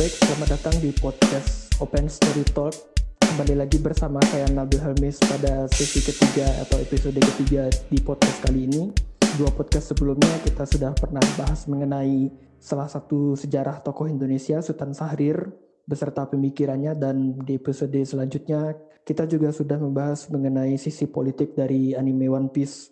Baik, 0.00 0.16
selamat 0.16 0.48
datang 0.56 0.76
di 0.80 0.96
podcast 0.96 1.76
Open 1.76 2.08
Story 2.08 2.40
Talk. 2.56 2.72
Kembali 3.20 3.52
lagi 3.52 3.76
bersama 3.84 4.16
saya 4.32 4.48
Nabil 4.48 4.80
Helmis 4.80 5.20
pada 5.20 5.68
sesi 5.68 6.00
ketiga 6.00 6.48
atau 6.64 6.80
episode 6.80 7.20
ketiga 7.20 7.68
di 7.68 8.00
podcast 8.00 8.40
kali 8.40 8.64
ini. 8.64 8.88
Dua 9.36 9.52
podcast 9.52 9.92
sebelumnya 9.92 10.40
kita 10.40 10.64
sudah 10.64 10.96
pernah 10.96 11.20
bahas 11.36 11.68
mengenai 11.68 12.32
salah 12.56 12.88
satu 12.88 13.36
sejarah 13.36 13.84
tokoh 13.84 14.08
Indonesia, 14.08 14.64
Sultan 14.64 14.96
Sahrir, 14.96 15.52
beserta 15.84 16.24
pemikirannya 16.24 16.96
dan 16.96 17.36
di 17.36 17.60
episode 17.60 18.00
selanjutnya 18.00 18.72
kita 19.04 19.28
juga 19.28 19.52
sudah 19.52 19.76
membahas 19.76 20.32
mengenai 20.32 20.80
sisi 20.80 21.12
politik 21.12 21.52
dari 21.52 21.92
anime 21.92 22.24
One 22.32 22.48
Piece 22.48 22.88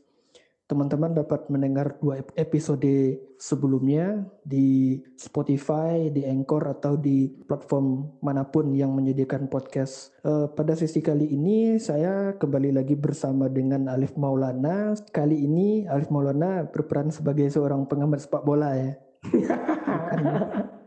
teman-teman 0.68 1.16
dapat 1.16 1.48
mendengar 1.48 1.96
dua 1.96 2.20
episode 2.36 3.16
sebelumnya 3.40 4.28
di 4.44 5.00
Spotify, 5.16 6.12
di 6.12 6.28
Anchor 6.28 6.60
atau 6.68 7.00
di 7.00 7.24
platform 7.24 8.20
mana 8.20 8.44
pun 8.44 8.76
yang 8.76 8.92
menyediakan 8.92 9.48
podcast. 9.48 10.12
Uh, 10.20 10.44
pada 10.52 10.76
sesi 10.76 11.00
kali 11.00 11.24
ini 11.32 11.80
saya 11.80 12.36
kembali 12.36 12.76
lagi 12.76 13.00
bersama 13.00 13.48
dengan 13.48 13.88
Alif 13.88 14.12
Maulana. 14.20 14.92
Kali 15.08 15.40
ini 15.40 15.88
Alif 15.88 16.12
Maulana 16.12 16.68
berperan 16.68 17.08
sebagai 17.08 17.48
seorang 17.48 17.88
pengamat 17.88 18.28
sepak 18.28 18.44
bola 18.44 18.76
ya. 18.76 18.92
bukan, 19.24 20.20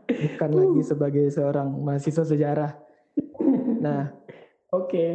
bukan 0.06 0.50
lagi 0.62 0.80
sebagai 0.86 1.26
seorang 1.26 1.74
mahasiswa 1.82 2.22
sejarah. 2.22 2.70
Nah, 3.82 4.14
oke. 4.78 4.86
Okay. 4.86 5.10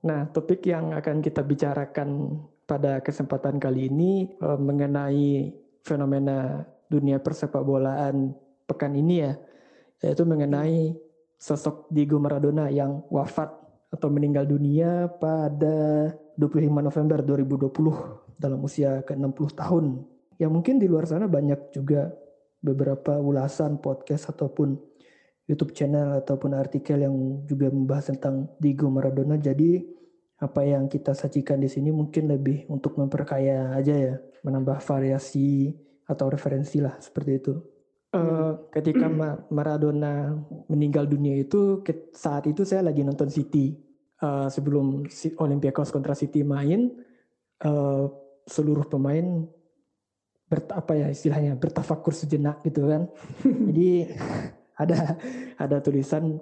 Nah, 0.00 0.24
topik 0.32 0.64
yang 0.64 0.96
akan 0.96 1.20
kita 1.20 1.44
bicarakan 1.44 2.40
pada 2.70 3.02
kesempatan 3.02 3.58
kali 3.58 3.90
ini 3.90 4.30
uh, 4.38 4.54
mengenai 4.54 5.50
fenomena 5.82 6.62
dunia 6.86 7.18
persepak 7.18 7.66
bolaan 7.66 8.30
pekan 8.70 8.94
ini 8.94 9.26
ya, 9.26 9.34
yaitu 10.06 10.22
mengenai 10.22 10.94
sosok 11.34 11.90
Diego 11.90 12.22
Maradona 12.22 12.70
yang 12.70 13.02
wafat 13.10 13.50
atau 13.90 14.06
meninggal 14.06 14.46
dunia 14.46 15.10
pada 15.18 16.14
25 16.38 16.70
November 16.70 17.18
2020 17.26 18.38
dalam 18.38 18.62
usia 18.62 19.02
ke-60 19.02 19.58
tahun. 19.58 20.06
Ya 20.38 20.46
mungkin 20.46 20.78
di 20.78 20.86
luar 20.86 21.10
sana 21.10 21.26
banyak 21.26 21.74
juga 21.74 22.14
beberapa 22.62 23.18
ulasan 23.18 23.82
podcast 23.82 24.30
ataupun 24.30 24.78
YouTube 25.50 25.74
channel 25.74 26.22
ataupun 26.22 26.54
artikel 26.54 27.02
yang 27.02 27.42
juga 27.50 27.66
membahas 27.66 28.14
tentang 28.14 28.46
Diego 28.62 28.86
Maradona. 28.86 29.34
Jadi 29.34 29.82
apa 30.40 30.64
yang 30.64 30.88
kita 30.88 31.12
sajikan 31.12 31.60
di 31.60 31.68
sini 31.68 31.92
mungkin 31.92 32.32
lebih 32.32 32.64
untuk 32.72 32.96
memperkaya 32.96 33.76
aja 33.76 33.92
ya, 33.92 34.14
menambah 34.40 34.80
variasi 34.80 35.76
atau 36.08 36.32
referensi 36.32 36.80
lah 36.80 36.96
seperti 36.96 37.32
itu. 37.36 37.54
Uh, 38.10 38.66
ketika 38.74 39.06
Maradona 39.52 40.34
meninggal 40.66 41.06
dunia 41.06 41.38
itu 41.38 41.84
saat 42.10 42.48
itu 42.48 42.66
saya 42.66 42.88
lagi 42.88 43.04
nonton 43.04 43.28
City. 43.28 43.76
Uh, 44.20 44.52
sebelum 44.52 45.08
Olympiakos 45.40 45.88
kontra 45.88 46.12
City 46.12 46.44
main 46.44 46.92
uh, 47.64 48.04
seluruh 48.44 48.84
pemain 48.84 49.48
ber, 50.44 50.60
apa 50.76 50.92
ya 50.92 51.08
istilahnya 51.08 51.56
bertafakur 51.56 52.12
sejenak 52.12 52.60
gitu 52.64 52.84
kan. 52.88 53.08
Jadi 53.70 54.12
ada 54.76 55.16
ada 55.56 55.76
tulisan 55.80 56.36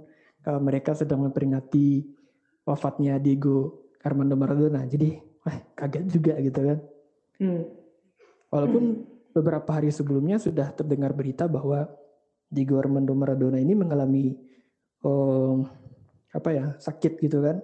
uh, 0.46 0.60
mereka 0.62 0.94
sedang 0.94 1.26
memperingati 1.26 2.02
wafatnya 2.66 3.20
Diego 3.22 3.87
Armando 4.08 4.34
Maradona. 4.34 4.88
Jadi 4.88 5.20
wah 5.44 5.56
kaget 5.76 6.04
juga 6.08 6.34
gitu 6.40 6.60
kan. 6.64 6.78
Hmm. 7.38 7.62
Walaupun 8.48 8.84
hmm. 8.84 9.32
beberapa 9.36 9.70
hari 9.76 9.92
sebelumnya 9.92 10.40
sudah 10.40 10.72
terdengar 10.72 11.12
berita 11.12 11.44
bahwa 11.44 11.86
Diego 12.48 12.80
Armando 12.80 13.12
Maradona 13.12 13.60
ini 13.60 13.76
mengalami 13.76 14.32
oh, 15.04 15.68
apa 16.32 16.48
ya 16.50 16.66
sakit 16.80 17.20
gitu 17.20 17.44
kan. 17.44 17.60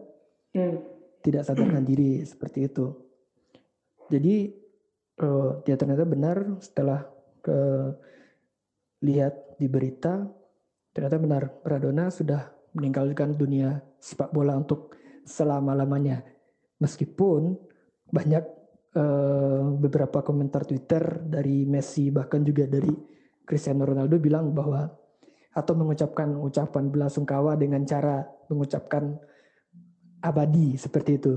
Hmm. 0.52 0.84
Tidak 1.24 1.40
sadarkan 1.40 1.84
diri 1.90 2.20
seperti 2.22 2.68
itu. 2.68 2.92
Jadi 4.12 4.52
oh, 5.24 5.64
dia 5.64 5.80
ternyata 5.80 6.04
benar 6.04 6.60
setelah 6.60 7.08
ke 7.40 7.58
lihat 9.04 9.60
di 9.60 9.68
berita 9.68 10.24
ternyata 10.94 11.16
benar 11.20 11.42
Maradona 11.60 12.08
sudah 12.08 12.54
meninggalkan 12.74 13.34
dunia 13.34 13.82
sepak 13.98 14.30
bola 14.34 14.58
untuk 14.58 14.94
selama-lamanya. 15.24 16.22
Meskipun 16.84 17.56
banyak 18.12 18.44
uh, 18.92 19.72
beberapa 19.80 20.20
komentar 20.20 20.68
Twitter 20.68 21.24
dari 21.24 21.64
Messi 21.64 22.12
bahkan 22.12 22.44
juga 22.44 22.68
dari 22.68 22.92
Cristiano 23.44 23.88
Ronaldo 23.88 24.20
bilang 24.20 24.52
bahwa 24.52 24.84
atau 25.54 25.74
mengucapkan 25.78 26.34
ucapan 26.36 26.90
belasungkawa 26.92 27.56
dengan 27.56 27.86
cara 27.88 28.26
mengucapkan 28.50 29.16
abadi 30.20 30.74
seperti 30.74 31.20
itu. 31.20 31.34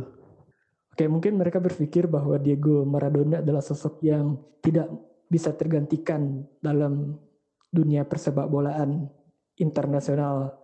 Oke, 0.91 1.05
mungkin 1.05 1.37
mereka 1.37 1.61
berpikir 1.61 2.09
bahwa 2.09 2.41
Diego 2.41 2.81
Maradona 2.81 3.45
adalah 3.45 3.61
sosok 3.61 4.01
yang 4.01 4.33
tidak 4.65 4.89
bisa 5.29 5.53
tergantikan 5.53 6.41
dalam 6.57 7.13
dunia 7.69 8.07
persepak 8.07 8.49
bolaan 8.49 9.05
internasional 9.59 10.57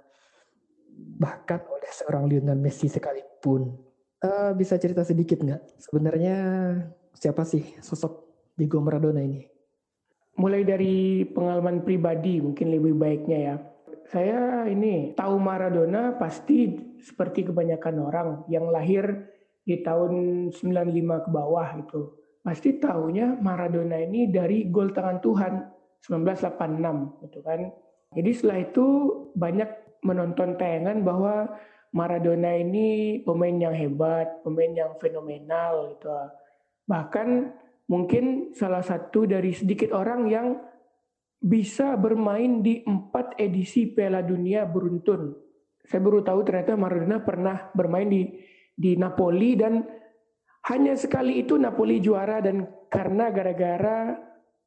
bahkan 1.19 1.61
oleh 1.69 1.91
seorang 1.93 2.25
Lionel 2.31 2.57
Messi 2.57 2.89
sekalipun. 2.89 3.75
Uh, 4.23 4.55
bisa 4.55 4.79
cerita 4.79 5.03
sedikit 5.03 5.43
nggak? 5.43 5.83
Sebenarnya 5.83 6.37
siapa 7.11 7.43
sih 7.43 7.75
sosok 7.83 8.23
Diego 8.55 8.79
Maradona 8.79 9.19
ini? 9.19 9.43
Mulai 10.39 10.63
dari 10.63 11.27
pengalaman 11.27 11.83
pribadi 11.83 12.39
mungkin 12.39 12.71
lebih 12.71 12.95
baiknya 12.95 13.39
ya. 13.51 13.55
Saya 14.07 14.63
ini 14.71 15.11
tahu 15.11 15.35
Maradona 15.43 16.15
pasti 16.15 16.71
seperti 17.03 17.51
kebanyakan 17.51 17.95
orang 17.99 18.29
yang 18.47 18.71
lahir 18.71 19.27
di 19.67 19.83
tahun 19.83 20.47
95 20.55 21.27
ke 21.27 21.29
bawah 21.29 21.67
gitu. 21.83 22.15
Pasti 22.39 22.79
tahunya 22.79 23.43
Maradona 23.43 23.99
ini 23.99 24.31
dari 24.31 24.71
gol 24.71 24.95
tangan 24.95 25.19
Tuhan 25.19 25.53
1986 25.99 27.27
gitu 27.27 27.39
kan. 27.43 27.59
Jadi 28.15 28.29
setelah 28.31 28.59
itu 28.63 28.85
banyak 29.35 29.69
menonton 30.03 30.55
tayangan 30.55 31.03
bahwa 31.03 31.51
Maradona 31.93 32.57
ini 32.57 33.21
pemain 33.21 33.53
yang 33.53 33.75
hebat, 33.77 34.41
pemain 34.41 34.73
yang 34.73 34.91
fenomenal 34.97 35.93
gitu. 35.93 36.09
Bahkan 36.89 37.27
mungkin 37.85 38.51
salah 38.57 38.81
satu 38.81 39.29
dari 39.29 39.53
sedikit 39.53 39.93
orang 39.93 40.25
yang 40.25 40.47
bisa 41.37 41.93
bermain 41.99 42.65
di 42.65 42.81
empat 42.81 43.37
edisi 43.37 43.93
Piala 43.93 44.25
Dunia 44.25 44.65
beruntun. 44.65 45.37
Saya 45.83 45.99
baru 46.01 46.25
tahu 46.25 46.39
ternyata 46.47 46.73
Maradona 46.79 47.19
pernah 47.21 47.57
bermain 47.75 48.09
di 48.09 48.23
di 48.73 48.97
Napoli 48.97 49.53
dan 49.53 49.85
hanya 50.71 50.95
sekali 50.95 51.43
itu 51.43 51.59
Napoli 51.59 51.99
juara 51.99 52.39
dan 52.39 52.63
karena 52.87 53.29
gara-gara 53.29 54.15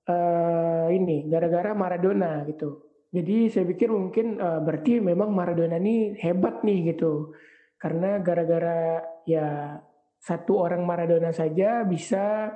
uh, 0.06 0.86
ini, 0.92 1.26
gara-gara 1.26 1.72
Maradona 1.72 2.44
gitu. 2.46 2.84
Jadi 3.16 3.48
saya 3.48 3.64
pikir 3.64 3.88
mungkin 3.88 4.36
uh, 4.36 4.60
berarti 4.60 5.00
memang 5.00 5.32
Maradona 5.32 5.80
ini 5.80 6.12
hebat 6.20 6.60
nih 6.60 6.92
gitu. 6.92 7.32
Karena 7.80 8.20
gara-gara 8.20 9.00
ya 9.24 9.80
satu 10.20 10.60
orang 10.60 10.84
Maradona 10.84 11.32
saja 11.32 11.80
bisa 11.88 12.52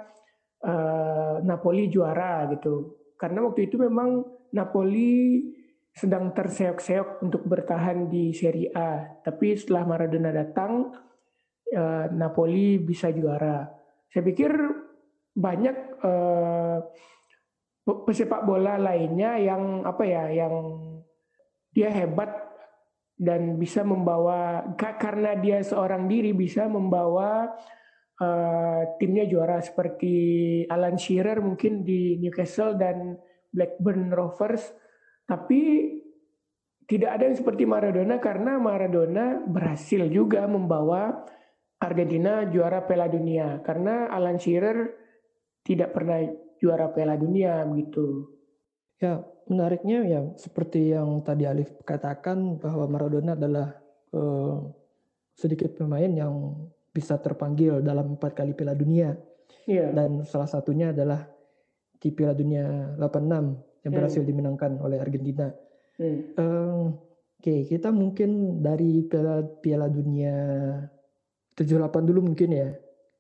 uh, 0.61 1.41
Napoli 1.41 1.89
juara 1.89 2.45
gitu. 2.53 3.09
Karena 3.17 3.41
waktu 3.49 3.73
itu 3.73 3.81
memang 3.81 4.21
Napoli 4.53 5.49
sedang 5.97 6.37
terseok-seok 6.37 7.25
untuk 7.25 7.49
bertahan 7.49 8.13
di 8.13 8.37
Serie 8.37 8.69
A. 8.77 9.17
Tapi 9.25 9.57
setelah 9.57 9.89
Maradona 9.89 10.29
datang, 10.29 10.93
uh, 11.73 12.05
Napoli 12.13 12.77
bisa 12.77 13.09
juara. 13.09 13.65
Saya 14.13 14.29
pikir 14.29 14.53
banyak 15.33 15.77
uh, 16.05 16.85
pesepak 18.07 18.47
bola 18.47 18.77
lainnya 18.77 19.39
yang 19.41 19.87
apa 19.87 20.03
ya 20.07 20.25
yang 20.31 20.55
dia 21.71 21.91
hebat 21.91 22.31
dan 23.21 23.61
bisa 23.61 23.85
membawa 23.85 24.65
karena 24.77 25.37
dia 25.37 25.61
seorang 25.61 26.09
diri 26.09 26.33
bisa 26.33 26.65
membawa 26.67 27.53
uh, 28.21 28.83
timnya 28.97 29.29
juara 29.29 29.61
seperti 29.61 30.15
Alan 30.69 30.97
Shearer 30.97 31.41
mungkin 31.45 31.85
di 31.85 32.17
Newcastle 32.17 32.81
dan 32.81 33.17
Blackburn 33.53 34.09
Rovers. 34.09 34.73
Tapi 35.29 35.61
tidak 36.89 37.11
ada 37.21 37.29
yang 37.31 37.39
seperti 37.39 37.69
Maradona 37.69 38.19
karena 38.19 38.59
Maradona 38.59 39.39
berhasil 39.47 40.11
juga 40.11 40.49
membawa 40.49 41.23
Argentina 41.77 42.49
juara 42.49 42.83
Piala 42.89 43.07
Dunia. 43.07 43.61
Karena 43.63 44.09
Alan 44.11 44.41
Shearer 44.41 44.97
tidak 45.61 45.93
pernah 45.93 46.25
juara 46.61 46.93
Piala 46.93 47.17
Dunia 47.17 47.65
begitu. 47.65 48.29
Ya, 49.01 49.25
menariknya 49.49 50.05
ya 50.05 50.21
seperti 50.37 50.93
yang 50.93 51.25
tadi 51.25 51.49
Alif 51.49 51.73
katakan 51.89 52.61
bahwa 52.61 52.85
Maradona 52.85 53.33
adalah 53.33 53.81
uh, 54.13 54.69
sedikit 55.33 55.73
pemain 55.81 56.13
yang 56.13 56.69
bisa 56.93 57.17
terpanggil 57.17 57.81
dalam 57.81 58.21
empat 58.21 58.37
kali 58.37 58.53
Piala 58.53 58.77
Dunia. 58.77 59.17
Yeah. 59.65 59.97
Dan 59.97 60.29
salah 60.29 60.47
satunya 60.47 60.93
adalah 60.93 61.25
di 61.97 62.13
Piala 62.13 62.37
Dunia 62.37 62.97
86 63.01 63.89
yang 63.89 63.93
berhasil 63.97 64.21
hmm. 64.21 64.29
dimenangkan 64.29 64.73
oleh 64.85 65.01
Argentina. 65.01 65.49
Hmm. 65.97 66.21
Eh, 66.37 66.85
Oke, 67.41 67.65
kita 67.65 67.89
mungkin 67.89 68.61
dari 68.61 69.01
Piala, 69.09 69.41
Piala 69.41 69.89
Dunia 69.89 70.37
78 71.57 72.05
dulu 72.05 72.29
mungkin 72.29 72.53
ya. 72.53 72.69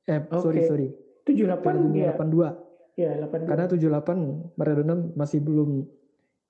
Eh, 0.05 0.21
sorry, 0.29 0.61
Oke. 0.61 0.69
sorry. 0.69 0.89
78 1.25 1.65
Piala 1.65 1.81
Dunia 1.81 2.05
ya. 2.13 2.21
82. 2.21 2.69
Ya, 3.00 3.17
82. 3.17 3.49
Karena 3.49 3.64
78 3.64 4.61
Maradona 4.61 4.94
masih 5.17 5.41
belum 5.41 5.88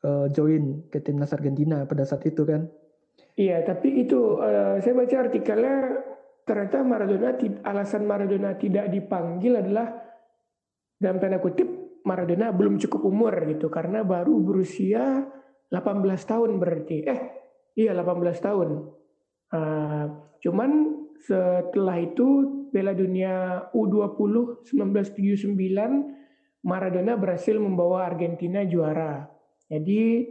eh, 0.03 0.27
join 0.35 0.91
ke 0.91 0.99
timnas 0.99 1.31
Argentina 1.31 1.87
pada 1.87 2.03
saat 2.03 2.27
itu 2.27 2.43
kan. 2.43 2.67
Iya, 3.39 3.63
tapi 3.63 4.03
itu 4.03 4.43
eh, 4.43 4.83
saya 4.83 4.95
baca 4.99 5.17
artikelnya 5.31 5.77
ternyata 6.43 6.83
Maradona 6.83 7.31
alasan 7.63 8.03
Maradona 8.11 8.59
tidak 8.59 8.91
dipanggil 8.91 9.63
adalah 9.63 9.95
dalam 10.99 11.23
tanda 11.23 11.39
kutip 11.39 11.69
Maradona 12.03 12.51
belum 12.51 12.81
cukup 12.83 13.07
umur 13.07 13.47
gitu 13.47 13.71
karena 13.71 14.03
baru 14.03 14.35
berusia 14.43 15.31
18 15.71 16.03
tahun 16.27 16.59
berarti. 16.59 16.99
Eh, 17.07 17.21
iya 17.79 17.95
18 17.95 18.43
tahun. 18.43 18.69
Eh, 19.55 20.05
cuman 20.43 20.71
setelah 21.21 21.97
itu 22.01 22.27
Piala 22.73 22.97
Dunia 22.97 23.67
U20 23.77 24.65
1979 24.67 26.20
Maradona 26.61 27.17
berhasil 27.17 27.57
membawa 27.57 28.05
Argentina 28.05 28.61
juara. 28.69 29.25
Jadi 29.71 30.29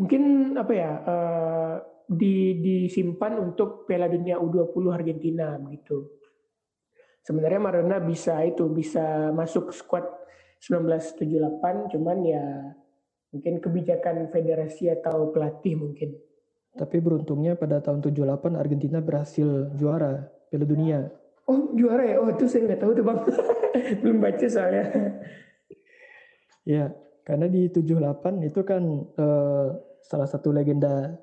mungkin 0.00 0.54
apa 0.56 0.72
ya 0.72 0.92
eh, 1.04 1.74
di, 2.08 2.56
disimpan 2.62 3.36
untuk 3.36 3.84
Piala 3.84 4.08
Dunia 4.08 4.40
U20 4.40 4.84
Argentina 4.88 5.60
begitu. 5.60 6.08
Sebenarnya 7.20 7.60
Maradona 7.60 8.00
bisa 8.00 8.40
itu 8.48 8.64
bisa 8.72 9.28
masuk 9.36 9.68
skuad 9.76 10.08
1978 10.64 11.92
cuman 11.92 12.18
ya 12.24 12.44
mungkin 13.28 13.60
kebijakan 13.60 14.32
federasi 14.32 14.88
atau 14.88 15.28
pelatih 15.28 15.76
mungkin. 15.76 16.16
Tapi 16.72 16.96
beruntungnya 17.04 17.58
pada 17.58 17.84
tahun 17.84 18.00
78 18.00 18.56
Argentina 18.56 19.04
berhasil 19.04 19.68
juara 19.76 20.32
Piala 20.48 20.64
Dunia. 20.64 20.98
Oh 21.44 21.76
juara 21.76 22.08
ya? 22.08 22.16
Oh 22.24 22.28
itu 22.32 22.48
saya 22.48 22.64
nggak 22.64 22.80
tahu 22.80 22.92
tuh 22.96 23.04
bang. 23.04 23.20
Belum 24.00 24.18
baca 24.24 24.46
soalnya. 24.48 24.84
Ya, 26.68 26.92
karena 27.24 27.48
di 27.48 27.72
78 27.72 28.44
itu 28.44 28.60
kan 28.60 28.84
eh, 29.16 29.68
salah 30.04 30.28
satu 30.28 30.52
legenda 30.52 31.16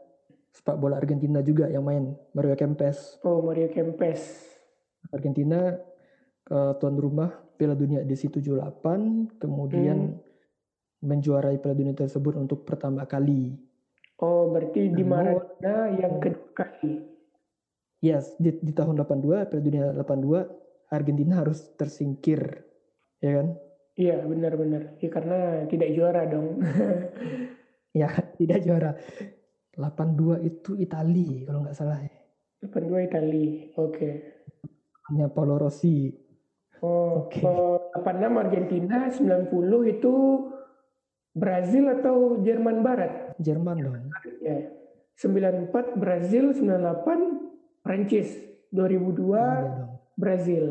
sepak 0.49 0.73
bola 0.81 0.97
Argentina 0.97 1.45
juga 1.45 1.69
yang 1.69 1.85
main, 1.85 2.17
Mario 2.33 2.57
Kempes. 2.57 3.21
Oh 3.21 3.45
Mario 3.45 3.69
Kempes. 3.69 4.41
Argentina 5.13 5.77
eh, 6.49 6.73
tuan 6.81 6.97
rumah 6.97 7.29
Piala 7.53 7.77
Dunia 7.77 8.01
di 8.01 8.17
situ 8.17 8.41
78, 8.41 9.37
kemudian 9.37 10.17
menjuarai 11.05 11.61
Piala 11.61 11.77
Dunia 11.77 11.93
tersebut 11.93 12.41
untuk 12.41 12.65
pertama 12.65 13.05
kali. 13.05 13.53
Oh 14.17 14.49
berarti 14.49 14.89
di 14.89 15.03
Maradona 15.05 15.93
yang 15.93 16.17
kedua 16.17 16.49
kali. 16.57 17.05
Yes, 18.01 18.33
di, 18.41 18.49
di 18.65 18.73
tahun 18.73 18.97
82, 18.97 19.45
Piala 19.45 19.61
Dunia 19.61 19.85
82, 19.93 20.89
Argentina 20.89 21.41
harus 21.45 21.69
tersingkir, 21.77 22.65
ya 23.21 23.41
kan? 23.41 23.47
Iya 23.95 24.27
benar-benar. 24.27 24.99
Ya, 24.99 25.09
karena 25.09 25.63
tidak 25.71 25.89
juara 25.95 26.23
dong. 26.27 26.59
Ya, 27.95 28.11
tidak 28.35 28.59
juara. 28.67 28.91
82 29.79 30.43
itu 30.43 30.75
Itali 30.75 31.47
kalau 31.47 31.63
nggak 31.63 31.79
salah 31.79 31.95
ya. 32.03 32.11
82 32.67 33.07
Itali. 33.07 33.71
Oke. 33.79 34.35
Hanya 35.07 35.31
Paolo 35.31 35.55
Rossi. 35.55 36.11
Oh, 36.83 37.23
Oke. 37.23 37.39
oh, 37.39 37.79
86 37.95 38.35
Argentina, 38.35 39.07
90 39.07 39.95
itu 39.95 40.13
Brazil 41.31 41.87
atau 41.95 42.43
Jerman 42.43 42.83
Barat? 42.83 43.31
Jerman 43.39 43.77
dong. 43.79 44.11
Ya. 44.43 44.75
94 45.15 45.95
Brazil, 45.95 46.51
98 46.51 47.79
Prancis, 47.79 48.27
2002 48.75 48.75
Iya 48.75 49.47
dong. 49.71 49.91
Brazil. 50.19 50.65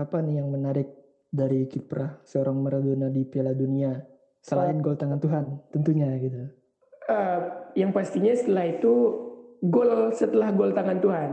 Apa 0.00 0.24
nih 0.24 0.40
yang 0.40 0.48
menarik 0.48 0.88
dari 1.28 1.68
kiprah 1.68 2.24
seorang 2.24 2.56
Maradona 2.56 3.12
di 3.12 3.24
Piala 3.28 3.52
Dunia 3.52 3.92
selain 4.40 4.80
gol 4.80 4.96
tangan 4.96 5.20
Tuhan 5.20 5.44
tentunya 5.72 6.08
gitu. 6.16 6.40
Eh, 7.08 7.40
yang 7.76 7.92
pastinya 7.92 8.32
setelah 8.32 8.64
itu 8.68 8.94
gol 9.64 10.12
setelah 10.12 10.48
gol 10.52 10.72
tangan 10.72 10.98
Tuhan. 11.00 11.30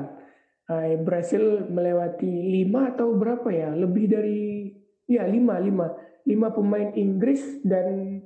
Eh, 0.66 0.98
Brasil 1.00 1.70
melewati 1.70 2.28
lima 2.28 2.92
atau 2.96 3.16
berapa 3.16 3.48
ya? 3.54 3.72
Lebih 3.72 4.06
dari 4.10 4.74
ya 5.06 5.24
lima 5.30 5.62
lima 5.62 5.94
lima 6.26 6.50
pemain 6.50 6.92
Inggris 6.98 7.62
dan 7.62 8.20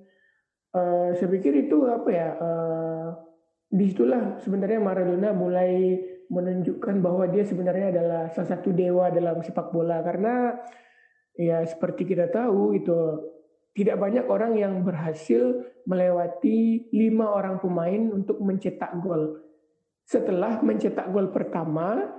eh, 0.73 1.09
saya 1.13 1.29
pikir 1.29 1.67
itu 1.69 1.85
apa 1.85 2.09
ya? 2.09 2.29
eh, 2.39 3.07
di 3.69 3.85
situlah 3.85 4.41
sebenarnya 4.41 4.81
Maradona 4.81 5.29
mulai 5.29 5.93
menunjukkan 6.29 7.01
bahwa 7.01 7.29
dia 7.29 7.45
sebenarnya 7.45 7.93
adalah 7.93 8.23
salah 8.33 8.57
satu 8.57 8.73
dewa 8.73 9.13
dalam 9.13 9.41
sepak 9.45 9.69
bola 9.69 10.01
karena 10.01 10.57
ya 11.39 11.63
seperti 11.63 12.03
kita 12.03 12.27
tahu 12.27 12.75
itu 12.75 12.99
tidak 13.71 13.95
banyak 13.95 14.27
orang 14.27 14.59
yang 14.59 14.83
berhasil 14.83 15.63
melewati 15.87 16.91
lima 16.91 17.31
orang 17.31 17.63
pemain 17.63 18.11
untuk 18.11 18.43
mencetak 18.43 18.99
gol. 18.99 19.39
Setelah 20.03 20.59
mencetak 20.59 21.07
gol 21.15 21.31
pertama 21.31 22.11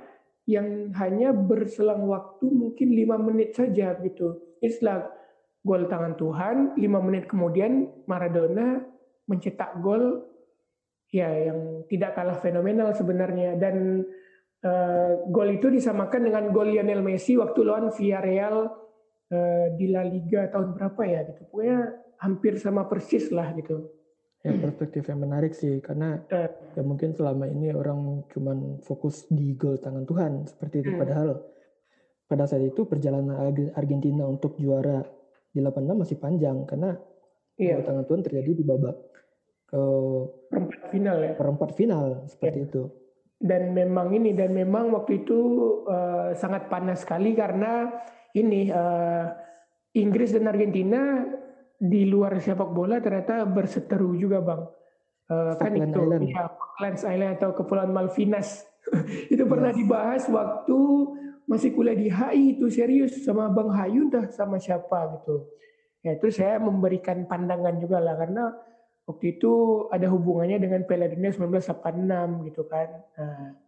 yang 0.49 0.88
hanya 0.96 1.37
berselang 1.37 2.08
waktu 2.08 2.49
mungkin 2.49 2.96
lima 2.96 3.20
menit 3.20 3.52
saja 3.52 3.93
gitu. 4.00 4.40
Setelah 4.64 5.12
gol 5.61 5.84
tangan 5.84 6.16
Tuhan, 6.16 6.56
lima 6.81 7.05
menit 7.05 7.28
kemudian 7.28 7.93
Maradona 8.08 8.81
mencetak 9.28 9.84
gol 9.84 10.25
ya 11.12 11.28
yang 11.28 11.84
tidak 11.93 12.16
kalah 12.16 12.40
fenomenal 12.40 12.96
sebenarnya 12.96 13.58
dan 13.61 14.00
eh, 14.64 15.12
gol 15.28 15.50
itu 15.52 15.69
disamakan 15.69 16.31
dengan 16.31 16.49
gol 16.55 16.73
Lionel 16.73 17.05
Messi 17.05 17.37
waktu 17.37 17.61
lawan 17.66 17.93
Villarreal 17.93 18.79
di 19.72 19.86
La 19.88 20.02
Liga 20.02 20.46
tahun 20.46 20.74
berapa 20.74 21.02
ya 21.02 21.20
gitu. 21.24 21.46
Pokoknya 21.46 21.78
hampir 22.18 22.58
sama 22.58 22.84
persis 22.84 23.30
lah 23.30 23.54
gitu. 23.54 23.86
Ya 24.40 24.56
perspektif 24.56 25.04
yang 25.04 25.20
menarik 25.20 25.52
sih 25.52 25.78
karena 25.78 26.24
Eh. 26.26 26.48
ya 26.72 26.80
mungkin 26.80 27.12
selama 27.12 27.44
ini 27.44 27.70
orang 27.70 28.24
cuman 28.26 28.80
fokus 28.80 29.28
di 29.28 29.52
gol 29.52 29.76
tangan 29.76 30.02
Tuhan 30.02 30.32
seperti 30.46 30.80
itu 30.80 30.90
Hmm. 30.90 30.98
padahal 30.98 31.28
pada 32.24 32.48
saat 32.48 32.64
itu 32.64 32.88
perjalanan 32.88 33.36
Arge- 33.36 33.68
Argentina 33.70 34.24
untuk 34.24 34.56
juara 34.56 35.04
di 35.46 35.60
86 35.60 35.92
masih 35.94 36.16
panjang 36.16 36.64
karena 36.64 36.96
gol 36.96 37.60
Iya, 37.60 37.84
tangan 37.84 38.04
Tuhan 38.04 38.22
terjadi 38.24 38.50
di 38.54 38.64
babak 38.64 38.96
ke 39.68 39.82
perempat 40.48 40.80
final 40.88 41.16
ya. 41.20 41.32
perempat 41.37 41.70
final 41.76 42.04
seperti 42.25 42.58
itu. 42.64 42.82
Dan 43.37 43.72
memang 43.72 44.08
ini 44.10 44.32
dan 44.32 44.52
memang 44.52 44.88
waktu 44.90 45.20
itu 45.20 45.38
eh, 45.84 46.32
sangat 46.32 46.72
panas 46.72 47.04
sekali 47.04 47.32
karena 47.32 47.92
ini 48.37 48.70
eh, 48.70 49.26
Inggris 49.99 50.34
dan 50.34 50.46
Argentina 50.46 51.26
di 51.80 52.04
luar 52.04 52.37
sepak 52.38 52.70
bola 52.70 53.00
ternyata 53.00 53.42
berseteru 53.49 54.14
juga 54.14 54.38
bang. 54.44 54.62
Eh, 55.30 55.52
kan 55.56 55.72
itu 55.75 56.00
Island. 56.02 56.22
ya 56.26 56.44
Falklands 56.50 57.02
Island 57.06 57.32
atau 57.38 57.50
Kepulauan 57.54 57.92
Malvinas 57.94 58.66
itu 59.32 59.42
pernah 59.46 59.70
dibahas 59.70 60.26
waktu 60.26 60.78
masih 61.50 61.75
kuliah 61.75 61.99
di 61.99 62.06
HI 62.06 62.58
itu 62.58 62.70
serius 62.70 63.26
sama 63.26 63.50
Bang 63.50 63.75
Hayu 63.75 64.06
dah 64.06 64.30
sama 64.30 64.58
siapa 64.62 65.18
gitu. 65.18 65.50
Ya 66.00 66.16
terus 66.16 66.38
saya 66.38 66.62
memberikan 66.62 67.26
pandangan 67.26 67.76
juga 67.82 67.99
lah 67.99 68.14
karena 68.16 68.54
waktu 69.10 69.37
itu 69.38 69.84
ada 69.90 70.06
hubungannya 70.06 70.62
dengan 70.62 70.87
Piala 70.87 71.10
Dunia 71.10 71.34
1986 71.34 72.46
gitu 72.46 72.62
kan. 72.70 72.88
Nah, 73.18 73.58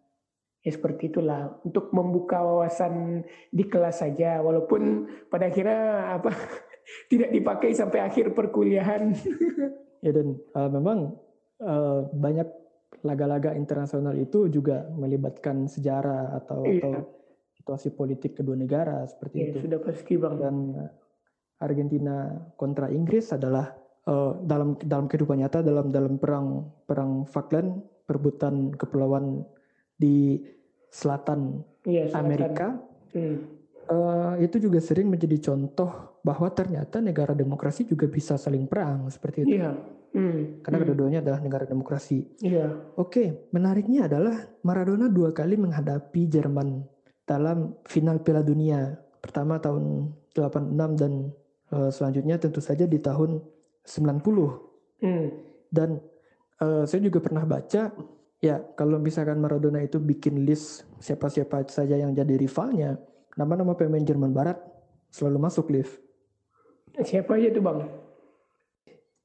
ya 0.63 0.71
seperti 0.71 1.11
itulah 1.11 1.59
untuk 1.67 1.91
membuka 1.91 2.39
wawasan 2.39 3.27
di 3.51 3.67
kelas 3.67 3.99
saja 3.99 4.39
walaupun 4.39 5.11
pada 5.27 5.51
akhirnya 5.51 6.15
apa 6.17 6.31
tidak 7.11 7.29
dipakai 7.35 7.75
sampai 7.75 7.99
akhir 8.03 8.31
perkuliahan. 8.33 9.11
Ya 10.03 10.11
dan 10.11 10.35
uh, 10.51 10.67
memang 10.67 11.15
uh, 11.63 12.11
banyak 12.11 12.43
laga-laga 13.07 13.55
internasional 13.55 14.11
itu 14.19 14.51
juga 14.51 14.83
melibatkan 14.99 15.63
sejarah 15.63 16.35
atau 16.43 16.67
Iya. 16.67 16.91
atau 16.91 17.07
situasi 17.55 17.95
politik 17.95 18.35
kedua 18.35 18.59
negara 18.59 19.07
seperti 19.07 19.35
ya 19.39 19.47
itu. 19.55 19.63
sudah 19.63 19.79
pasti 19.79 20.19
bang. 20.19 20.35
Dan 20.35 20.55
Argentina 21.63 22.35
kontra 22.59 22.91
Inggris 22.91 23.31
adalah 23.31 23.71
uh, 24.11 24.35
dalam 24.43 24.75
dalam 24.83 25.07
kehidupan 25.07 25.39
nyata 25.39 25.63
dalam 25.63 25.87
dalam 25.87 26.19
perang 26.19 26.67
perang 26.83 27.23
Falkland 27.23 27.79
perebutan 28.03 28.75
kepulauan 28.75 29.47
di 30.03 30.43
selatan 30.91 31.63
selatan. 31.87 32.11
Amerika 32.19 32.67
Hmm. 33.13 33.45
uh, 33.93 34.33
itu 34.41 34.57
juga 34.57 34.81
sering 34.81 35.05
menjadi 35.05 35.37
contoh 35.53 36.17
bahwa 36.25 36.49
ternyata 36.49 36.97
negara 36.97 37.37
demokrasi 37.37 37.85
juga 37.85 38.09
bisa 38.09 38.41
saling 38.41 38.65
perang 38.65 39.05
seperti 39.13 39.45
itu. 39.45 39.61
Iya. 39.61 39.77
Hmm. 40.17 40.65
Karena 40.65 40.77
Hmm. 40.81 40.83
kedua-duanya 40.85 41.19
adalah 41.21 41.39
negara 41.45 41.65
demokrasi. 41.69 42.25
Iya. 42.41 42.97
Oke, 42.97 43.49
menariknya 43.53 44.09
adalah 44.09 44.49
Maradona 44.65 45.13
dua 45.13 45.29
kali 45.29 45.61
menghadapi 45.61 46.25
Jerman 46.25 46.81
dalam 47.25 47.77
final 47.85 48.17
Piala 48.25 48.41
Dunia. 48.41 48.97
Pertama 49.21 49.61
tahun 49.61 50.09
86 50.33 50.97
dan 50.97 51.13
eh, 51.73 51.91
selanjutnya 51.93 52.41
tentu 52.41 52.61
saja 52.65 52.89
di 52.89 52.97
tahun 52.97 53.41
90. 53.85 54.57
Hmm. 55.01 55.27
Dan 55.73 55.97
uh, 56.61 56.85
saya 56.85 57.01
juga 57.03 57.19
pernah 57.19 57.43
baca 57.43 57.91
ya 58.43 58.59
kalau 58.75 58.99
misalkan 58.99 59.39
Maradona 59.39 59.79
itu 59.79 60.03
bikin 60.03 60.43
list 60.43 60.83
siapa-siapa 60.99 61.63
saja 61.71 61.95
yang 61.95 62.11
jadi 62.11 62.35
rivalnya, 62.35 62.99
nama-nama 63.39 63.71
pemain 63.79 64.03
Jerman 64.03 64.35
Barat 64.35 64.59
selalu 65.07 65.39
masuk 65.39 65.71
list. 65.71 65.95
Siapa 66.99 67.39
aja 67.39 67.49
tuh 67.55 67.63
bang? 67.63 67.79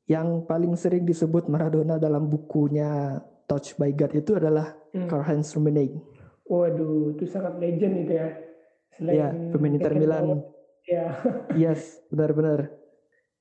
Yang 0.09 0.29
paling 0.47 0.73
sering 0.79 1.05
disebut 1.05 1.51
Maradona 1.51 1.99
dalam 1.99 2.31
bukunya 2.31 3.21
Touch 3.45 3.77
by 3.77 3.93
God 3.93 4.13
itu 4.13 4.37
adalah 4.37 4.77
hmm. 4.95 5.09
Karl-Heinz 5.09 5.53
Rummenigge. 5.57 5.99
Waduh, 6.49 7.13
itu 7.17 7.25
sangat 7.29 7.61
legend 7.61 8.09
itu 8.09 8.13
ya. 8.17 8.29
Selain 8.97 9.17
ya, 9.17 9.29
pemain 9.53 9.77
Inter 9.77 9.95
Milan. 9.97 10.25
Ya. 10.89 11.13
yes, 11.53 12.01
benar-benar. 12.09 12.73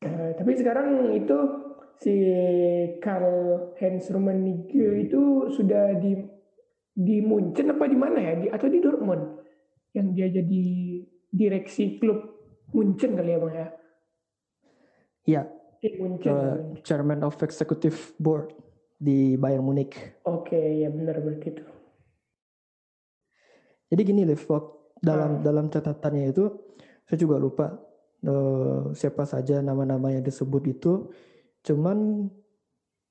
Uh, 0.04 0.36
tapi 0.36 0.60
sekarang 0.60 1.16
itu 1.16 1.67
si 1.98 2.16
Karl 3.02 3.74
Heinz 3.78 4.10
Rummenigge 4.14 5.10
itu 5.10 5.50
sudah 5.54 5.98
di 5.98 6.18
di 6.98 7.22
Munchen 7.22 7.74
apa 7.74 7.86
di 7.86 7.98
mana 7.98 8.18
ya? 8.18 8.34
Di, 8.38 8.48
atau 8.50 8.68
di 8.70 8.80
Dortmund 8.82 9.46
yang 9.94 10.14
dia 10.14 10.30
jadi 10.30 10.64
direksi 11.30 12.02
klub 12.02 12.38
Munchen 12.74 13.14
kali 13.14 13.32
ya 13.34 13.40
bang 13.40 13.54
ya? 13.54 13.68
Iya. 15.28 15.42
Di 15.78 15.90
Munchen. 16.02 16.34
Uh, 16.34 16.58
Chairman 16.82 17.22
of 17.22 17.38
Executive 17.42 18.18
Board 18.18 18.54
di 18.98 19.38
Bayern 19.38 19.62
Munich. 19.62 19.94
Oke, 20.26 20.58
okay, 20.58 20.82
ya 20.82 20.90
benar 20.90 21.22
berarti 21.22 21.54
itu. 21.54 21.64
Jadi 23.88 24.02
gini 24.04 24.28
Liv, 24.28 24.42
dalam 25.00 25.40
ah. 25.40 25.42
dalam 25.46 25.66
catatannya 25.72 26.34
itu 26.34 26.50
saya 27.08 27.18
juga 27.22 27.40
lupa 27.40 27.78
uh, 28.26 28.92
siapa 28.92 29.24
saja 29.24 29.62
nama-nama 29.62 30.12
yang 30.12 30.26
disebut 30.26 30.64
itu. 30.68 30.94
Cuman 31.68 32.32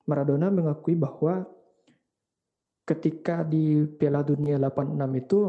Maradona 0.08 0.48
mengakui 0.48 0.96
bahwa 0.96 1.44
ketika 2.88 3.44
di 3.44 3.84
Piala 3.84 4.24
Dunia 4.24 4.56
86 4.56 4.96
itu 5.20 5.40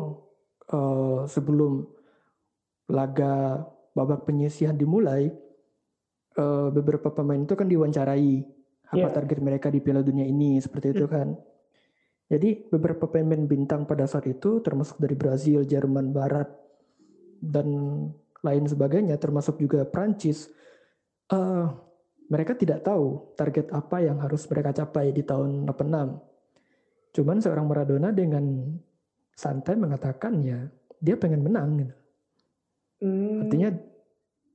uh, 0.73 1.23
sebelum 1.29 1.85
laga 2.91 3.63
babak 3.95 4.27
penyisihan 4.27 4.75
dimulai, 4.75 5.31
uh, 6.35 6.67
beberapa 6.73 7.13
pemain 7.13 7.39
itu 7.39 7.55
kan 7.55 7.69
diwawancarai 7.69 8.43
apa 8.87 8.97
yeah. 8.97 9.11
target 9.11 9.39
mereka 9.39 9.67
di 9.71 9.79
Piala 9.79 10.03
Dunia 10.03 10.27
ini 10.27 10.59
seperti 10.59 10.91
itu 10.91 11.05
hmm. 11.07 11.13
kan. 11.13 11.27
Jadi 12.27 12.67
beberapa 12.67 13.07
pemain 13.07 13.39
bintang 13.47 13.87
pada 13.87 14.03
saat 14.03 14.27
itu 14.27 14.59
termasuk 14.59 14.99
dari 14.99 15.15
Brazil, 15.15 15.63
Jerman 15.63 16.11
Barat 16.11 16.51
dan 17.39 17.67
lain 18.43 18.65
sebagainya 18.67 19.15
termasuk 19.15 19.61
juga 19.61 19.87
Prancis 19.87 20.51
uh, 21.31 21.71
mereka 22.27 22.53
tidak 22.59 22.83
tahu 22.83 23.35
target 23.39 23.71
apa 23.71 24.03
yang 24.03 24.19
harus 24.19 24.43
mereka 24.51 24.75
capai 24.75 25.15
di 25.15 25.23
tahun 25.23 25.63
86. 25.63 27.15
Cuman 27.15 27.37
seorang 27.39 27.65
Maradona 27.65 28.11
dengan 28.11 28.43
santai 29.31 29.79
mengatakan 29.79 30.43
ya 30.43 30.59
dia 30.99 31.15
pengen 31.15 31.45
menang 31.45 31.69
gitu. 31.79 31.95
Hmm. 32.97 33.47
Artinya 33.47 33.69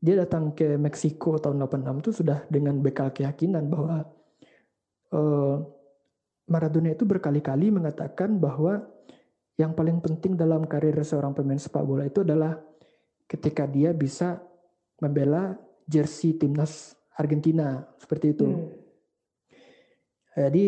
dia 0.03 0.15
datang 0.19 0.51
ke 0.53 0.75
Meksiko 0.77 1.39
tahun 1.39 1.63
86 1.63 2.03
itu 2.03 2.11
sudah 2.11 2.39
dengan 2.51 2.77
bekal 2.83 3.15
keyakinan 3.15 3.71
bahwa 3.71 4.05
uh, 5.15 5.57
Maradona 6.51 6.93
itu 6.93 7.07
berkali-kali 7.07 7.71
mengatakan 7.71 8.37
bahwa 8.37 8.83
yang 9.57 9.73
paling 9.79 10.03
penting 10.03 10.35
dalam 10.35 10.67
karir 10.67 10.99
seorang 11.07 11.33
pemain 11.33 11.61
sepak 11.61 11.87
bola 11.87 12.05
itu 12.05 12.27
adalah 12.27 12.59
ketika 13.31 13.65
dia 13.65 13.95
bisa 13.95 14.43
membela 14.99 15.55
jersey 15.87 16.35
timnas 16.35 16.99
Argentina 17.19 17.85
seperti 18.01 18.27
itu. 18.33 18.47
Hmm. 18.49 18.71
Jadi 20.33 20.65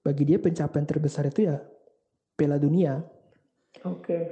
bagi 0.00 0.24
dia 0.24 0.38
pencapaian 0.40 0.84
terbesar 0.88 1.28
itu 1.28 1.48
ya 1.48 1.56
Piala 2.36 2.56
Dunia. 2.56 3.00
Oke. 3.84 4.00
Okay. 4.00 4.24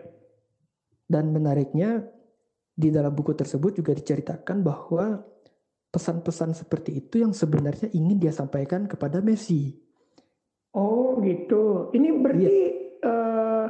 Dan 1.05 1.33
menariknya 1.33 2.09
di 2.73 2.89
dalam 2.89 3.13
buku 3.13 3.37
tersebut 3.37 3.85
juga 3.85 3.93
diceritakan 3.93 4.65
bahwa 4.65 5.21
pesan-pesan 5.93 6.57
seperti 6.57 7.05
itu 7.05 7.21
yang 7.21 7.37
sebenarnya 7.37 7.93
ingin 7.93 8.17
dia 8.17 8.33
sampaikan 8.33 8.89
kepada 8.89 9.21
Messi. 9.21 9.77
Oh 10.73 11.21
gitu. 11.21 11.93
Ini 11.93 12.09
berarti 12.17 12.57
uh, 13.05 13.67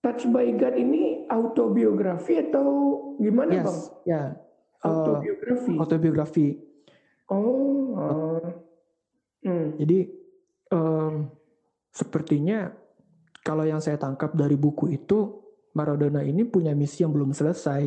Touch 0.00 0.24
by 0.32 0.48
God 0.56 0.74
ini 0.80 1.28
autobiografi 1.28 2.40
atau 2.40 2.68
gimana 3.20 3.52
yes, 3.52 3.66
bang? 3.66 3.78
Ya. 4.08 4.22
Uh, 4.80 5.20
autobiografi. 5.76 6.62
Oh. 7.30 7.96
Uh, 7.96 8.48
hmm. 9.42 9.68
Jadi 9.82 9.98
um, 10.70 11.30
sepertinya 11.90 12.70
kalau 13.42 13.64
yang 13.66 13.82
saya 13.82 13.98
tangkap 13.98 14.34
dari 14.34 14.58
buku 14.58 14.94
itu 14.94 15.42
Maradona 15.76 16.24
ini 16.24 16.42
punya 16.48 16.72
misi 16.72 17.04
yang 17.04 17.12
belum 17.12 17.36
selesai 17.36 17.84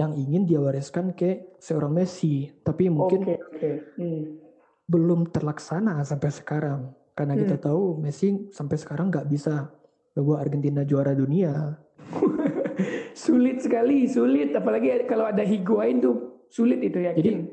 yang 0.00 0.16
ingin 0.16 0.48
dia 0.48 0.64
wariskan 0.64 1.12
ke 1.12 1.60
seorang 1.60 1.92
Messi 1.92 2.48
tapi 2.64 2.88
mungkin 2.88 3.20
okay, 3.20 3.36
okay. 3.52 3.74
Hmm. 4.00 4.40
belum 4.88 5.28
terlaksana 5.28 6.00
sampai 6.08 6.32
sekarang 6.32 6.96
karena 7.12 7.36
hmm. 7.36 7.42
kita 7.44 7.56
tahu 7.68 8.00
Messi 8.00 8.48
sampai 8.48 8.80
sekarang 8.80 9.12
nggak 9.12 9.28
bisa 9.28 9.68
bawa 10.16 10.42
Argentina 10.42 10.82
juara 10.82 11.14
dunia. 11.14 11.76
sulit 13.24 13.62
sekali, 13.62 14.08
sulit. 14.10 14.56
Apalagi 14.56 15.04
kalau 15.06 15.28
ada 15.28 15.44
Higuain 15.44 16.02
tuh 16.02 16.46
sulit 16.50 16.82
itu 16.82 16.98
ya. 17.00 17.14
Jadi, 17.14 17.46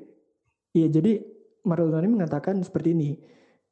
iya 0.77 0.88
jadi 0.93 1.17
Maradona 1.67 2.00
ini 2.05 2.24
mengatakan 2.24 2.63
seperti 2.63 2.96
ini. 2.96 3.12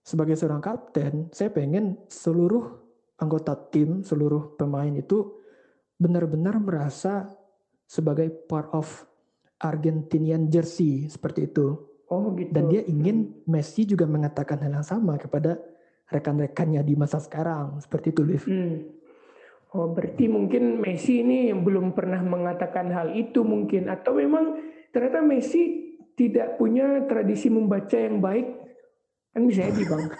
Sebagai 0.05 0.37
seorang 0.37 0.61
kapten, 0.61 1.33
saya 1.33 1.49
pengen 1.49 1.97
seluruh 2.11 2.77
anggota 3.17 3.57
tim, 3.71 4.05
seluruh 4.05 4.53
pemain 4.59 4.91
itu 4.91 5.41
benar-benar 5.97 6.59
merasa 6.61 7.31
sebagai 7.87 8.29
part 8.45 8.69
of 8.75 8.85
Argentinian 9.57 10.51
jersey 10.51 11.07
seperti 11.07 11.49
itu. 11.49 11.79
Oh 12.11 12.35
gitu. 12.37 12.51
Dan 12.53 12.69
dia 12.69 12.85
ingin 12.85 13.41
Messi 13.49 13.87
juga 13.87 14.05
mengatakan 14.05 14.61
hal 14.61 14.77
yang 14.77 14.85
sama 14.85 15.17
kepada 15.17 15.57
rekan-rekannya 16.05 16.85
di 16.85 16.93
masa 16.93 17.17
sekarang 17.17 17.81
seperti 17.81 18.13
itu 18.13 18.21
Liv. 18.21 18.43
Hmm. 18.45 18.93
Oh 19.73 19.89
berarti 19.89 20.29
mungkin 20.29 20.85
Messi 20.85 21.25
ini 21.25 21.49
belum 21.49 21.97
pernah 21.97 22.21
mengatakan 22.21 22.93
hal 22.93 23.17
itu 23.17 23.41
mungkin 23.41 23.89
atau 23.89 24.13
memang 24.13 24.61
ternyata 24.93 25.25
Messi 25.25 25.84
tidak 26.15 26.55
punya 26.55 27.03
tradisi 27.05 27.51
membaca 27.51 27.95
yang 27.99 28.23
baik 28.23 28.47
kan 29.35 29.43
bisa 29.45 29.67
jadi 29.67 29.83
bang. 29.83 30.03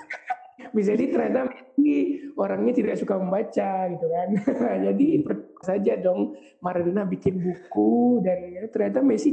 Bisa 0.76 0.92
jadi 0.92 1.08
ternyata 1.08 1.48
Messi 1.48 2.20
orangnya 2.36 2.76
tidak 2.76 3.00
suka 3.00 3.16
membaca 3.16 3.88
gitu 3.96 4.06
kan. 4.12 4.28
Jadi 4.92 5.24
saja 5.64 5.94
dong 5.96 6.36
Maradona 6.60 7.08
bikin 7.08 7.40
buku 7.40 8.20
dan 8.20 8.68
ternyata 8.76 9.00
Messi 9.00 9.32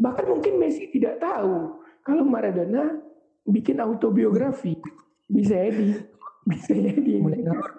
bahkan 0.00 0.24
mungkin 0.24 0.56
Messi 0.56 0.88
tidak 0.88 1.20
tahu 1.20 1.84
kalau 2.00 2.24
Maradona 2.24 2.96
bikin 3.44 3.76
autobiografi. 3.76 4.80
Bisa 5.28 5.52
jadi 5.68 6.00
bisa 6.50 6.72
jadi. 6.72 7.12
Mulai 7.20 7.40
ngawur. 7.44 7.70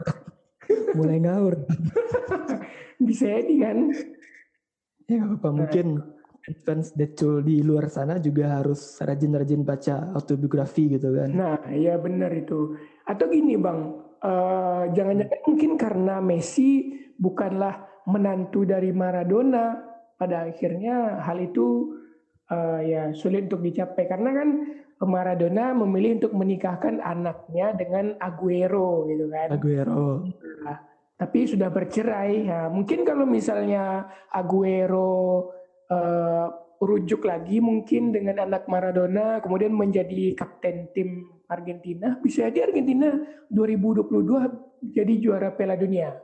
Mulai 0.93 1.17
ngawur. 1.25 1.53
Bisa 3.01 3.25
jadi 3.33 3.55
kan? 3.65 3.77
Ya 5.09 5.25
apa 5.25 5.49
mungkin 5.49 6.05
fans 6.65 6.93
Deadpool 6.97 7.45
di 7.45 7.61
luar 7.61 7.87
sana 7.87 8.17
juga 8.17 8.61
harus 8.61 8.97
rajin-rajin 8.97 9.61
baca 9.61 10.09
autobiografi 10.17 10.97
gitu 10.97 11.13
kan 11.13 11.29
nah 11.29 11.57
iya 11.69 11.97
benar 12.01 12.33
itu 12.33 12.75
atau 13.05 13.25
gini 13.29 13.57
bang 13.57 13.79
uh, 14.21 14.83
jangan-jangan 14.93 15.41
mungkin 15.45 15.71
karena 15.77 16.15
Messi 16.21 16.97
bukanlah 17.17 17.85
menantu 18.09 18.65
dari 18.65 18.89
Maradona 18.89 19.77
pada 20.17 20.49
akhirnya 20.49 21.21
hal 21.21 21.41
itu 21.41 21.97
uh, 22.49 22.81
ya 22.81 23.13
sulit 23.13 23.49
untuk 23.49 23.61
dicapai 23.65 24.05
karena 24.09 24.29
kan 24.33 24.49
Maradona 25.01 25.73
memilih 25.73 26.21
untuk 26.21 26.33
menikahkan 26.37 27.01
anaknya 27.01 27.73
dengan 27.73 28.13
Aguero 28.21 29.09
gitu 29.09 29.33
kan. 29.33 29.49
Aguero. 29.49 30.29
Nah, 30.61 30.77
tapi 31.17 31.49
sudah 31.49 31.73
bercerai. 31.73 32.45
Ya, 32.45 32.69
mungkin 32.69 33.01
kalau 33.01 33.25
misalnya 33.25 34.05
Aguero 34.29 35.49
uh, 35.91 36.47
rujuk 36.81 37.29
lagi 37.29 37.61
mungkin 37.61 38.09
dengan 38.09 38.49
anak 38.49 38.65
Maradona 38.65 39.37
kemudian 39.43 39.75
menjadi 39.75 40.33
kapten 40.33 40.89
tim 40.97 41.29
Argentina, 41.45 42.17
bisa 42.23 42.49
jadi 42.49 42.71
Argentina 42.71 43.13
2022 43.53 44.95
jadi 44.95 45.13
juara 45.21 45.53
Piala 45.53 45.77
Dunia. 45.77 46.15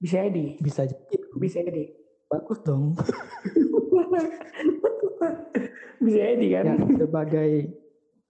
Bisa 0.00 0.24
jadi. 0.26 0.56
Bisa 0.58 0.88
jadi. 0.88 1.16
Bisa 1.36 1.58
jadi. 1.60 1.84
Bagus 2.26 2.58
dong. 2.64 2.96
bisa 6.04 6.18
jadi 6.18 6.46
kan. 6.58 6.64
Ya, 6.64 6.74
sebagai 7.04 7.50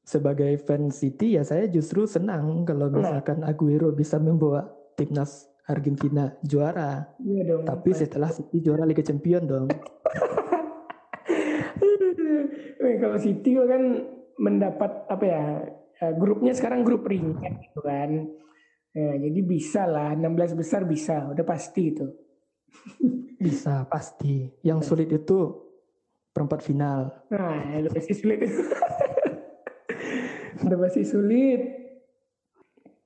sebagai 0.03 0.53
fan 0.67 0.91
City 0.91 1.39
ya 1.39 1.47
saya 1.47 1.71
justru 1.71 2.03
senang 2.03 2.67
kalau 2.67 2.91
nah. 2.91 2.99
misalkan 2.99 3.47
Aguero 3.47 3.95
bisa 3.95 4.19
membawa 4.19 4.67
timnas 4.99 5.47
Argentina 5.71 6.35
juara. 6.43 7.15
Iya 7.23 7.43
dong. 7.47 7.65
Tapi 7.65 7.91
setelah 7.95 8.35
City 8.35 8.59
juara 8.59 8.83
Liga 8.83 9.07
Champion 9.07 9.47
dong. 9.47 9.71
kalau 12.99 13.19
City 13.21 13.55
kan 13.55 13.83
mendapat 14.41 15.07
apa 15.07 15.25
ya 15.25 15.45
uh, 16.01 16.15
grupnya 16.17 16.57
sekarang 16.57 16.83
grup 16.83 17.07
ringan 17.07 17.61
gitu 17.61 17.81
kan. 17.85 18.27
Ya, 18.91 19.15
jadi 19.23 19.41
bisa 19.47 19.87
lah 19.87 20.19
16 20.19 20.59
besar 20.59 20.83
bisa, 20.83 21.31
udah 21.31 21.47
pasti 21.47 21.95
itu. 21.95 22.11
bisa 23.47 23.87
pasti. 23.87 24.51
Yang 24.67 24.81
sulit 24.91 25.15
itu 25.15 25.39
perempat 26.35 26.59
final. 26.67 27.15
Nah, 27.31 27.79
udah 27.87 27.93
pasti 27.95 28.13
sulit. 28.19 28.51
udah 30.67 30.79
pasti 30.83 31.03
sulit. 31.07 31.61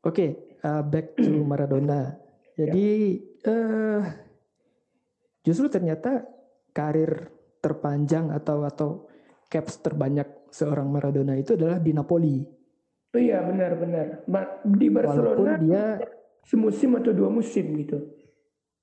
Oke, 0.05 0.09
okay, 0.09 0.31
uh, 0.65 0.81
back 0.81 1.21
to 1.21 1.33
Maradona. 1.51 2.17
Jadi 2.57 3.21
ya. 3.45 3.53
uh, 3.53 4.01
justru 5.45 5.69
ternyata 5.69 6.25
karir 6.73 7.29
terpanjang 7.61 8.33
atau 8.33 8.65
atau 8.65 8.91
caps 9.55 9.79
terbanyak 9.79 10.51
seorang 10.51 10.91
Maradona 10.91 11.39
itu 11.39 11.55
adalah 11.55 11.79
di 11.79 11.95
Napoli. 11.95 12.43
Oh 13.15 13.21
iya 13.23 13.39
benar-benar. 13.47 14.27
Di 14.67 14.91
Barcelona 14.91 15.23
walaupun 15.23 15.51
dia 15.63 15.85
semusim 16.43 16.99
atau 16.99 17.15
dua 17.15 17.31
musim 17.31 17.63
gitu. 17.79 18.03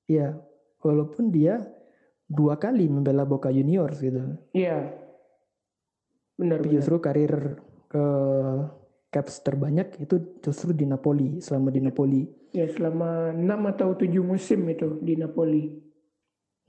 Iya, 0.08 0.40
walaupun 0.80 1.28
dia 1.28 1.60
dua 2.32 2.56
kali 2.56 2.88
membela 2.88 3.28
Boca 3.28 3.52
Juniors 3.52 4.00
gitu. 4.00 4.40
Iya. 4.56 4.96
Benar. 6.40 6.64
Tapi 6.64 6.80
justru 6.80 7.04
karir 7.04 7.60
ke 7.92 8.06
caps 9.12 9.44
terbanyak 9.44 10.00
itu 10.00 10.40
justru 10.40 10.72
di 10.72 10.88
Napoli 10.88 11.44
selama 11.44 11.68
di 11.68 11.84
Napoli. 11.84 12.24
Ya 12.56 12.72
selama 12.72 13.36
enam 13.36 13.68
atau 13.68 13.92
tujuh 14.00 14.24
musim 14.24 14.64
itu 14.72 14.96
di 15.04 15.20
Napoli. 15.20 15.68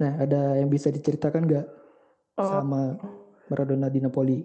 Nah 0.03 0.19
ada 0.19 0.59
yang 0.59 0.67
bisa 0.67 0.91
diceritakan 0.91 1.47
nggak 1.47 1.67
oh. 2.43 2.51
sama 2.51 2.99
Maradona 3.51 3.89
di 3.91 3.99
Napoli? 3.99 4.39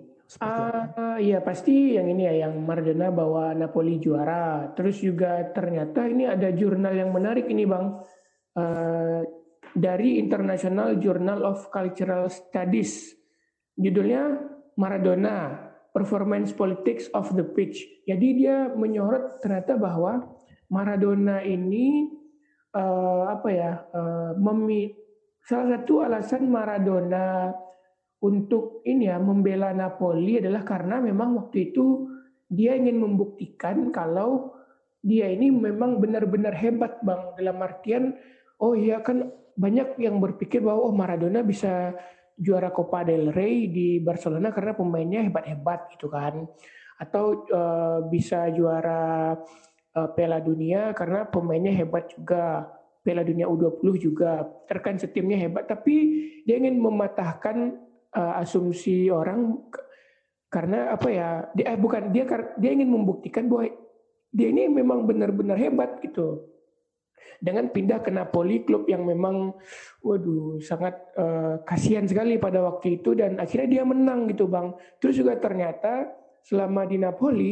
Uh, 0.43 1.15
iya 1.23 1.39
pasti 1.39 1.95
yang 1.95 2.11
ini 2.11 2.27
ya 2.27 2.47
yang 2.47 2.59
Maradona 2.67 3.07
bawa 3.15 3.55
Napoli 3.55 3.95
juara. 3.95 4.75
Terus 4.75 4.99
juga 4.99 5.39
ternyata 5.55 6.03
ini 6.03 6.27
ada 6.27 6.51
jurnal 6.51 6.91
yang 6.91 7.15
menarik 7.15 7.47
ini 7.47 7.63
bang 7.63 7.85
uh, 8.59 9.23
dari 9.71 10.19
International 10.19 10.99
Journal 10.99 11.47
of 11.47 11.71
Cultural 11.71 12.27
Studies. 12.27 13.15
Judulnya 13.79 14.35
Maradona 14.75 15.67
Performance 15.95 16.51
Politics 16.51 17.07
of 17.15 17.31
the 17.31 17.47
Pitch. 17.47 18.03
Jadi 18.03 18.27
dia 18.43 18.67
menyorot 18.75 19.39
ternyata 19.39 19.79
bahwa 19.79 20.27
Maradona 20.67 21.39
ini 21.39 22.11
uh, 22.75 23.31
apa 23.31 23.49
ya 23.49 23.71
uh, 23.95 24.35
memi 24.35 24.91
salah 25.39 25.79
satu 25.79 26.03
alasan 26.03 26.51
Maradona 26.51 27.55
untuk 28.17 28.81
ini 28.81 29.09
ya 29.13 29.21
membela 29.21 29.69
Napoli 29.73 30.41
adalah 30.41 30.65
karena 30.65 30.97
memang 30.97 31.37
waktu 31.37 31.71
itu 31.71 32.09
dia 32.49 32.73
ingin 32.73 32.97
membuktikan 32.97 33.93
kalau 33.93 34.57
dia 35.03 35.29
ini 35.29 35.53
memang 35.53 36.01
benar-benar 36.01 36.57
hebat 36.57 36.97
bang. 37.05 37.37
Dalam 37.37 37.57
artian 37.61 38.03
oh 38.57 38.73
iya 38.73 39.05
kan 39.05 39.29
banyak 39.53 40.01
yang 40.01 40.17
berpikir 40.17 40.65
bahwa 40.65 40.89
oh 40.89 40.93
Maradona 40.93 41.45
bisa 41.45 41.93
juara 42.37 42.69
Copa 42.73 43.05
del 43.05 43.33
Rey 43.33 43.69
di 43.69 43.97
Barcelona 44.01 44.53
karena 44.53 44.73
pemainnya 44.73 45.21
hebat-hebat 45.21 45.93
gitu 45.93 46.09
kan. 46.09 46.45
Atau 46.97 47.45
uh, 47.53 48.01
bisa 48.09 48.49
juara 48.49 49.37
uh, 49.93 50.09
Piala 50.17 50.41
Dunia 50.41 50.93
karena 50.97 51.29
pemainnya 51.29 51.73
hebat 51.73 52.09
juga. 52.09 52.73
Piala 53.05 53.23
Dunia 53.23 53.47
U20 53.47 54.03
juga. 54.03 54.43
Terkan 54.67 54.99
setimnya 54.99 55.39
hebat 55.39 55.63
tapi 55.63 55.95
dia 56.43 56.59
ingin 56.59 56.75
mematahkan 56.75 57.86
uh, 58.15 58.39
asumsi 58.39 59.11
orang 59.11 59.57
karena 60.47 60.95
apa 60.95 61.07
ya 61.11 61.29
dia 61.51 61.75
eh, 61.75 61.79
bukan 61.79 62.11
dia 62.15 62.23
dia 62.55 62.71
ingin 62.71 62.87
membuktikan 62.87 63.51
bahwa 63.51 63.67
dia 64.31 64.47
ini 64.47 64.71
memang 64.71 65.03
benar-benar 65.03 65.59
hebat 65.59 65.99
gitu. 66.03 66.47
Dengan 67.37 67.69
pindah 67.69 68.01
ke 68.01 68.09
Napoli 68.09 68.65
klub 68.65 68.89
yang 68.89 69.05
memang 69.05 69.53
waduh 70.01 70.57
sangat 70.57 70.97
uh, 71.19 71.61
kasihan 71.67 72.07
sekali 72.07 72.41
pada 72.41 72.65
waktu 72.65 72.97
itu 73.01 73.13
dan 73.13 73.37
akhirnya 73.37 73.81
dia 73.81 73.83
menang 73.85 74.25
gitu 74.31 74.49
bang. 74.49 74.73
Terus 74.97 75.21
juga 75.21 75.37
ternyata 75.37 76.09
selama 76.41 76.87
di 76.89 76.97
Napoli 76.97 77.51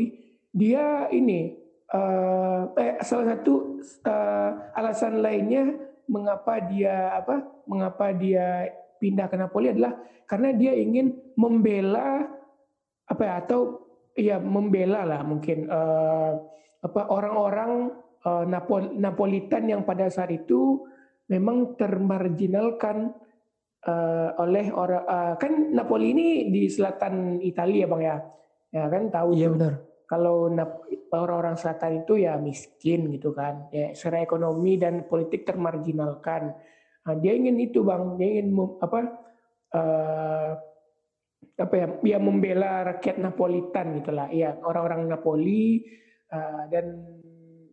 dia 0.50 1.12
ini 1.12 1.54
uh, 1.92 2.72
eh, 2.80 2.98
salah 3.04 3.36
satu 3.36 3.84
uh, 4.08 4.50
alasan 4.74 5.22
lainnya 5.22 5.70
mengapa 6.10 6.62
dia 6.66 7.14
apa 7.18 7.46
mengapa 7.70 8.14
dia 8.16 8.72
pindah 9.06 9.30
ke 9.30 9.38
Napoli 9.38 9.70
adalah 9.70 9.94
karena 10.26 10.50
dia 10.58 10.74
ingin 10.74 11.14
membela 11.38 12.26
apa 13.06 13.22
ya 13.22 13.34
atau 13.46 13.86
ya 14.18 14.42
membela 14.42 15.06
lah 15.06 15.22
mungkin 15.22 15.70
uh, 15.70 16.34
apa 16.82 17.02
orang-orang 17.14 17.94
uh, 18.26 18.44
Napol 18.50 18.98
Napolitan 18.98 19.70
yang 19.70 19.86
pada 19.86 20.10
saat 20.10 20.34
itu 20.34 20.82
memang 21.30 21.78
termarginalkan 21.78 23.14
uh, 23.86 24.30
oleh 24.42 24.74
orang 24.74 25.04
uh, 25.06 25.34
kan 25.38 25.74
Napoli 25.74 26.18
ini 26.18 26.28
di 26.50 26.66
selatan 26.66 27.38
Italia 27.46 27.86
bang 27.86 28.02
ya? 28.02 28.18
Ya 28.74 28.84
kan 28.92 29.04
tahu 29.14 29.30
iya 29.38 29.48
benar. 29.54 29.74
Kalau 30.06 30.52
orang-orang 31.16 31.58
selatan 31.58 32.06
itu 32.06 32.22
ya 32.22 32.38
miskin 32.38 33.10
gitu 33.14 33.34
kan. 33.34 33.70
Ya 33.74 33.94
secara 33.98 34.22
ekonomi 34.22 34.78
dan 34.78 35.10
politik 35.10 35.48
termarginalkan 35.48 36.54
Nah, 37.06 37.16
dia 37.22 37.34
ingin 37.38 37.62
itu 37.62 37.86
bang, 37.86 38.18
dia 38.18 38.28
ingin 38.42 38.58
apa 38.82 39.00
uh, 39.78 40.52
apa 41.56 41.74
ya, 41.78 41.88
ya 42.02 42.18
membela 42.18 42.82
rakyat 42.82 43.22
Napolitan 43.22 44.02
gitulah, 44.02 44.28
ya 44.34 44.58
orang-orang 44.66 45.06
Napoli 45.08 45.86
uh, 46.34 46.66
dan 46.68 47.06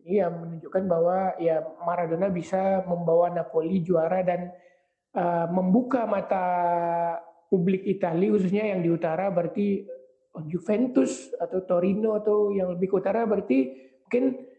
iya 0.05 0.29
menunjukkan 0.29 0.83
bahwa 0.85 1.33
ya 1.41 1.63
Maradona 1.81 2.27
bisa 2.29 2.83
membawa 2.85 3.31
Napoli 3.33 3.81
juara 3.81 4.21
dan 4.21 4.51
uh, 5.15 5.47
membuka 5.49 6.05
mata 6.05 6.45
publik 7.47 7.87
Italia 7.87 8.33
khususnya 8.33 8.69
yang 8.69 8.85
di 8.85 8.89
utara 8.91 9.31
berarti 9.31 9.87
oh, 10.35 10.43
Juventus 10.45 11.31
atau 11.39 11.63
Torino 11.63 12.19
atau 12.19 12.51
yang 12.51 12.75
lebih 12.75 12.91
ke 12.91 12.95
utara 12.99 13.23
berarti 13.23 13.73
mungkin 14.05 14.52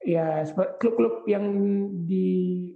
ya 0.00 0.48
klub-klub 0.80 1.28
yang 1.28 1.44
di 2.08 2.28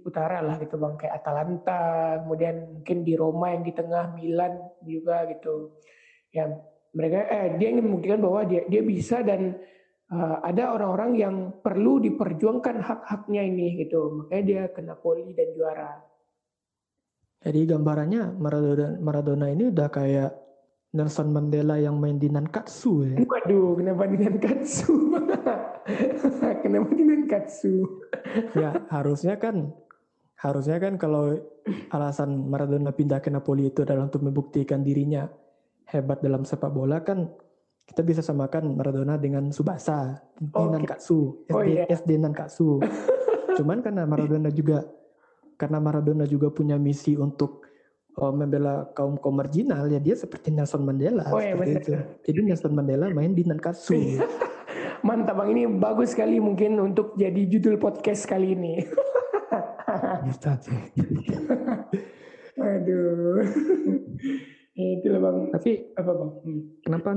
utara 0.05 0.45
lah 0.45 0.61
gitu 0.61 0.77
bang 0.77 0.93
kayak 0.93 1.25
Atalanta 1.25 1.81
kemudian 2.21 2.55
mungkin 2.79 2.97
di 3.01 3.13
Roma 3.17 3.49
yang 3.49 3.65
di 3.65 3.73
tengah 3.73 4.13
Milan 4.13 4.53
juga 4.85 5.25
gitu. 5.33 5.81
Ya 6.29 6.53
mereka 6.93 7.25
eh 7.27 7.57
dia 7.57 7.73
ingin 7.73 7.89
membuktikan 7.89 8.21
bahwa 8.21 8.45
dia 8.45 8.61
dia 8.69 8.85
bisa 8.85 9.25
dan 9.25 9.57
uh, 10.13 10.37
ada 10.45 10.77
orang-orang 10.77 11.11
yang 11.17 11.35
perlu 11.65 11.97
diperjuangkan 11.97 12.85
hak-haknya 12.85 13.41
ini 13.41 13.81
gitu. 13.81 14.21
Makanya 14.21 14.43
dia 14.45 14.61
ke 14.69 14.81
Napoli 14.85 15.33
dan 15.33 15.49
juara. 15.57 15.91
Jadi 17.41 17.61
gambarannya 17.69 18.37
Maradona 18.37 18.87
Maradona 19.01 19.49
ini 19.49 19.69
udah 19.73 19.89
kayak 19.89 20.44
Nelson 20.95 21.27
Mandela 21.35 21.75
yang 21.75 21.99
main 21.99 22.15
di 22.15 22.31
Nankatsu 22.31 23.03
ya. 23.03 23.19
Waduh, 23.27 23.75
kenapa 23.75 24.07
di 24.07 24.17
Nankatsu? 24.23 24.93
kenapa 26.63 26.89
di 26.95 27.03
Nankatsu? 27.03 27.73
ya, 28.63 28.79
harusnya 28.87 29.35
kan 29.35 29.75
harusnya 30.39 30.79
kan 30.79 30.95
kalau 30.95 31.35
alasan 31.91 32.47
Maradona 32.47 32.95
pindah 32.95 33.19
ke 33.19 33.27
Napoli 33.27 33.71
itu 33.71 33.83
adalah 33.83 34.07
untuk 34.07 34.23
membuktikan 34.23 34.83
dirinya 34.83 35.27
hebat 35.89 36.23
dalam 36.23 36.47
sepak 36.47 36.71
bola 36.71 37.03
kan 37.03 37.27
kita 37.85 38.01
bisa 38.01 38.21
samakan 38.23 38.73
Maradona 38.73 39.19
dengan 39.19 39.51
Subasa 39.53 40.17
di 40.39 40.49
oh, 40.57 40.73
Nankatsu, 40.73 41.45
SD, 41.45 41.53
oh, 41.53 41.61
iya. 41.61 41.85
SD 41.85 42.17
Nankatsu. 42.17 42.81
Cuman 43.61 43.83
karena 43.85 44.09
Maradona 44.09 44.49
juga 44.49 44.81
karena 45.55 45.77
Maradona 45.79 46.25
juga 46.25 46.49
punya 46.49 46.81
misi 46.81 47.13
untuk 47.13 47.64
oh, 48.19 48.31
membela 48.31 48.87
kaum 48.95 49.19
kaum 49.19 49.35
marginal 49.35 49.87
ya 49.91 49.99
dia 49.99 50.15
seperti 50.15 50.51
Nelson 50.51 50.83
Mandela 50.87 51.27
oh, 51.31 51.39
iya, 51.39 51.55
itu. 51.55 51.95
Jadi 52.23 52.39
Nelson 52.43 52.73
Mandela 52.75 53.11
main 53.11 53.35
di 53.35 53.43
Nankatsu. 53.43 53.95
Mantap 55.07 55.37
bang 55.37 55.49
ini 55.53 55.69
bagus 55.69 56.17
sekali 56.17 56.41
mungkin 56.41 56.81
untuk 56.81 57.13
jadi 57.13 57.45
judul 57.45 57.77
podcast 57.77 58.25
kali 58.25 58.57
ini. 58.57 58.81
Aduh. 62.57 63.45
Itu 64.75 65.07
lah 65.07 65.21
bang. 65.23 65.37
Tapi 65.55 65.71
apa 65.95 66.11
bang? 66.11 66.31
Hmm. 66.41 66.61
Kenapa 66.83 67.09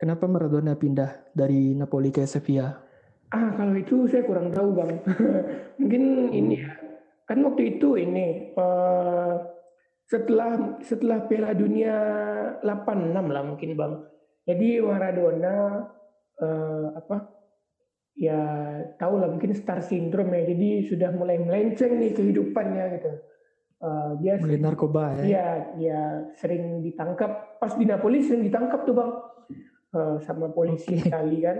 kenapa 0.00 0.24
Maradona 0.26 0.74
pindah 0.74 1.30
dari 1.36 1.76
Napoli 1.76 2.10
ke 2.10 2.26
Sevilla? 2.26 2.74
Ah 3.30 3.54
kalau 3.54 3.74
itu 3.78 4.06
saya 4.10 4.26
kurang 4.26 4.50
tahu 4.50 4.74
bang. 4.74 4.90
mungkin 5.78 6.02
ini. 6.34 6.58
Kan 7.28 7.44
waktu 7.46 7.78
itu 7.78 7.94
ini 8.00 8.56
uh, 8.58 9.53
setelah 10.04 10.80
setelah 10.84 11.24
Piala 11.24 11.56
Dunia 11.56 11.96
86 12.60 13.34
lah 13.34 13.42
mungkin 13.44 13.70
Bang. 13.76 13.94
Jadi 14.44 14.76
Maradona 14.84 15.88
uh, 16.40 16.86
apa 16.92 17.32
ya 18.14 18.40
tahu 19.00 19.18
lah 19.18 19.32
mungkin 19.32 19.56
star 19.56 19.80
syndrome 19.80 20.36
ya. 20.36 20.52
Jadi 20.52 20.68
sudah 20.92 21.10
mulai 21.16 21.40
melenceng 21.40 21.96
nih 21.96 22.12
kehidupannya 22.12 22.84
gitu. 23.00 23.12
Uh, 23.84 24.16
dia 24.20 24.40
mulai 24.40 24.60
narkoba 24.60 25.04
ya. 25.20 25.24
Iya, 25.24 25.48
dia 25.76 26.00
sering 26.40 26.84
ditangkap 26.84 27.60
pas 27.60 27.72
di 27.76 27.84
Napoli 27.88 28.20
sering 28.20 28.44
ditangkap 28.44 28.84
tuh 28.84 28.96
Bang. 28.96 29.12
Uh, 29.94 30.18
sama 30.26 30.50
polisi 30.50 30.98
okay. 31.00 31.10
kali 31.10 31.40
kan. 31.44 31.58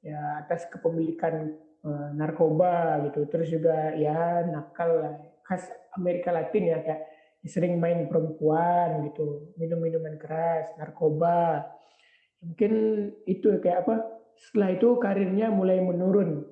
ya 0.00 0.40
atas 0.40 0.64
kepemilikan 0.72 1.60
uh, 1.84 2.08
narkoba 2.16 3.04
gitu 3.04 3.28
terus 3.28 3.52
juga 3.52 3.92
ya 3.96 4.48
nakal 4.48 4.90
lah 4.96 5.14
khas 5.44 5.68
Amerika 5.92 6.32
Latin 6.32 6.72
ya 6.72 6.80
kayak 6.80 7.09
sering 7.44 7.80
main 7.80 8.04
perempuan 8.04 9.08
gitu 9.08 9.52
minum 9.56 9.80
minuman 9.80 10.20
keras 10.20 10.68
narkoba. 10.76 11.64
Mungkin 12.44 12.72
itu 13.24 13.60
kayak 13.60 13.88
apa 13.88 13.96
setelah 14.36 14.76
itu 14.76 14.88
karirnya 15.00 15.48
mulai 15.48 15.80
menurun. 15.80 16.44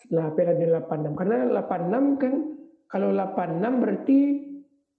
Setelah 0.00 0.36
periode 0.36 0.68
86 0.68 1.16
karena 1.16 1.36
86 1.64 2.20
kan 2.20 2.34
kalau 2.88 3.08
86 3.12 3.82
berarti 3.82 4.18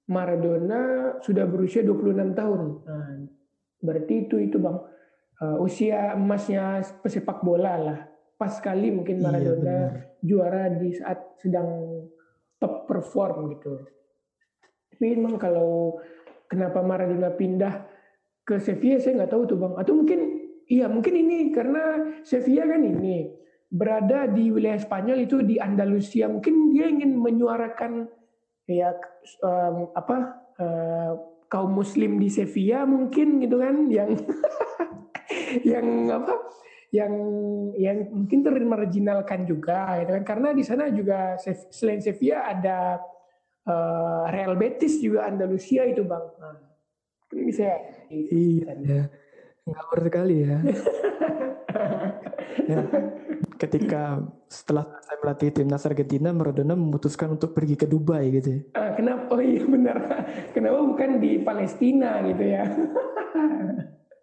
Maradona 0.05 0.81
sudah 1.21 1.45
berusia 1.49 1.81
26 1.81 2.37
tahun. 2.37 2.61
Nah, 2.85 3.25
berarti 3.81 4.13
itu 4.29 4.37
itu 4.41 4.57
bang. 4.61 4.77
Uh, 5.35 5.59
usia 5.67 6.15
emasnya 6.15 6.79
pesepak 7.03 7.43
bola 7.43 7.73
lah. 7.75 7.99
Pas 8.37 8.55
sekali 8.55 8.87
mungkin 8.93 9.19
iya, 9.19 9.23
Maradona 9.25 9.77
iya, 9.77 9.89
juara 10.23 10.63
di 10.73 10.89
saat 10.95 11.37
sedang 11.41 12.01
top 12.61 12.87
perform 12.87 13.51
gitu 13.57 13.83
tapi 14.95 15.11
memang 15.11 15.35
kalau 15.35 15.99
kenapa 16.47 16.79
Maradona 16.79 17.35
pindah 17.35 17.83
ke 18.47 18.63
Sevilla 18.63 18.95
saya 19.03 19.19
nggak 19.19 19.31
tahu 19.35 19.43
tuh 19.43 19.57
bang. 19.59 19.73
Atau 19.75 19.93
mungkin 19.99 20.19
iya 20.71 20.87
mungkin 20.87 21.19
ini 21.19 21.51
karena 21.51 22.15
Sevilla 22.23 22.63
kan 22.63 22.79
ini 22.79 23.27
berada 23.67 24.31
di 24.31 24.55
wilayah 24.55 24.79
Spanyol 24.79 25.27
itu 25.27 25.43
di 25.43 25.59
Andalusia. 25.59 26.31
Mungkin 26.31 26.71
dia 26.71 26.87
ingin 26.87 27.19
menyuarakan 27.19 28.07
ya 28.71 28.95
um, 29.43 29.91
apa 29.91 30.17
uh, 30.63 31.11
kaum 31.51 31.75
Muslim 31.75 32.15
di 32.15 32.31
Sevilla 32.31 32.87
mungkin 32.87 33.43
gitu 33.43 33.59
kan 33.59 33.91
yang 33.91 34.15
yang 35.75 35.87
apa 36.07 36.33
yang 36.95 37.13
yang 37.75 37.97
mungkin 38.15 38.39
termarginalkan 38.47 39.43
juga 39.43 39.99
gitu 39.99 40.15
kan. 40.15 40.23
Karena 40.23 40.49
di 40.55 40.63
sana 40.63 40.87
juga 40.87 41.35
selain 41.73 41.99
Sevilla 41.99 42.47
ada 42.47 43.03
uh, 43.67 44.25
Real 44.29 44.53
Betis 44.57 45.01
juga 45.01 45.27
Andalusia 45.29 45.85
itu 45.85 46.01
bang 46.05 46.25
nah, 46.39 46.57
bisa 47.33 47.67
iya 48.09 48.71
ya. 48.79 49.03
ngawur 49.65 49.99
sekali 50.07 50.35
ya. 50.45 50.57
ya 52.71 52.79
ketika 53.59 54.23
setelah 54.47 54.85
saya 55.03 55.17
melatih 55.19 55.49
timnas 55.51 55.83
Argentina 55.89 56.29
Maradona 56.31 56.77
memutuskan 56.77 57.35
untuk 57.35 57.51
pergi 57.51 57.75
ke 57.75 57.85
Dubai 57.89 58.29
gitu 58.31 58.49
ya. 58.55 58.61
Uh, 58.77 58.91
kenapa 58.95 59.23
oh 59.33 59.41
iya 59.41 59.63
benar 59.65 59.97
kenapa 60.55 60.79
bukan 60.85 61.09
di 61.19 61.41
Palestina 61.41 62.23
gitu 62.23 62.43
ya 62.45 62.63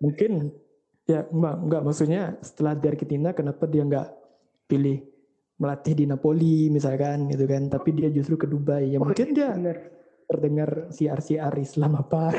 mungkin 0.03 0.51
Ya 1.03 1.27
enggak, 1.27 1.57
enggak 1.67 1.83
maksudnya 1.83 2.23
setelah 2.47 2.79
di 2.79 2.87
Argentina 2.87 3.35
kenapa 3.35 3.67
dia 3.67 3.83
enggak 3.83 4.09
pilih 4.71 5.03
melatih 5.63 5.95
di 5.95 6.05
Napoli 6.11 6.67
misalkan 6.67 7.31
gitu 7.31 7.47
kan, 7.47 7.71
tapi 7.71 7.95
dia 7.95 8.11
justru 8.11 8.35
ke 8.35 8.51
Dubai. 8.51 8.91
Ya 8.91 8.99
oh, 8.99 9.07
mungkin 9.07 9.31
dia 9.31 9.55
bener. 9.55 9.79
terdengar 10.27 10.91
siar-siar 10.91 11.55
Islam 11.55 12.03
apa. 12.03 12.23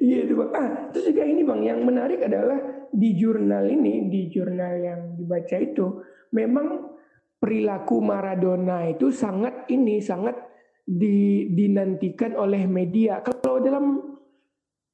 Iya 0.00 0.26
itu 0.26 0.34
bang. 0.34 0.50
Ah, 0.56 0.70
terus 0.90 1.12
juga 1.12 1.22
ini 1.22 1.44
bang, 1.44 1.60
yang 1.60 1.80
menarik 1.84 2.24
adalah 2.24 2.88
di 2.90 3.14
jurnal 3.14 3.68
ini, 3.68 4.08
di 4.08 4.26
jurnal 4.32 4.74
yang 4.80 5.00
dibaca 5.14 5.56
itu, 5.60 6.02
memang 6.34 6.96
perilaku 7.36 8.00
Maradona 8.00 8.88
itu 8.90 9.12
sangat 9.12 9.68
ini, 9.70 10.00
sangat 10.00 10.34
di, 10.82 11.46
dinantikan 11.52 12.34
oleh 12.34 12.64
media. 12.64 13.20
Kalau 13.22 13.60
dalam 13.60 14.10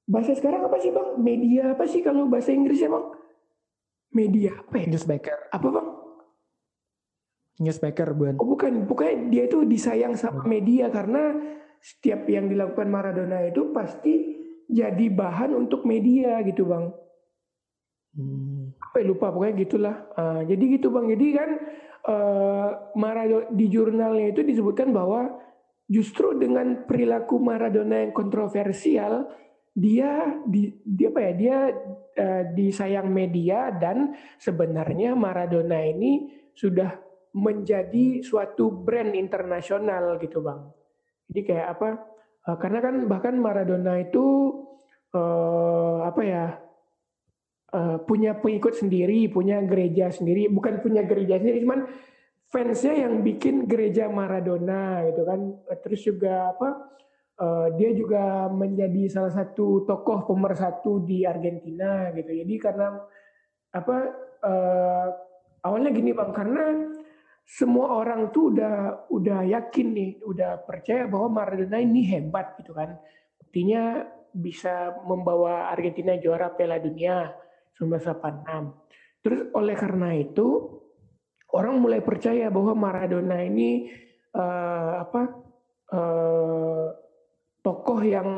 Bahasa 0.06 0.38
sekarang 0.38 0.62
apa 0.70 0.78
sih 0.78 0.94
bang? 0.94 1.18
Media 1.18 1.74
apa 1.74 1.84
sih 1.90 1.98
kalau 1.98 2.30
bahasa 2.30 2.54
Inggrisnya 2.54 2.94
bang? 2.94 3.06
Media 4.14 4.54
apa 4.54 4.74
ya? 4.78 4.86
Newsmaker. 4.86 5.50
Apa 5.50 5.66
bang? 5.66 5.86
Newsmaker 7.56 8.12
bukan? 8.12 8.34
Oh 8.36 8.48
bukan, 8.52 8.84
pokoknya 8.84 9.14
dia 9.32 9.42
itu 9.48 9.64
disayang 9.64 10.12
sama 10.12 10.44
media 10.44 10.92
karena 10.92 11.32
setiap 11.80 12.28
yang 12.28 12.52
dilakukan 12.52 12.88
Maradona 12.88 13.48
itu 13.48 13.72
pasti 13.72 14.36
jadi 14.66 15.06
bahan 15.08 15.56
untuk 15.56 15.86
media 15.88 16.42
gitu 16.44 16.68
bang. 16.68 16.92
Hmm. 18.16 18.76
Apa 18.76 19.00
lupa 19.06 19.32
pokoknya 19.32 19.54
gitulah. 19.62 19.96
Uh, 20.12 20.42
jadi 20.44 20.64
gitu 20.76 20.92
bang. 20.92 21.06
Jadi 21.16 21.26
kan 21.32 21.50
uh, 22.10 22.70
Maradona 22.98 23.48
di 23.54 23.66
jurnalnya 23.72 24.36
itu 24.36 24.42
disebutkan 24.44 24.92
bahwa 24.92 25.40
justru 25.86 26.34
dengan 26.36 26.84
perilaku 26.84 27.38
Maradona 27.38 28.02
yang 28.02 28.12
kontroversial 28.12 29.30
dia 29.76 30.40
di, 30.48 30.72
di 30.82 31.04
apa 31.04 31.20
ya 31.20 31.32
dia 31.36 31.58
uh, 32.16 32.42
disayang 32.56 33.12
media 33.12 33.70
dan 33.76 34.16
sebenarnya 34.40 35.12
Maradona 35.12 35.84
ini 35.84 36.32
sudah 36.56 37.05
menjadi 37.36 38.24
suatu 38.24 38.72
brand 38.72 39.12
internasional 39.12 40.16
gitu 40.16 40.40
bang. 40.40 40.60
Jadi 41.28 41.40
kayak 41.52 41.66
apa? 41.76 41.88
Uh, 42.46 42.56
karena 42.56 42.78
kan 42.80 42.94
bahkan 43.04 43.34
Maradona 43.36 44.00
itu 44.00 44.56
uh, 45.12 46.06
apa 46.08 46.22
ya 46.24 46.44
uh, 47.76 48.00
punya 48.08 48.40
pengikut 48.40 48.72
sendiri, 48.72 49.28
punya 49.28 49.60
gereja 49.60 50.08
sendiri, 50.08 50.48
bukan 50.48 50.80
punya 50.80 51.04
gereja 51.04 51.36
sendiri, 51.36 51.60
cuman 51.60 51.84
fansnya 52.48 53.04
yang 53.04 53.20
bikin 53.20 53.68
gereja 53.68 54.08
Maradona 54.08 55.04
gitu 55.12 55.22
kan. 55.28 55.40
Terus 55.84 56.00
juga 56.00 56.56
apa? 56.56 56.96
uh, 57.40 57.68
dia 57.76 57.90
juga 57.92 58.48
menjadi 58.50 59.08
salah 59.12 59.32
satu 59.32 59.84
tokoh 59.84 60.24
pemersatu 60.28 61.04
di 61.04 61.24
Argentina 61.24 62.10
gitu. 62.12 62.32
Jadi 62.32 62.54
karena 62.56 62.96
apa 63.72 63.96
uh, 64.40 65.08
awalnya 65.64 65.92
gini 65.92 66.16
bang 66.16 66.32
karena 66.32 66.64
semua 67.46 68.02
orang 68.02 68.34
tuh 68.34 68.50
udah 68.50 69.06
udah 69.06 69.46
yakin 69.46 69.94
nih, 69.94 70.10
udah 70.26 70.66
percaya 70.66 71.06
bahwa 71.06 71.30
Maradona 71.30 71.78
ini 71.78 72.02
hebat 72.10 72.58
gitu 72.58 72.74
kan. 72.74 72.98
Buktinya 73.38 74.02
bisa 74.34 74.98
membawa 75.06 75.70
Argentina 75.70 76.18
juara 76.18 76.50
Piala 76.50 76.82
Dunia 76.82 77.30
1986. 77.78 79.22
Terus 79.22 79.40
oleh 79.54 79.76
karena 79.78 80.10
itu 80.18 80.74
orang 81.54 81.78
mulai 81.78 82.02
percaya 82.02 82.50
bahwa 82.50 82.74
Maradona 82.74 83.38
ini 83.46 83.94
uh, 84.34 85.06
apa 85.06 85.22
uh, 85.94 86.86
tokoh 87.62 88.00
yang 88.02 88.30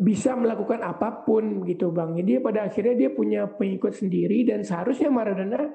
bisa 0.00 0.32
melakukan 0.32 0.80
apa 0.80 1.20
pun 1.28 1.68
gitu 1.68 1.92
bang. 1.92 2.16
Jadi 2.16 2.40
pada 2.40 2.64
akhirnya 2.64 2.96
dia 2.96 3.10
punya 3.12 3.44
pengikut 3.44 3.92
sendiri 3.92 4.48
dan 4.48 4.64
seharusnya 4.64 5.12
Maradona 5.12 5.68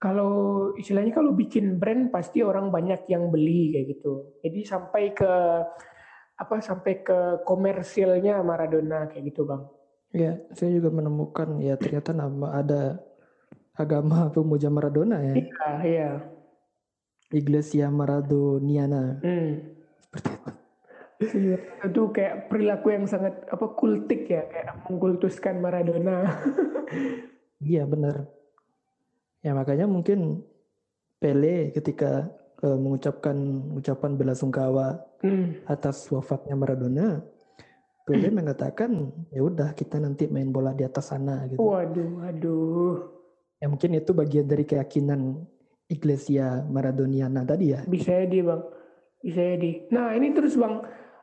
kalau 0.00 0.32
istilahnya 0.80 1.12
kalau 1.12 1.36
bikin 1.36 1.76
brand 1.76 2.08
pasti 2.08 2.40
orang 2.40 2.72
banyak 2.72 3.04
yang 3.12 3.28
beli 3.28 3.76
kayak 3.76 3.86
gitu. 4.00 4.32
Jadi 4.40 4.60
sampai 4.64 5.12
ke 5.12 5.32
apa 6.40 6.56
sampai 6.64 7.04
ke 7.04 7.44
komersilnya 7.44 8.40
Maradona 8.40 9.12
kayak 9.12 9.28
gitu 9.28 9.44
bang. 9.44 9.62
Ya, 10.10 10.40
saya 10.56 10.72
juga 10.72 10.88
menemukan 10.88 11.60
ya 11.60 11.76
ternyata 11.76 12.16
nama 12.16 12.56
ada 12.56 12.96
agama 13.76 14.26
pemuja 14.34 14.72
Maradona 14.72 15.20
ya. 15.20 15.34
Iya, 15.36 15.68
iya. 15.84 16.10
Iglesia 17.30 17.92
Maradoniana. 17.92 19.20
Hmm. 19.20 19.76
Seperti 20.00 20.32
itu. 20.32 20.50
Iya, 21.20 21.56
itu 21.84 22.02
kayak 22.16 22.48
perilaku 22.48 22.96
yang 22.96 23.04
sangat 23.04 23.44
apa 23.52 23.76
kultik 23.76 24.24
ya, 24.24 24.48
kayak 24.48 24.88
mengkultuskan 24.88 25.60
Maradona. 25.60 26.24
iya 27.60 27.84
benar. 27.84 28.39
Ya 29.40 29.56
makanya 29.56 29.88
mungkin 29.88 30.44
Pele 31.20 31.68
ketika 31.76 32.32
uh, 32.64 32.78
mengucapkan 32.80 33.36
ucapan 33.76 34.16
bela 34.16 34.32
sungkawa 34.32 35.04
hmm. 35.20 35.68
atas 35.68 36.08
wafatnya 36.08 36.56
Maradona, 36.56 37.20
Pele 38.08 38.28
hmm. 38.32 38.36
mengatakan 38.40 39.12
ya 39.28 39.44
udah 39.44 39.76
kita 39.76 40.00
nanti 40.00 40.28
main 40.28 40.48
bola 40.48 40.72
di 40.72 40.84
atas 40.84 41.12
sana 41.12 41.44
gitu. 41.48 41.60
Waduh, 41.60 42.24
waduh. 42.24 42.96
Ya 43.60 43.68
mungkin 43.68 44.00
itu 44.00 44.16
bagian 44.16 44.48
dari 44.48 44.64
keyakinan 44.64 45.44
Iglesia 45.92 46.64
Maradoniana 46.64 47.44
tadi 47.44 47.76
ya. 47.76 47.84
Bisa 47.84 48.16
jadi 48.24 48.40
bang, 48.40 48.62
bisa 49.20 49.40
jadi. 49.56 49.72
Nah 49.92 50.16
ini 50.16 50.32
terus 50.32 50.56
bang, 50.56 50.80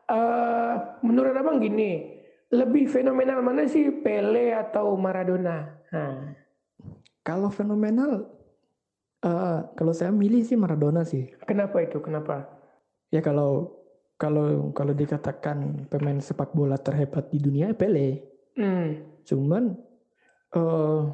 uh, 0.10 0.74
menurut 1.02 1.34
abang 1.34 1.58
gini, 1.58 2.22
lebih 2.54 2.86
fenomenal 2.86 3.42
mana 3.42 3.66
sih 3.66 3.90
Pele 4.06 4.54
atau 4.54 4.94
Maradona? 4.94 5.74
Nah. 5.90 6.46
Kalau 7.28 7.52
fenomenal, 7.52 8.24
uh, 9.28 9.68
kalau 9.76 9.92
saya 9.92 10.16
milih 10.16 10.48
sih 10.48 10.56
Maradona 10.56 11.04
sih. 11.04 11.28
Kenapa 11.44 11.84
itu? 11.84 12.00
Kenapa? 12.00 12.48
Ya 13.12 13.20
kalau 13.20 13.76
kalau 14.16 14.72
kalau 14.72 14.96
dikatakan 14.96 15.92
pemain 15.92 16.24
sepak 16.24 16.56
bola 16.56 16.80
terhebat 16.80 17.28
di 17.28 17.44
dunia 17.44 17.76
Pele. 17.76 18.24
Hmm. 18.56 19.04
Cuman 19.28 19.76
uh, 20.56 21.12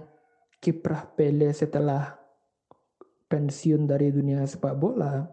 kiprah 0.62 1.10
Pele 1.18 1.50
setelah 1.50 2.14
pensiun 3.26 3.90
dari 3.90 4.14
dunia 4.14 4.46
sepak 4.46 4.78
bola 4.78 5.26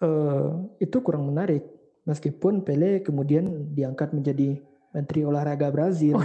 uh, 0.00 0.48
itu 0.80 0.96
kurang 1.04 1.28
menarik 1.28 1.68
Meskipun 2.02 2.66
Pele 2.66 2.98
kemudian 2.98 3.70
diangkat 3.78 4.10
menjadi 4.10 4.58
Menteri 4.92 5.24
Olahraga 5.24 5.72
Brazil. 5.72 6.20
Oh, 6.20 6.24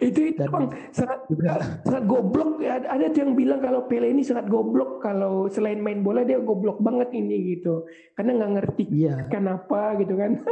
itu 0.00 0.32
itu 0.32 0.40
Dan 0.40 0.48
bang 0.48 0.66
sangat 0.96 1.28
juga 1.28 1.60
sangat 1.84 2.04
goblok. 2.08 2.56
Ya, 2.64 2.80
Ada 2.80 3.12
tuh 3.12 3.20
yang 3.20 3.32
bilang 3.36 3.60
kalau 3.60 3.84
Pele 3.84 4.08
ini 4.08 4.24
sangat 4.24 4.48
goblok. 4.48 5.04
Kalau 5.04 5.46
selain 5.52 5.78
main 5.80 6.00
bola 6.00 6.24
dia 6.24 6.40
goblok 6.40 6.80
banget 6.80 7.12
ini 7.12 7.56
gitu. 7.56 7.84
Karena 8.16 8.40
nggak 8.40 8.52
ngerti 8.56 8.84
iya, 8.88 9.28
kenapa 9.28 9.92
gitu 10.00 10.16
kan. 10.16 10.40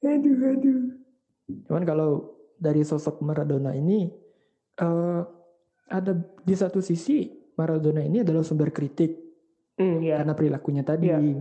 aduh 0.00 0.36
aduh. 0.56 0.80
cuman 1.68 1.84
kalau 1.84 2.10
dari 2.56 2.80
sosok 2.80 3.20
Maradona 3.20 3.76
ini 3.76 4.08
eh, 4.80 5.20
ada 5.90 6.12
di 6.40 6.54
satu 6.56 6.80
sisi 6.80 7.28
Maradona 7.58 8.00
ini 8.00 8.24
adalah 8.24 8.40
sumber 8.40 8.72
kritik 8.72 9.30
Hmm, 9.80 10.04
ya. 10.04 10.20
karena 10.20 10.36
perilakunya 10.36 10.84
tadi. 10.84 11.08
Iya. 11.08 11.40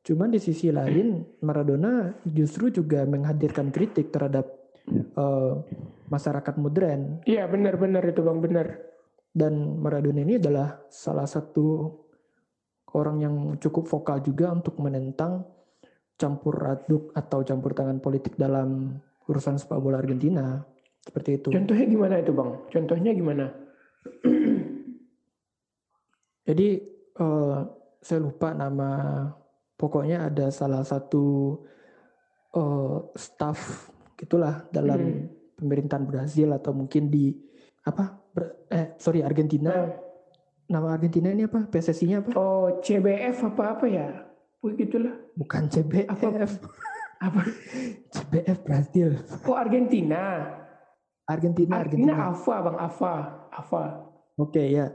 Cuman 0.00 0.32
di 0.32 0.40
sisi 0.40 0.72
lain 0.72 1.20
Maradona 1.44 2.08
justru 2.24 2.72
juga 2.72 3.04
menghadirkan 3.04 3.68
kritik 3.68 4.08
terhadap 4.08 4.48
eh, 4.90 5.54
masyarakat 6.08 6.54
modern 6.56 7.22
Iya 7.28 7.46
benar-benar 7.46 8.02
itu 8.08 8.20
bang 8.24 8.40
benar. 8.40 8.68
dan 9.30 9.78
Maradona 9.78 10.26
ini 10.26 10.42
adalah 10.42 10.82
salah 10.90 11.22
satu 11.22 11.86
orang 12.98 13.16
yang 13.22 13.36
cukup 13.62 13.86
vokal 13.86 14.18
juga 14.26 14.50
untuk 14.50 14.74
menentang 14.82 15.46
campur 16.18 16.58
aduk 16.66 17.14
atau 17.14 17.46
campur 17.46 17.70
tangan 17.70 18.02
politik 18.02 18.34
dalam 18.34 18.98
urusan 19.30 19.54
sepak 19.54 19.78
bola 19.78 20.02
Argentina 20.02 20.58
seperti 20.98 21.38
itu. 21.38 21.48
Contohnya 21.54 21.86
gimana 21.86 22.14
itu 22.18 22.34
bang? 22.34 22.50
Contohnya 22.74 23.10
gimana? 23.14 23.46
Jadi 26.42 26.68
eh, 27.14 27.58
saya 28.02 28.18
lupa 28.18 28.50
nama 28.50 28.90
pokoknya 29.80 30.28
ada 30.28 30.52
salah 30.52 30.84
satu 30.84 31.56
eh, 32.52 32.96
staff 33.16 33.88
gitulah 34.14 34.68
dalam 34.68 35.00
Hmm. 35.00 35.26
pemerintahan 35.56 36.04
Brazil 36.04 36.52
atau 36.52 36.72
mungkin 36.72 37.08
di 37.08 37.32
apa 37.80 38.20
Ber- 38.30 38.68
eh 38.68 38.92
sorry 38.96 39.20
Argentina 39.20 39.72
Nah, 39.72 39.88
nama 40.68 40.92
Argentina 40.92 41.28
ini 41.28 41.44
apa 41.44 41.64
PSSI-nya 41.66 42.20
apa 42.20 42.30
oh 42.34 42.78
CBF 42.78 43.40
apa 43.46 43.64
apa 43.74 43.86
ya? 43.86 44.08
Begitulah. 44.60 45.16
bukan 45.34 45.66
CBF 45.66 46.12
Apa? 47.16 47.40
CBF 48.12 48.58
Brazil 48.60 49.16
Oh 49.42 49.56
Argentina. 49.56 50.44
Argentina 51.24 51.78
Argentina 51.78 52.12
Argentina 52.12 52.12
AFA 52.28 52.56
bang 52.60 52.76
AFA 52.78 53.14
AFA. 53.50 53.84
oke 54.36 54.62
ya 54.62 54.90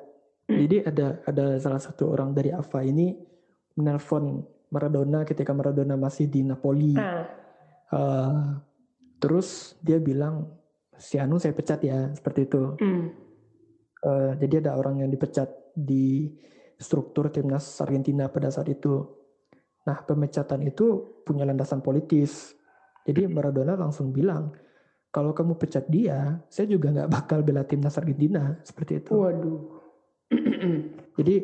jadi 0.46 0.84
ada 0.84 1.06
ada 1.24 1.46
salah 1.58 1.80
satu 1.80 2.12
orang 2.12 2.32
dari 2.32 2.52
AFA 2.52 2.84
ini 2.84 3.16
menelpon 3.74 4.44
Maradona 4.76 5.24
ketika 5.24 5.56
Maradona 5.56 5.96
masih 5.96 6.28
di 6.28 6.44
Napoli 6.44 7.00
Nah, 7.00 7.46
Eh, 7.96 8.46
terus 9.22 9.78
dia 9.80 10.02
bilang 10.02 10.50
si 10.98 11.22
Anu 11.22 11.38
saya 11.38 11.54
pecat 11.54 11.80
ya 11.86 12.12
seperti 12.12 12.50
itu. 12.50 12.64
hmm. 12.82 13.06
Eh, 14.06 14.32
jadi 14.38 14.62
ada 14.66 14.78
orang 14.78 15.02
yang 15.02 15.10
dipecat 15.10 15.50
di 15.74 16.30
struktur 16.78 17.34
timnas 17.34 17.66
Argentina 17.82 18.30
pada 18.30 18.54
saat 18.54 18.70
itu. 18.70 19.02
Nah 19.86 19.98
pemecatan 20.06 20.62
itu 20.66 21.22
punya 21.26 21.42
landasan 21.46 21.82
politis. 21.82 22.54
Jadi 23.06 23.26
Maradona 23.30 23.74
langsung 23.74 24.14
bilang 24.14 24.54
kalau 25.10 25.32
kamu 25.32 25.58
pecat 25.58 25.88
dia, 25.90 26.42
saya 26.52 26.68
juga 26.70 26.92
nggak 26.92 27.10
bakal 27.10 27.40
bela 27.42 27.64
timnas 27.66 27.98
Argentina 27.98 28.60
seperti 28.62 29.02
itu. 29.02 29.14
Waduh. 29.14 29.62
Jadi 31.18 31.36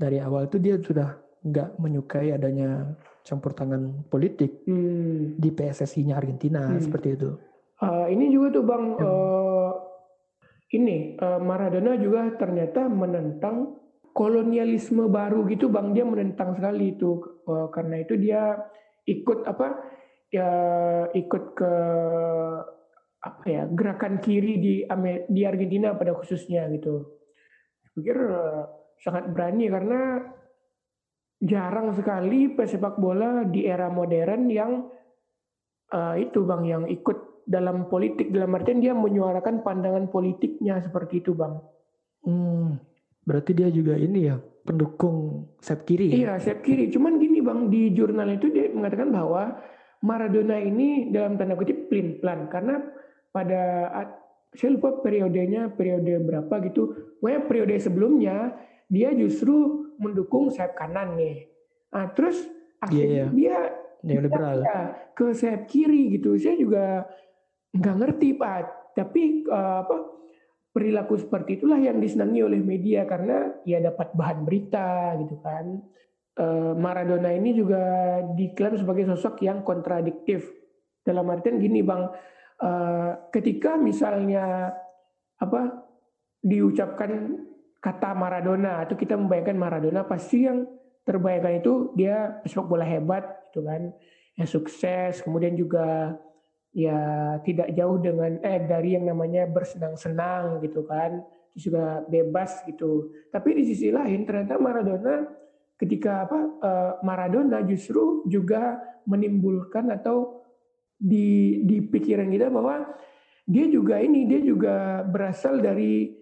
dari 0.00 0.16
awal 0.22 0.48
itu 0.48 0.56
dia 0.56 0.80
sudah 0.80 1.12
nggak 1.40 1.80
menyukai 1.80 2.36
adanya 2.36 2.96
campur 3.24 3.56
tangan 3.56 4.04
politik 4.08 4.64
Hmm. 4.68 5.40
di 5.40 5.48
PSSI-nya 5.48 6.16
Argentina 6.20 6.68
Hmm. 6.68 6.80
seperti 6.80 7.16
itu. 7.16 7.30
Ah, 7.80 8.12
ini 8.12 8.28
juga 8.28 8.60
tuh 8.60 8.64
bang, 8.68 8.84
Ya. 9.00 9.04
eh, 9.08 9.70
ini 10.76 10.96
eh, 11.16 11.40
Maradona 11.40 11.96
juga 11.96 12.28
ternyata 12.36 12.84
menentang 12.92 13.80
kolonialisme 14.12 15.08
baru 15.08 15.48
gitu 15.48 15.72
bang. 15.72 15.96
Dia 15.96 16.04
menentang 16.04 16.56
sekali 16.56 16.96
itu 16.96 17.40
Eh, 17.50 17.66
karena 17.74 17.98
itu 17.98 18.14
dia 18.14 18.62
ikut 19.10 19.42
apa? 19.42 19.74
Ya 20.30 20.46
ikut 21.10 21.58
ke 21.58 21.72
apa 23.20 23.42
ya 23.44 23.66
gerakan 23.66 24.22
kiri 24.22 24.54
di 24.62 24.74
di 25.26 25.42
Argentina 25.42 25.90
pada 25.98 26.14
khususnya 26.14 26.70
gitu. 26.70 27.10
Saya 27.82 27.90
pikir 27.96 28.16
eh, 28.16 28.62
sangat 29.02 29.34
berani 29.34 29.66
karena 29.66 30.00
jarang 31.40 31.96
sekali 31.96 32.52
pesepak 32.52 33.00
bola 33.00 33.48
di 33.48 33.64
era 33.64 33.88
modern 33.88 34.52
yang 34.52 34.92
eh, 35.88 36.14
itu 36.28 36.44
bang 36.44 36.62
yang 36.68 36.84
ikut 36.86 37.48
dalam 37.48 37.88
politik 37.88 38.30
dalam 38.30 38.54
artian 38.54 38.78
dia 38.78 38.92
menyuarakan 38.94 39.64
pandangan 39.64 40.06
politiknya 40.12 40.78
seperti 40.84 41.24
itu 41.24 41.32
bang. 41.32 41.56
Hmm, 42.22 42.76
berarti 43.24 43.56
dia 43.56 43.72
juga 43.72 43.96
ini 43.96 44.28
ya 44.28 44.36
pendukung 44.62 45.48
sayap 45.58 45.88
kiri 45.88 46.12
ya? 46.12 46.14
Iya 46.14 46.32
sayap 46.38 46.60
kiri. 46.60 46.92
Cuman 46.92 47.16
gini 47.16 47.40
bang 47.40 47.72
di 47.72 47.90
jurnal 47.96 48.28
itu 48.36 48.52
dia 48.52 48.68
mengatakan 48.70 49.08
bahwa 49.08 49.56
Maradona 50.00 50.56
ini 50.56 51.12
dalam 51.12 51.36
tanda 51.36 51.56
kutip 51.56 51.92
plin 51.92 52.20
plan 52.24 52.48
karena 52.48 52.80
pada 53.32 53.88
saya 54.56 54.74
lupa 54.74 55.00
periodenya 55.00 55.72
periode 55.72 56.20
berapa 56.24 56.54
gitu. 56.68 57.16
Pokoknya 57.20 57.40
periode 57.48 57.74
sebelumnya 57.80 58.36
dia 58.90 59.12
justru 59.14 59.79
mendukung 60.00 60.48
sayap 60.48 60.74
kanan 60.74 61.14
nih. 61.14 61.46
Nah 61.92 62.08
terus 62.16 62.40
akhirnya 62.80 63.28
iya. 63.28 63.36
dia 63.36 63.58
Neoliberal. 64.00 64.64
ya, 64.64 64.80
ke 65.12 65.36
sayap 65.36 65.68
kiri 65.68 66.16
gitu. 66.16 66.32
Saya 66.40 66.56
juga 66.56 67.04
nggak 67.76 67.96
ngerti 68.00 68.28
pak. 68.40 68.96
Tapi 68.96 69.44
eh, 69.44 69.76
apa 69.84 69.96
perilaku 70.72 71.20
seperti 71.20 71.60
itulah 71.60 71.76
yang 71.76 72.00
disenangi 72.00 72.40
oleh 72.40 72.62
media 72.62 73.04
karena 73.04 73.60
ya 73.68 73.78
dapat 73.84 74.16
bahan 74.16 74.40
berita 74.48 75.20
gitu 75.20 75.36
kan. 75.44 75.84
Eh, 76.40 76.72
Maradona 76.74 77.30
ini 77.36 77.52
juga 77.52 77.82
diklaim 78.32 78.80
sebagai 78.80 79.04
sosok 79.12 79.44
yang 79.44 79.60
kontradiktif. 79.60 80.48
Dalam 81.04 81.28
artian 81.28 81.60
gini 81.60 81.84
bang, 81.84 82.08
eh, 82.64 83.12
ketika 83.28 83.76
misalnya 83.76 84.72
apa 85.40 85.84
diucapkan 86.40 87.36
kata 87.80 88.12
Maradona 88.12 88.84
atau 88.84 88.94
kita 88.94 89.16
membayangkan 89.16 89.56
Maradona 89.56 90.04
pasti 90.04 90.44
yang 90.44 90.68
terbayangkan 91.08 91.64
itu 91.64 91.72
dia 91.96 92.38
pesepak 92.44 92.68
bola 92.68 92.84
hebat 92.84 93.24
gitu 93.50 93.64
kan. 93.64 93.90
Ya 94.36 94.44
sukses 94.46 95.24
kemudian 95.24 95.56
juga 95.56 96.16
ya 96.70 97.00
tidak 97.42 97.74
jauh 97.74 97.98
dengan 97.98 98.38
eh 98.44 98.62
dari 98.62 98.94
yang 98.94 99.08
namanya 99.08 99.48
bersenang-senang 99.48 100.60
gitu 100.60 100.84
kan. 100.84 101.24
Juga 101.56 102.04
bebas 102.06 102.62
gitu. 102.68 103.10
Tapi 103.32 103.58
di 103.58 103.64
sisi 103.66 103.90
lain 103.90 104.28
ternyata 104.28 104.60
Maradona 104.60 105.24
ketika 105.80 106.28
apa 106.28 106.38
eh, 106.60 106.92
Maradona 107.00 107.64
justru 107.64 108.28
juga 108.28 108.76
menimbulkan 109.08 109.88
atau 109.88 110.44
di 111.00 111.64
di 111.64 111.80
pikiran 111.80 112.28
kita 112.28 112.52
bahwa 112.52 112.84
dia 113.48 113.64
juga 113.66 113.98
ini 114.04 114.28
dia 114.28 114.44
juga 114.44 115.00
berasal 115.00 115.64
dari 115.64 116.19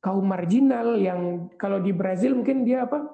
kaum 0.00 0.24
marginal 0.24 0.96
yang 0.96 1.52
kalau 1.60 1.78
di 1.78 1.92
Brazil 1.92 2.32
mungkin 2.32 2.64
dia 2.64 2.88
apa 2.88 3.04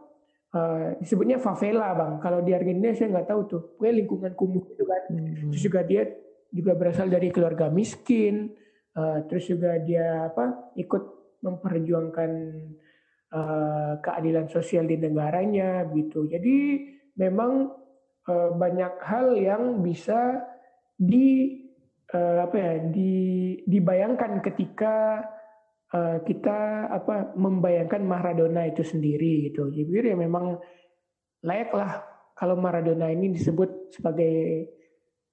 eh, 0.54 0.88
disebutnya 1.02 1.42
favela 1.42 1.92
bang. 1.92 2.22
Kalau 2.22 2.40
di 2.46 2.54
Argentina 2.54 2.94
saya 2.94 3.10
nggak 3.12 3.28
tahu 3.28 3.40
tuh. 3.50 3.62
Pokoknya 3.76 3.94
lingkungan 4.06 4.32
kumuh 4.38 4.64
itu 4.70 4.84
kan. 4.86 5.02
Hmm. 5.10 5.50
terus 5.50 5.62
juga 5.62 5.80
dia 5.82 6.02
juga 6.50 6.72
berasal 6.78 7.10
dari 7.10 7.28
keluarga 7.34 7.66
miskin 7.68 8.54
eh, 8.94 9.18
terus 9.26 9.44
juga 9.50 9.76
dia 9.82 10.30
apa 10.30 10.72
ikut 10.78 11.04
memperjuangkan 11.42 12.30
eh, 13.34 13.92
keadilan 13.98 14.46
sosial 14.46 14.86
di 14.86 14.96
negaranya 14.96 15.84
gitu. 15.90 16.24
Jadi 16.30 16.88
memang 17.18 17.84
banyak 18.26 19.06
hal 19.06 19.38
yang 19.38 19.86
bisa 19.86 20.42
di 20.98 21.62
apa 22.10 22.58
ya 22.58 22.74
di 22.90 23.54
dibayangkan 23.62 24.42
ketika 24.42 25.22
eh, 25.96 26.16
kita 26.28 26.58
apa 26.92 27.32
membayangkan 27.32 28.04
Maradona 28.04 28.68
itu 28.68 28.84
sendiri 28.84 29.48
gitu 29.48 29.72
jadi 29.72 30.12
ya 30.12 30.16
memang 30.16 30.60
layaklah 31.40 32.04
kalau 32.36 32.60
Maradona 32.60 33.08
ini 33.08 33.32
disebut 33.32 33.96
sebagai 33.96 34.68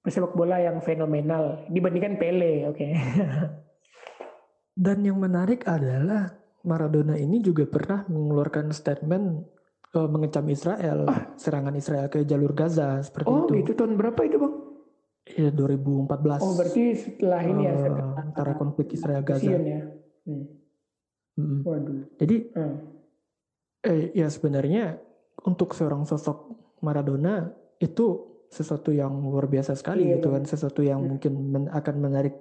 pesepak 0.00 0.32
bola 0.32 0.60
yang 0.60 0.80
fenomenal 0.80 1.68
dibandingkan 1.68 2.16
Pele 2.16 2.68
oke 2.72 2.88
Dan 4.74 5.06
yang 5.06 5.22
menarik 5.22 5.62
adalah 5.70 6.34
Maradona 6.66 7.14
ini 7.14 7.38
juga 7.38 7.62
pernah 7.62 8.02
mengeluarkan 8.10 8.74
statement 8.74 9.46
eh, 9.94 10.08
mengecam 10.10 10.42
Israel, 10.50 11.06
serangan 11.38 11.78
Israel 11.78 12.10
ke 12.10 12.26
jalur 12.26 12.50
Gaza 12.58 12.98
seperti 12.98 13.30
oh 13.30 13.46
itu. 13.46 13.62
gitu 13.62 13.72
tahun 13.78 13.94
berapa 13.94 14.20
itu 14.26 14.36
bang 14.42 14.54
Ya 15.24 15.48
2014. 15.48 16.44
oh 16.44 16.52
berarti 16.52 16.82
setelah 17.00 17.40
ini 17.48 17.62
ya 17.64 17.72
eh, 17.72 17.80
setelah 17.80 18.12
antara 18.20 18.52
konflik 18.58 18.92
Israel 18.92 19.22
Gaza. 19.24 19.46
Sion 19.46 19.64
Hmm. 20.24 20.46
Mm. 21.34 21.60
waduh 21.66 22.00
Jadi 22.16 22.36
Hmm. 22.54 22.76
eh, 23.84 24.14
ya 24.16 24.26
sebenarnya 24.30 24.96
untuk 25.44 25.76
seorang 25.76 26.06
sosok 26.08 26.56
Maradona 26.80 27.52
itu 27.80 28.34
sesuatu 28.48 28.94
yang 28.94 29.10
luar 29.18 29.50
biasa 29.50 29.74
sekali 29.74 30.06
Iya, 30.06 30.20
gitu 30.20 30.30
kan, 30.30 30.46
sesuatu 30.46 30.80
yang 30.80 31.02
Hmm. 31.02 31.16
mungkin 31.16 31.32
men- 31.50 31.72
akan 31.74 31.94
menarik 31.98 32.38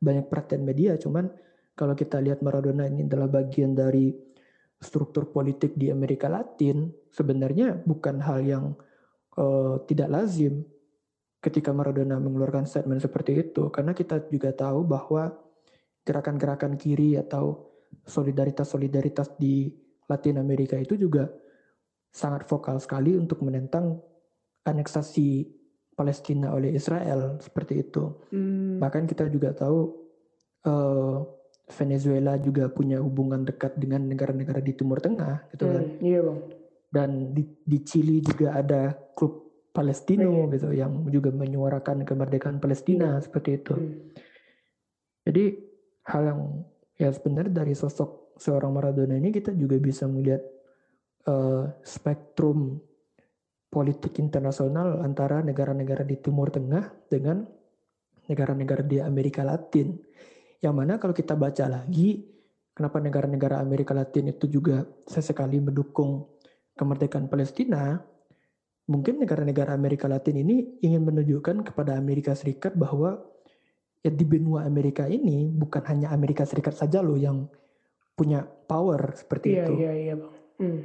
banyak 0.00 0.26
perhatian 0.32 0.64
media. 0.64 0.96
Cuman 0.96 1.28
kalau 1.76 1.92
kita 1.92 2.16
lihat 2.16 2.40
Maradona 2.40 2.88
ini 2.88 3.04
adalah 3.04 3.28
bagian 3.28 3.76
dari 3.76 4.16
struktur 4.80 5.28
politik 5.28 5.76
di 5.76 5.92
Amerika 5.92 6.32
Latin, 6.32 6.88
sebenarnya 7.12 7.76
bukan 7.84 8.24
hal 8.24 8.40
yang 8.40 8.64
eh, 9.36 9.76
tidak 9.86 10.08
lazim 10.10 10.64
ketika 11.40 11.70
Maradona 11.70 12.18
mengeluarkan 12.18 12.66
statement 12.66 13.00
seperti 13.00 13.38
itu, 13.48 13.68
karena 13.70 13.94
kita 13.94 14.26
juga 14.28 14.50
tahu 14.52 14.84
bahwa 14.84 15.32
gerakan-gerakan 16.10 16.74
kiri 16.74 17.14
atau 17.14 17.70
solidaritas-solidaritas 18.02 19.38
di 19.38 19.70
Latin 20.10 20.42
Amerika 20.42 20.74
itu 20.74 20.98
juga 20.98 21.30
sangat 22.10 22.50
vokal 22.50 22.82
sekali 22.82 23.14
untuk 23.14 23.46
menentang 23.46 24.02
aneksasi 24.66 25.46
Palestina 25.94 26.50
oleh 26.50 26.74
Israel 26.74 27.38
seperti 27.38 27.86
itu. 27.86 28.26
Hmm. 28.34 28.82
Bahkan 28.82 29.06
kita 29.06 29.30
juga 29.30 29.54
tahu 29.54 29.78
eh, 30.66 31.18
Venezuela 31.70 32.34
juga 32.42 32.66
punya 32.66 32.98
hubungan 32.98 33.46
dekat 33.46 33.78
dengan 33.78 34.02
negara-negara 34.10 34.58
di 34.58 34.74
Timur 34.74 34.98
Tengah 34.98 35.46
gitu 35.54 35.70
kan. 35.70 35.84
Hmm, 35.86 36.02
Iya 36.02 36.20
bang. 36.26 36.40
Dan 36.90 37.10
di, 37.30 37.46
di 37.62 37.78
Chili 37.86 38.18
juga 38.18 38.58
ada 38.58 38.90
klub 39.14 39.46
Palestino 39.70 40.50
Iya. 40.50 40.52
gitu 40.58 40.68
yang 40.74 41.06
juga 41.14 41.30
menyuarakan 41.30 42.02
kemerdekaan 42.02 42.58
Palestina 42.58 43.22
seperti 43.22 43.62
itu. 43.62 43.74
Hmm. 43.78 44.10
Jadi 45.22 45.69
hal 46.08 46.22
yang 46.24 46.40
ya 46.96 47.08
sebenarnya 47.12 47.64
dari 47.64 47.74
sosok 47.76 48.36
seorang 48.40 48.72
Maradona 48.72 49.16
ini 49.16 49.28
kita 49.28 49.52
juga 49.52 49.76
bisa 49.76 50.08
melihat 50.08 50.40
eh, 51.28 51.64
spektrum 51.84 52.80
politik 53.70 54.18
internasional 54.18 55.04
antara 55.04 55.44
negara-negara 55.44 56.02
di 56.02 56.18
Timur 56.18 56.50
Tengah 56.50 57.06
dengan 57.06 57.46
negara-negara 58.26 58.82
di 58.82 58.98
Amerika 58.98 59.46
Latin. 59.46 59.94
Yang 60.60 60.74
mana 60.74 60.98
kalau 60.98 61.14
kita 61.14 61.38
baca 61.38 61.70
lagi 61.70 62.26
kenapa 62.74 62.98
negara-negara 62.98 63.62
Amerika 63.62 63.94
Latin 63.94 64.34
itu 64.34 64.50
juga 64.50 64.82
sesekali 65.06 65.62
mendukung 65.62 66.26
kemerdekaan 66.74 67.30
Palestina, 67.30 68.00
mungkin 68.90 69.22
negara-negara 69.22 69.70
Amerika 69.76 70.10
Latin 70.10 70.42
ini 70.42 70.80
ingin 70.82 71.06
menunjukkan 71.06 71.62
kepada 71.62 71.94
Amerika 71.94 72.34
Serikat 72.34 72.74
bahwa 72.74 73.22
ya 74.00 74.10
di 74.10 74.24
benua 74.24 74.64
Amerika 74.64 75.04
ini 75.04 75.52
bukan 75.52 75.84
hanya 75.88 76.08
Amerika 76.10 76.48
Serikat 76.48 76.72
saja 76.72 77.04
loh 77.04 77.20
yang 77.20 77.44
punya 78.16 78.44
power 78.44 79.16
seperti 79.16 79.56
Iya 79.56 79.64
itu. 79.68 79.72
iya 79.80 79.92
iya 79.92 80.14
bang. 80.16 80.32
Hmm. 80.60 80.80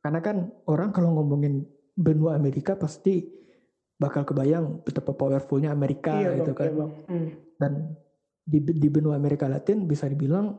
Karena 0.00 0.20
kan 0.24 0.36
orang 0.68 0.90
kalau 0.92 1.16
ngomongin 1.16 1.64
benua 1.92 2.36
Amerika 2.36 2.76
pasti 2.76 3.28
bakal 3.98 4.22
kebayang 4.22 4.84
betapa 4.86 5.12
powerfulnya 5.12 5.72
Amerika 5.72 6.16
Iya 6.16 6.40
gitu 6.40 6.52
bang. 6.52 6.56
kan. 6.56 6.64
Iya 6.68 6.76
bang. 6.76 6.92
Hmm. 7.08 7.28
Dan 7.58 7.72
di, 8.48 8.58
di 8.64 8.88
benua 8.88 9.16
Amerika 9.16 9.44
Latin 9.48 9.84
bisa 9.84 10.08
dibilang 10.08 10.56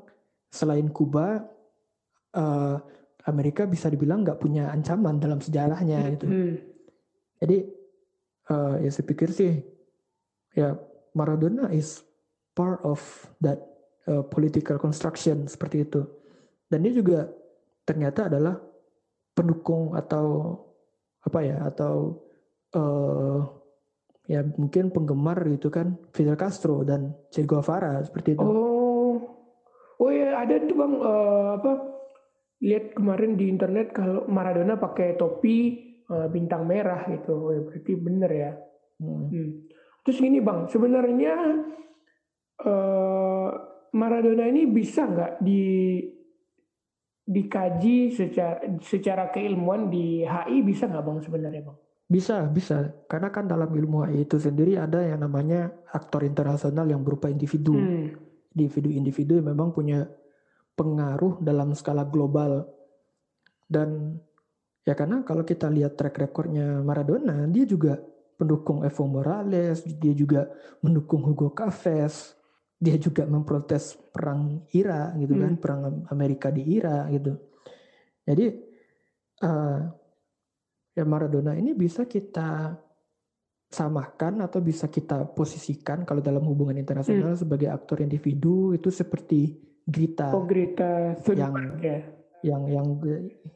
selain 0.50 0.89
Kuba, 0.93 1.41
eh, 2.34 2.76
Amerika 3.26 3.65
bisa 3.65 3.89
dibilang 3.89 4.22
nggak 4.26 4.38
punya 4.41 4.69
ancaman 4.69 5.17
dalam 5.17 5.41
sejarahnya 5.41 6.13
gitu. 6.17 6.26
Hmm. 6.26 6.54
Jadi 7.41 7.58
eh, 8.50 8.76
ya 8.86 8.89
saya 8.89 9.06
pikir 9.06 9.30
sih 9.30 9.54
ya 10.54 10.74
Maradona 11.13 11.72
is 11.74 12.04
part 12.54 12.84
of 12.84 13.00
that 13.39 13.62
uh, 14.10 14.26
political 14.28 14.78
construction 14.78 15.48
seperti 15.48 15.88
itu. 15.88 16.06
Dan 16.69 16.86
dia 16.86 16.93
juga 16.93 17.19
ternyata 17.86 18.30
adalah 18.30 18.62
pendukung 19.34 19.98
atau 19.98 20.58
apa 21.26 21.39
ya 21.41 21.58
atau 21.65 22.22
eh 22.69 23.41
ya 24.30 24.45
mungkin 24.45 24.93
penggemar 24.93 25.41
gitu 25.50 25.74
kan 25.74 25.98
Fidel 26.13 26.38
Castro 26.38 26.86
dan 26.86 27.17
Che 27.34 27.41
Guevara 27.50 27.98
seperti 28.06 28.38
itu. 28.38 28.45
Oh, 28.45 29.17
oh 29.98 30.12
ya 30.13 30.45
ada 30.45 30.62
tuh 30.62 30.78
bang 30.78 30.93
eh, 31.02 31.48
apa? 31.58 31.72
Lihat 32.60 32.86
kemarin 32.93 33.39
di 33.39 33.50
internet 33.50 33.89
kalau 33.95 34.30
Maradona 34.30 34.78
pakai 34.78 35.17
topi 35.17 35.58
eh, 36.06 36.28
bintang 36.30 36.69
merah 36.69 37.10
gitu. 37.10 37.50
Oh, 37.50 37.50
ya, 37.50 37.65
berarti 37.65 37.91
bener 37.98 38.32
ya. 38.32 38.52
Hmm. 39.02 39.34
Hmm. 39.34 39.52
Terus 40.10 40.26
gini 40.26 40.41
bang, 40.41 40.65
sebenarnya 40.65 41.38
eh, 42.65 43.50
Maradona 43.93 44.50
ini 44.50 44.65
bisa 44.65 45.06
nggak 45.06 45.38
di 45.38 46.02
dikaji 47.30 48.10
secara 48.10 48.58
secara 48.82 49.30
keilmuan 49.30 49.86
di 49.86 50.26
HI 50.26 50.65
bisa 50.65 50.89
nggak 50.89 51.06
bang 51.06 51.19
sebenarnya 51.22 51.62
bang? 51.62 51.78
Bisa, 52.10 52.41
bisa. 52.50 52.89
Karena 53.06 53.30
kan 53.30 53.45
dalam 53.45 53.69
ilmu 53.69 54.10
AI 54.10 54.26
itu 54.26 54.41
sendiri 54.41 54.82
ada 54.82 54.98
yang 54.98 55.22
namanya 55.22 55.69
aktor 55.93 56.26
internasional 56.26 56.89
yang 56.89 57.06
berupa 57.06 57.30
individu. 57.30 57.78
Hmm. 57.78 58.10
individu-individu 58.50 59.38
yang 59.38 59.54
memang 59.54 59.69
punya 59.69 60.10
pengaruh 60.74 61.38
dalam 61.38 61.78
skala 61.78 62.02
global 62.02 62.65
dan 63.69 64.17
ya 64.82 64.98
karena 64.98 65.22
kalau 65.22 65.45
kita 65.45 65.69
lihat 65.69 65.93
track 65.93 66.17
recordnya 66.17 66.82
Maradona 66.82 67.45
dia 67.45 67.69
juga 67.69 68.02
pendukung 68.39 68.88
Evo 68.88 69.04
Morales 69.04 69.84
dia 69.84 70.15
juga 70.15 70.47
mendukung 70.80 71.19
Hugo 71.28 71.52
Chavez 71.52 72.39
dia 72.80 72.95
juga 72.95 73.28
memprotes 73.28 73.99
perang 74.15 74.63
Irak 74.71 75.19
gitu 75.19 75.34
kan 75.36 75.52
Hmm. 75.52 75.60
perang 75.60 75.82
Amerika 76.08 76.47
di 76.47 76.63
Irak 76.63 77.12
gitu 77.12 77.36
jadi 78.23 78.45
eh, 79.43 79.80
ya 80.95 81.04
Maradona 81.04 81.60
ini 81.60 81.75
bisa 81.75 82.08
kita 82.08 82.80
samakan 83.69 84.41
atau 84.41 84.63
bisa 84.65 84.89
kita 84.89 85.30
posisikan 85.30 86.02
kalau 86.02 86.25
dalam 86.25 86.41
hubungan 86.41 86.73
internasional 86.73 87.38
sebagai 87.38 87.69
aktor 87.69 88.02
individu 88.02 88.73
itu 88.73 88.89
seperti 88.89 89.60
Greta 89.86 90.34
Oh 90.34 90.47
Greta 90.47 91.13
yang 91.36 91.54
ya. 91.78 91.99
yang 92.41 92.62
yang 92.65 92.88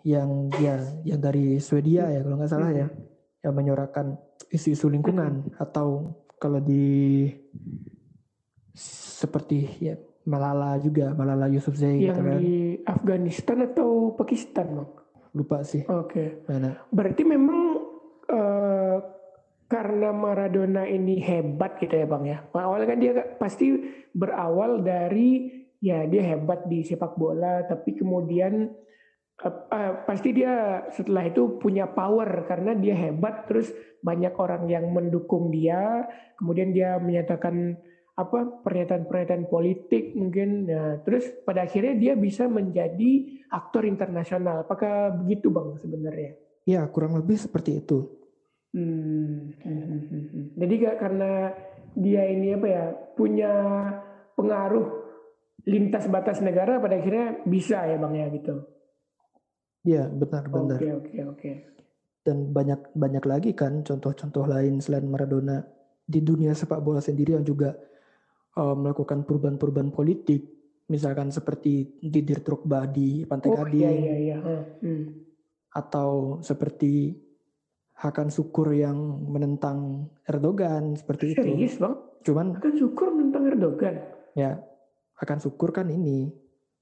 yang 0.06 0.30
ya 0.60 0.76
yang 1.08 1.19
dari 1.24 1.58
Swedia 1.58 2.12
ya 2.13 2.22
kalau 2.22 2.36
nggak 2.38 2.52
salah 2.52 2.69
ya 2.69 2.88
yang 3.41 3.54
menyuarakan 3.58 4.19
isu-isu 4.54 4.86
lingkungan 4.88 5.50
atau 5.58 6.13
kalau 6.38 6.62
di 6.62 7.26
seperti 8.78 9.82
ya 9.82 9.98
Malala 10.24 10.80
juga 10.80 11.12
Malala 11.12 11.52
Yousafzai 11.52 12.00
Yang 12.00 12.06
gitu 12.06 12.22
kan 12.22 12.38
di 12.39 12.56
Afghanistan 12.88 13.58
atau 13.66 14.13
Pakistan 14.16 14.68
bang? 14.78 14.89
lupa 15.34 15.66
sih 15.66 15.82
Oke. 15.89 16.46
mana 16.46 16.78
Berarti 16.94 17.26
memang 17.26 17.82
eh, 18.30 18.98
karena 19.74 20.13
Maradona 20.13 20.86
ini 20.86 21.18
hebat 21.18 21.82
gitu 21.82 21.98
ya 21.98 22.06
bang 22.06 22.24
ya. 22.30 22.38
Awalnya 22.54 22.88
kan 22.88 23.00
dia 23.02 23.13
pasti 23.42 23.74
berawal 24.13 24.86
dari 24.86 25.50
ya 25.82 26.06
dia 26.06 26.22
hebat 26.22 26.70
di 26.70 26.86
sepak 26.86 27.18
bola, 27.18 27.66
tapi 27.66 27.98
kemudian 27.98 28.70
eh, 29.41 29.93
pasti 30.06 30.30
dia 30.36 30.86
setelah 30.93 31.26
itu 31.26 31.58
punya 31.58 31.89
power 31.89 32.46
karena 32.46 32.78
dia 32.78 32.93
hebat, 32.93 33.50
terus 33.50 33.74
banyak 34.04 34.34
orang 34.38 34.69
yang 34.69 34.91
mendukung 34.93 35.50
dia, 35.50 36.06
kemudian 36.38 36.76
dia 36.76 37.00
menyatakan 37.00 37.80
apa 38.13 38.62
pernyataan-pernyataan 38.62 39.50
politik 39.50 40.13
mungkin, 40.13 40.69
nah, 40.69 41.02
terus 41.02 41.26
pada 41.41 41.65
akhirnya 41.65 41.98
dia 41.98 42.13
bisa 42.13 42.46
menjadi 42.46 43.41
aktor 43.50 43.89
internasional. 43.89 44.69
Apakah 44.69 45.17
begitu 45.17 45.50
bang 45.50 45.82
sebenarnya? 45.82 46.38
ya 46.63 46.88
kurang 46.88 47.19
lebih 47.19 47.38
seperti 47.39 47.84
itu 47.84 48.00
hmm. 48.76 49.60
Jadi 50.54 50.74
gak 50.80 50.98
karena 50.98 51.52
dia 51.93 52.24
ini 52.26 52.58
apa 52.58 52.67
ya 52.67 52.86
punya 53.13 53.52
pengaruh 54.34 54.88
lintas 55.67 56.10
batas 56.10 56.41
negara 56.41 56.82
pada 56.82 56.98
akhirnya 56.98 57.46
bisa 57.46 57.86
ya 57.86 57.96
bang 58.02 58.13
ya 58.17 58.28
gitu. 58.34 58.56
Ya 59.84 60.08
benar-benar 60.08 60.80
Oke 60.80 60.89
oke 60.96 61.17
oke. 61.28 61.52
dan 62.24 62.50
banyak 62.50 62.96
banyak 62.96 63.24
lagi 63.24 63.52
kan 63.52 63.84
contoh-contoh 63.84 64.48
lain 64.48 64.80
selain 64.80 65.03
Maradona 65.03 65.60
di 66.03 66.20
dunia 66.20 66.51
sepak 66.51 66.80
bola 66.80 66.99
sendiri 66.99 67.36
yang 67.36 67.43
juga 67.43 67.76
uh, 68.55 68.76
melakukan 68.76 69.24
perubahan-perubahan 69.24 69.91
politik 69.91 70.47
misalkan 70.88 71.32
seperti 71.32 71.99
Didier 71.99 72.39
Drogba 72.39 72.88
di 72.88 73.24
Pantai 73.24 73.49
Oh 73.51 73.55
Gading 73.64 73.80
iya 73.80 73.91
iya 73.91 74.16
iya. 74.20 74.38
Hmm. 74.80 75.03
atau 75.72 76.39
seperti 76.39 77.16
Hakan 77.93 78.28
Sukur 78.28 78.74
yang 78.74 78.97
menentang 79.28 80.10
Erdogan 80.24 80.95
seperti 80.95 81.36
itu 81.36 81.39
Serius 81.39 81.76
bang? 81.80 81.95
cuman 82.24 82.47
Kan 82.60 82.76
syukur 82.76 83.12
tentang 83.12 83.43
Erdogan. 83.47 83.95
ya 84.34 84.60
Hakan 85.16 85.39
Sukur 85.39 85.72
kan 85.72 85.88
ini 85.88 86.32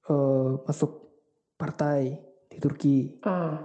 uh, 0.06 0.58
masuk 0.66 1.14
partai 1.54 2.18
di 2.52 2.58
Turki 2.58 2.96
Ah. 3.20 3.56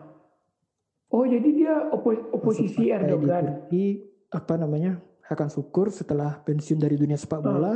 Oh 1.07 1.23
jadi 1.23 1.47
dia 1.47 1.73
opo- 1.88 2.31
oposisi 2.31 2.88
partai 2.88 3.07
di 3.07 3.07
Erdogan. 3.07 3.43
Turki, 3.63 3.85
apa 4.27 4.53
namanya 4.55 4.99
Hakan 5.23 5.47
Syukur 5.47 5.88
setelah 5.88 6.39
pensiun 6.39 6.75
dari 6.77 6.95
dunia 6.95 7.15
sepak 7.15 7.39
Ah. 7.39 7.43
bola 7.43 7.73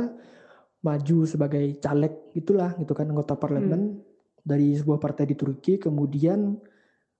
maju 0.82 1.18
sebagai 1.22 1.78
caleg 1.78 2.32
gitulah 2.32 2.74
gitu 2.74 2.90
kan 2.90 3.06
anggota 3.06 3.32
parlemen 3.34 4.02
dari 4.38 4.74
sebuah 4.74 4.98
partai 4.98 5.24
di 5.24 5.36
Turki 5.36 5.78
kemudian 5.78 6.58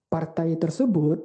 partai 0.04 0.56
tersebut 0.56 1.22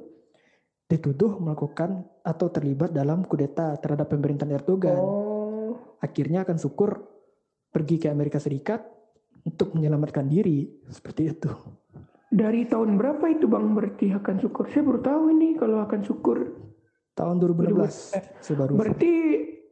dituduh 0.86 1.36
melakukan 1.36 2.00
atau 2.22 2.48
terlibat 2.48 2.88
dalam 2.90 3.20
kudeta 3.20 3.76
terhadap 3.76 4.08
pemerintahan 4.08 4.54
Erdogan. 4.54 4.96
Oh, 4.96 5.76
Akhirnya 5.98 6.46
akan 6.46 6.56
syukur 6.56 7.04
pergi 7.68 7.98
ke 7.98 8.08
Amerika 8.08 8.38
Serikat 8.38 8.80
untuk 9.42 9.74
menyelamatkan 9.74 10.24
diri 10.24 10.64
seperti 10.88 11.28
itu. 11.28 11.50
Dari 12.28 12.68
tahun 12.68 13.00
berapa 13.00 13.24
itu 13.32 13.48
bang 13.48 13.72
berarti 13.72 14.06
akan 14.12 14.36
syukur? 14.40 14.64
Saya 14.68 14.84
baru 14.84 15.00
tahu 15.00 15.22
ini 15.32 15.48
kalau 15.56 15.78
akan 15.84 16.00
syukur. 16.04 16.38
Tahun 17.16 17.36
2016 17.42 18.14
sebaru 18.38 18.78
Berarti 18.78 19.12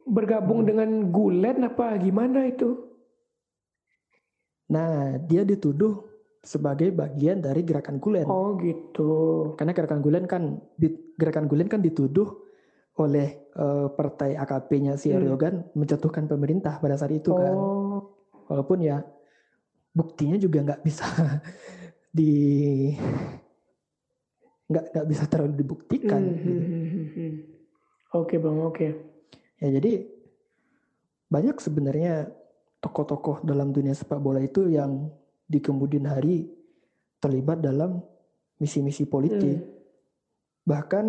bergabung 0.03 0.67
dengan 0.67 1.07
Gulen 1.13 1.63
apa 1.63 1.95
gimana 1.95 2.43
itu? 2.43 2.75
Nah, 4.67 5.15
dia 5.23 5.47
dituduh 5.47 6.03
sebagai 6.43 6.91
bagian 6.91 7.39
dari 7.39 7.63
gerakan 7.63 8.03
Gulen. 8.03 8.27
Oh 8.27 8.59
gitu. 8.59 9.11
Karena 9.55 9.71
gerakan 9.71 10.03
Gulen 10.03 10.25
kan 10.27 10.59
gerakan 11.15 11.47
Gulen 11.47 11.71
kan 11.71 11.79
dituduh 11.79 12.43
oleh 12.97 13.47
eh, 13.53 13.87
partai 13.93 14.35
AKP-nya 14.35 14.99
si 14.99 15.13
Hmm. 15.13 15.23
Erdogan 15.23 15.63
menjatuhkan 15.77 16.27
pemerintah 16.27 16.81
pada 16.83 16.99
saat 16.99 17.13
itu 17.15 17.31
kan. 17.31 17.55
Oh, 17.55 18.11
Walaupun 18.47 18.79
ya 18.83 19.03
buktinya 19.91 20.35
juga 20.39 20.63
nggak 20.63 20.81
bisa 20.83 21.03
di 22.11 22.33
nggak 24.67 24.85
nggak 24.91 25.07
bisa 25.07 25.23
terlalu 25.31 25.53
dibuktikan. 25.55 26.21
Hmm, 26.21 26.35
gitu. 26.35 26.51
hmm, 26.51 26.63
hmm, 26.67 26.87
hmm, 26.87 27.07
hmm. 27.15 27.33
Oke 28.15 28.35
bang, 28.39 28.57
oke. 28.63 28.87
Ya 29.59 29.67
jadi 29.79 30.07
banyak 31.27 31.59
sebenarnya 31.59 32.31
tokoh-tokoh 32.79 33.43
dalam 33.43 33.75
dunia 33.75 33.91
sepak 33.91 34.19
bola 34.21 34.39
itu 34.39 34.67
yang 34.71 35.11
di 35.47 35.59
kemudian 35.59 36.07
hari 36.07 36.47
terlibat 37.19 37.59
dalam 37.63 37.99
misi-misi 38.59 39.07
politik. 39.07 39.57
Hmm. 39.59 39.75
Bahkan 40.67 41.05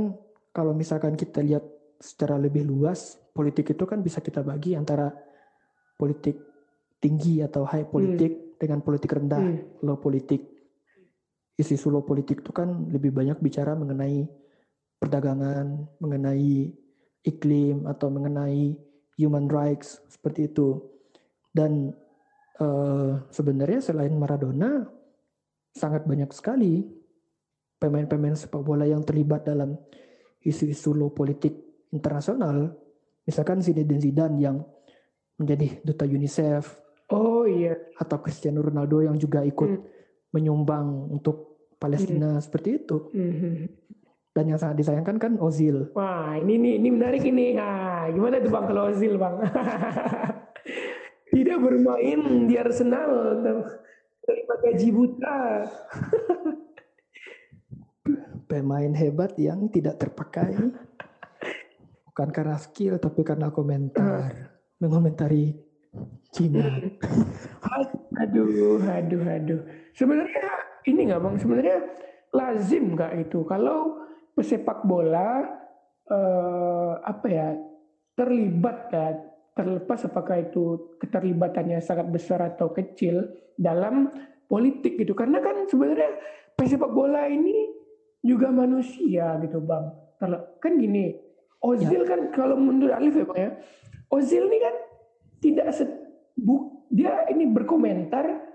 kalau 0.55 0.73
misalkan 0.75 1.15
kita 1.15 1.43
lihat 1.43 1.63
secara 1.99 2.39
lebih 2.39 2.67
luas, 2.67 3.19
politik 3.35 3.75
itu 3.75 3.85
kan 3.87 4.03
bisa 4.03 4.23
kita 4.23 4.43
bagi 4.43 4.79
antara 4.79 5.11
politik 5.99 6.39
tinggi 6.99 7.43
atau 7.43 7.67
high 7.67 7.87
politik 7.87 8.59
dengan 8.59 8.83
politik 8.83 9.11
rendah, 9.15 9.39
Hmm. 9.39 9.83
low 9.87 9.99
politik. 9.99 10.58
Isu-isu 11.59 11.91
low 11.91 12.07
politik 12.07 12.47
itu 12.47 12.55
kan 12.55 12.87
lebih 12.87 13.11
banyak 13.11 13.43
bicara 13.43 13.75
mengenai 13.75 14.25
perdagangan, 14.99 15.99
mengenai 15.99 16.71
iklim 17.27 17.85
atau 17.91 18.09
mengenai 18.15 18.79
human 19.19 19.51
rights 19.51 19.99
seperti 20.07 20.55
itu. 20.55 20.79
Dan 21.51 21.91
eh, 22.63 23.13
sebenarnya 23.27 23.83
selain 23.83 24.15
Maradona 24.15 24.87
sangat 25.75 26.07
banyak 26.07 26.31
sekali 26.31 26.87
pemain-pemain 27.79 28.35
sepak 28.35 28.63
bola 28.63 28.87
yang 28.87 29.03
terlibat 29.07 29.47
dalam 29.47 29.75
isu-isu 30.43 30.95
low 30.95 31.11
politik 31.11 31.55
internasional. 31.91 32.71
Misalkan 33.27 33.63
Zinedine 33.63 34.03
Zidane 34.03 34.39
yang 34.39 34.63
menjadi 35.39 35.79
duta 35.87 36.03
UNICEF 36.07 36.65
Oh 37.09 37.47
iya. 37.47 37.73
atau 37.97 38.19
Cristiano 38.21 38.61
Ronaldo 38.61 39.01
yang 39.01 39.17
juga 39.17 39.41
ikut 39.47 39.71
Hmm. 39.71 39.85
menyumbang 40.35 41.09
untuk 41.09 41.48
Palestina 41.79 42.39
seperti 42.43 42.85
itu. 42.85 43.11
Hmm, 43.15 43.35
hmm. 43.35 43.57
Dan 44.35 44.55
yang 44.55 44.61
sangat 44.61 44.77
disayangkan 44.83 45.17
kan 45.19 45.33
Ozil. 45.43 45.91
Wah 45.99 46.39
ini 46.39 46.59
ini 46.59 46.71
ini 46.79 46.89
menarik 46.95 47.23
ini. 47.27 47.59
Ah, 47.59 48.07
gimana 48.11 48.39
tuh 48.39 48.51
bang 48.51 48.65
kalau 48.71 48.83
Ozil 48.91 49.15
bang? 49.19 49.35
Tidak 51.35 51.59
bermain 51.61 52.51
di 52.51 52.55
Arsenal, 52.57 53.37
terima 54.25 54.55
gaji 54.59 54.89
buta. 54.91 55.41
Pemain 58.49 58.93
hebat 58.97 59.37
yang 59.37 59.69
tidak 59.69 60.01
terpakai. 60.01 60.57
Bukan 62.09 62.29
karena 62.33 62.57
skill 62.57 62.97
tapi 62.97 63.21
karena 63.23 63.53
komentar. 63.53 64.57
Mengomentari 64.83 65.53
Cina. 66.33 66.81
Aduh, 68.19 68.83
aduh, 68.83 69.23
aduh. 69.27 69.61
Sebenarnya 69.93 70.49
ini 70.89 71.01
nggak 71.13 71.21
bang? 71.21 71.37
Sebenarnya 71.37 71.79
lazim 72.33 72.97
nggak 72.97 73.13
itu? 73.29 73.45
Kalau 73.45 74.01
pesepak 74.33 74.85
bola 74.89 75.45
eh, 76.09 76.93
apa 77.05 77.27
ya 77.29 77.49
terlibat 78.17 78.79
ya 78.91 79.07
terlepas 79.55 80.07
apakah 80.07 80.39
itu 80.39 80.95
keterlibatannya 81.03 81.83
sangat 81.83 82.07
besar 82.15 82.39
atau 82.47 82.71
kecil 82.71 83.27
dalam 83.59 84.11
politik 84.47 84.97
gitu. 84.97 85.13
Karena 85.13 85.43
kan 85.43 85.67
sebenarnya 85.67 86.17
pesepak 86.55 86.91
bola 86.91 87.27
ini 87.29 87.69
juga 88.23 88.49
manusia 88.49 89.37
gitu 89.43 89.61
bang. 89.63 89.85
Kan 90.59 90.73
gini 90.81 91.15
Ozil 91.59 92.07
kan 92.07 92.31
kalau 92.31 92.55
menurut 92.55 92.95
Alif 92.95 93.19
ya 93.19 93.27
bang 93.27 93.39
ya 93.39 93.51
Ozil 94.15 94.47
ini 94.47 94.59
kan 94.63 94.75
tidak 95.43 95.69
se- 95.75 96.07
dia 96.89 97.27
ini 97.31 97.47
berkomentar 97.51 98.48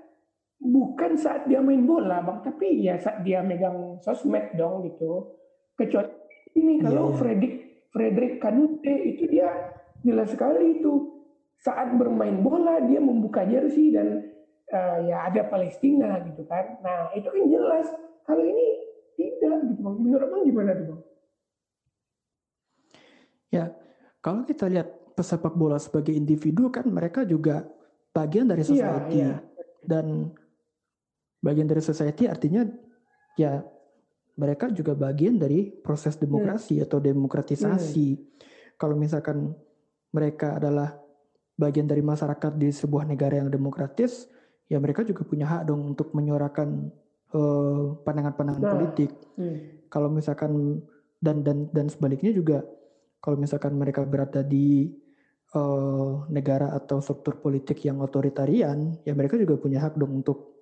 bukan 0.64 1.20
saat 1.20 1.44
dia 1.46 1.60
main 1.60 1.84
bola 1.84 2.24
bang. 2.24 2.40
Tapi 2.40 2.68
ya 2.88 2.96
saat 2.96 3.28
dia 3.28 3.44
megang 3.44 4.00
sosmed 4.00 4.56
dong 4.56 4.88
gitu. 4.88 5.36
Kecuali 5.76 6.08
ini 6.56 6.80
kalau 6.80 7.12
Iya, 7.12 7.14
iya. 7.14 7.20
Fredrik 7.20 7.56
Frederick 7.92 8.34
Kanute 8.40 8.96
itu 9.04 9.28
dia 9.28 9.52
jelas 10.02 10.32
sekali 10.32 10.80
itu. 10.80 11.12
Saat 11.60 11.96
bermain 12.00 12.40
bola 12.40 12.80
dia 12.84 13.00
membuka 13.04 13.44
jersey 13.44 13.92
dan 13.92 14.24
eh, 14.72 14.98
ya 15.12 15.28
ada 15.28 15.44
Palestina 15.52 16.24
gitu 16.24 16.48
kan. 16.48 16.80
Nah 16.80 17.12
itu 17.14 17.28
kan 17.28 17.44
jelas. 17.52 17.88
Kalau 18.24 18.44
ini 18.44 18.68
tidak 19.20 19.68
gitu 19.68 19.80
bang. 19.84 19.96
Menurut 20.00 20.28
bang 20.32 20.44
gimana 20.48 20.72
tuh 20.80 20.86
bang? 20.88 21.02
Ya, 23.54 23.70
kalau 24.18 24.42
kita 24.50 24.66
lihat 24.66 25.14
pesepak 25.14 25.54
bola 25.54 25.78
sebagai 25.78 26.10
individu 26.10 26.74
kan 26.74 26.90
mereka 26.90 27.22
juga 27.22 27.70
bagian 28.10 28.50
dari 28.50 28.66
society. 28.66 29.22
iya. 29.22 29.38
Dan 29.86 30.34
bagian 31.44 31.68
dari 31.68 31.84
society 31.84 32.32
artinya 32.32 32.64
ya 33.36 33.60
mereka 34.34 34.72
juga 34.74 34.98
bagian 34.98 35.38
dari 35.38 35.70
proses 35.70 36.18
demokrasi 36.18 36.82
atau 36.82 36.98
demokratisasi. 36.98 38.18
Kalau 38.82 38.98
misalkan 38.98 39.54
mereka 40.10 40.58
adalah 40.58 40.98
bagian 41.54 41.86
dari 41.86 42.02
masyarakat 42.02 42.58
di 42.58 42.74
sebuah 42.74 43.06
negara 43.06 43.38
yang 43.38 43.54
demokratis, 43.54 44.26
ya 44.66 44.82
mereka 44.82 45.06
juga 45.06 45.22
punya 45.22 45.46
hak 45.46 45.70
dong 45.70 45.94
untuk 45.94 46.10
menyuarakan 46.18 46.90
eh, 47.34 47.86
pandangan-pandangan 48.02 48.62
Nah. 48.62 48.74
politik. 48.74 49.12
Hmm. 49.38 49.86
Kalau 49.90 50.10
misalkan 50.10 50.82
dan 51.22 51.46
dan 51.46 51.70
dan 51.70 51.86
sebaliknya 51.90 52.34
juga 52.34 52.66
kalau 53.22 53.38
misalkan 53.38 53.78
mereka 53.78 54.02
berada 54.02 54.42
di 54.42 54.90
eh, 55.54 56.14
negara 56.34 56.74
atau 56.74 56.98
struktur 57.06 57.38
politik 57.38 57.86
yang 57.86 58.02
otoritarian, 58.02 58.98
ya 59.06 59.14
mereka 59.14 59.38
juga 59.38 59.62
punya 59.62 59.78
hak 59.86 59.94
dong 59.94 60.26
untuk 60.26 60.53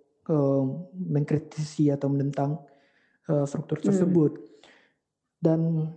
mengkritisi 0.94 1.90
atau 1.90 2.08
menentang 2.12 2.62
eh, 3.30 3.46
struktur 3.46 3.80
Hmm. 3.82 3.88
tersebut. 3.90 4.32
Dan 5.42 5.90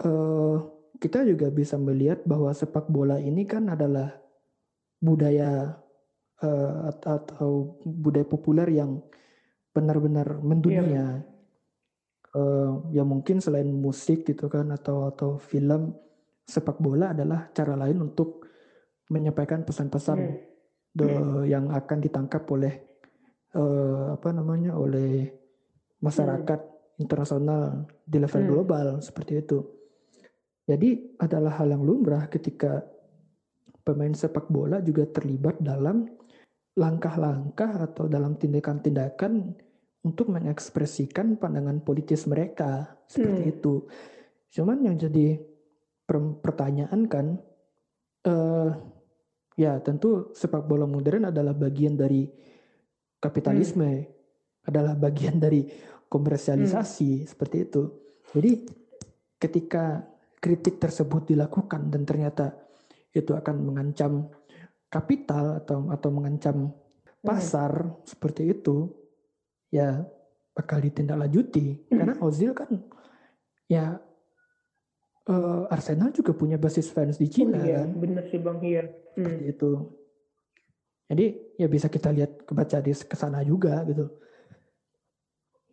eh, 0.00 0.56
kita 1.00 1.24
juga 1.24 1.48
bisa 1.50 1.80
melihat 1.80 2.22
bahwa 2.24 2.52
sepak 2.52 2.86
bola 2.88 3.16
ini 3.18 3.44
kan 3.48 3.68
adalah 3.72 4.14
budaya 5.00 5.80
eh, 6.40 6.88
at- 6.88 7.04
atau 7.04 7.76
budaya 7.84 8.24
populer 8.24 8.68
yang 8.72 9.02
benar-benar 9.76 10.40
mendunia. 10.40 11.22
Eh, 12.30 12.72
ya 12.94 13.02
mungkin 13.02 13.42
selain 13.42 13.66
musik 13.66 14.22
gitu 14.24 14.46
kan 14.46 14.70
atau 14.70 15.10
atau 15.10 15.36
film, 15.42 15.92
sepak 16.46 16.78
bola 16.78 17.10
adalah 17.10 17.50
cara 17.50 17.74
lain 17.74 18.02
untuk 18.02 18.46
menyampaikan 19.10 19.66
pesan-pesan 19.66 20.18
Hmm. 20.18 20.38
de- 20.94 21.46
yang 21.50 21.70
akan 21.74 21.98
ditangkap 21.98 22.46
oleh 22.50 22.89
eh, 23.54 24.04
apa 24.14 24.28
namanya 24.30 24.76
oleh 24.78 25.30
masyarakat 26.00 26.60
internasional 27.00 27.88
di 28.04 28.16
level 28.20 28.42
Hmm. 28.44 28.50
global 28.50 28.86
seperti 29.00 29.32
itu. 29.40 29.58
Jadi 30.68 31.18
adalah 31.18 31.58
hal 31.58 31.72
yang 31.74 31.82
lumrah 31.82 32.30
ketika 32.30 32.84
pemain 33.82 34.12
sepak 34.14 34.46
bola 34.46 34.78
juga 34.84 35.08
terlibat 35.08 35.58
dalam 35.58 36.06
langkah-langkah 36.78 37.90
atau 37.90 38.06
dalam 38.06 38.38
tindakan-tindakan 38.38 39.56
untuk 40.06 40.32
mengekspresikan 40.32 41.36
pandangan 41.36 41.82
politis 41.82 42.24
mereka 42.30 42.96
seperti 43.10 43.42
Hmm. 43.42 43.52
itu. 43.58 43.74
Cuman 44.54 44.78
yang 44.86 44.96
jadi 44.96 45.36
per- 46.06 46.38
pertanyaan 46.40 47.04
kan, 47.10 47.26
eh, 48.24 48.70
ya 49.58 49.76
tentu 49.82 50.32
sepak 50.32 50.64
bola 50.64 50.86
modern 50.86 51.28
adalah 51.28 51.52
bagian 51.52 51.98
dari 51.98 52.24
kapitalisme, 53.20 54.08
adalah 54.64 54.96
bagian 54.96 55.36
dari 55.38 55.68
komersialisasi 56.10 57.28
seperti 57.28 57.56
itu. 57.68 57.82
Jadi 58.34 58.52
ketika 59.40 60.04
kritik 60.40 60.80
tersebut 60.80 61.30
dilakukan 61.30 61.92
dan 61.92 62.02
ternyata 62.08 62.56
itu 63.12 63.36
akan 63.36 63.56
mengancam 63.60 64.30
kapital 64.90 65.62
atau 65.62 65.92
atau 65.92 66.10
mengancam 66.10 66.72
pasar 67.20 68.00
seperti 68.08 68.56
itu, 68.56 68.90
ya 69.70 70.02
bakal 70.50 70.82
ditindaklanjuti 70.82 71.86
karena 71.86 72.18
Ozil 72.18 72.52
kan 72.52 72.68
ya 73.70 74.02
uh, 75.30 75.70
Arsenal 75.70 76.10
juga 76.10 76.34
punya 76.34 76.58
basis 76.58 76.90
fans 76.90 77.16
di 77.16 77.30
Cina 77.30 77.60
oh, 77.60 77.62
iya, 77.62 77.86
kan. 77.86 77.90
Bener 77.96 78.24
sih 78.28 78.40
bang, 78.42 78.58
iya. 78.66 78.84
Hmm. 79.14 79.38
itu. 79.46 79.70
Jadi 81.10 81.58
ya 81.58 81.66
bisa 81.66 81.90
kita 81.90 82.14
lihat 82.14 82.46
kebaca 82.46 82.78
di 82.78 82.94
ke 82.94 83.16
sana 83.18 83.42
juga 83.42 83.82
gitu. 83.82 84.06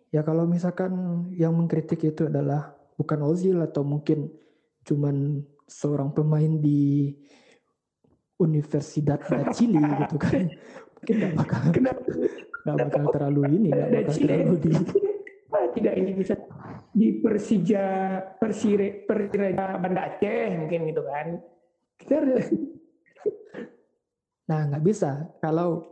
Ya 0.09 0.25
kalau 0.25 0.49
misalkan 0.49 0.91
yang 1.37 1.53
mengkritik 1.53 2.01
itu 2.01 2.25
adalah 2.25 2.73
bukan 2.97 3.21
Ozil 3.21 3.61
atau 3.61 3.85
mungkin 3.85 4.33
cuman 4.81 5.45
seorang 5.69 6.09
pemain 6.09 6.57
di 6.57 7.13
Universidad 8.41 9.21
de 9.21 9.45
Chile 9.53 9.77
gitu 10.01 10.17
kan. 10.17 10.49
Mungkin 10.97 11.15
gak 11.21 11.33
bakal 11.37 11.61
gak 12.65 12.77
bakal 12.89 13.03
terlalu 13.13 13.41
ini 13.61 13.69
gak 13.69 13.89
bakal 13.93 14.15
terlalu 14.17 14.55
di 14.57 14.71
tidak 15.77 15.93
ini 15.93 16.11
bisa 16.17 16.33
di 16.89 17.21
Persija 17.21 17.85
Persire 18.41 19.05
Persiraja 19.05 19.77
Banda 19.77 20.09
Aceh 20.09 20.57
mungkin 20.57 20.89
gitu 20.89 21.05
kan? 21.05 21.37
kita 21.97 22.17
nah 24.47 24.59
nggak 24.67 24.83
bisa 24.83 25.27
kalau 25.43 25.83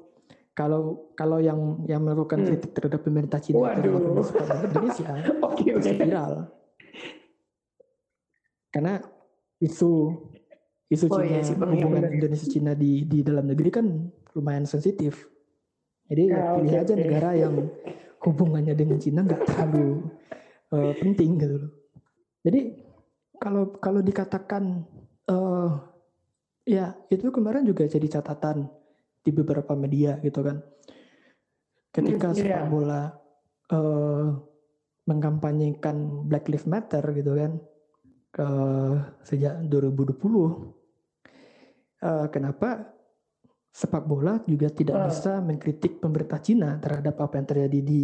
kalau 0.56 1.12
kalau 1.20 1.44
yang 1.44 1.84
yang 1.86 2.00
melakukan 2.00 2.44
hmm. 2.44 2.48
kritik 2.48 2.72
terhadap 2.72 3.02
pemerintah 3.04 3.40
Cina 3.44 3.76
terhadap 3.76 4.72
Indonesia 4.72 5.10
okay, 5.52 5.70
okay. 5.76 5.94
viral 6.00 6.34
karena 8.72 9.04
isu 9.60 9.92
isu 10.88 11.06
oh, 11.12 11.20
iya, 11.24 11.44
Cina 11.44 11.68
iya, 11.72 11.84
hubungan 11.84 12.12
Indonesia 12.12 12.48
Cina 12.48 12.72
di 12.72 13.04
di 13.04 13.20
dalam 13.24 13.48
negeri 13.52 13.70
kan 13.72 13.86
lumayan 14.36 14.64
sensitif 14.64 15.28
jadi 16.06 16.24
ya, 16.30 16.54
pilih 16.62 16.72
okay, 16.72 16.84
aja 16.86 16.94
okay. 16.94 17.02
negara 17.02 17.30
yang 17.34 17.56
hubungannya 18.22 18.74
dengan 18.78 18.98
Cina 19.02 19.26
nggak 19.26 19.42
terlalu 19.46 20.06
uh, 20.74 20.94
penting 20.98 21.42
gitu 21.42 21.56
loh. 21.66 21.72
Jadi 22.46 22.62
kalau 23.42 23.74
kalau 23.82 24.02
dikatakan 24.06 24.86
uh, 25.30 25.70
ya 26.66 26.98
itu 27.14 27.30
kemarin 27.30 27.64
juga 27.64 27.86
jadi 27.86 28.20
catatan 28.20 28.66
di 29.22 29.32
beberapa 29.32 29.78
media 29.78 30.18
gitu 30.22 30.42
kan. 30.42 30.60
Ketika 31.94 32.34
hmm, 32.34 32.36
sepak 32.36 32.62
yeah. 32.66 32.68
bola 32.68 33.04
uh, 33.72 34.36
mengkampanyekan 35.06 36.28
Black 36.28 36.50
Lives 36.50 36.68
Matter 36.68 37.06
gitu 37.14 37.38
kan 37.38 37.52
uh, 38.42 38.96
sejak 39.22 39.62
2020 39.70 40.18
uh, 42.02 42.28
kenapa 42.34 42.90
sepak 43.70 44.04
bola 44.04 44.42
juga 44.50 44.68
tidak 44.74 44.98
uh. 44.98 45.04
bisa 45.08 45.40
mengkritik 45.40 46.02
pemerintah 46.02 46.42
Cina 46.42 46.82
terhadap 46.82 47.16
apa 47.22 47.34
yang 47.38 47.48
terjadi 47.48 47.80
di 47.86 48.02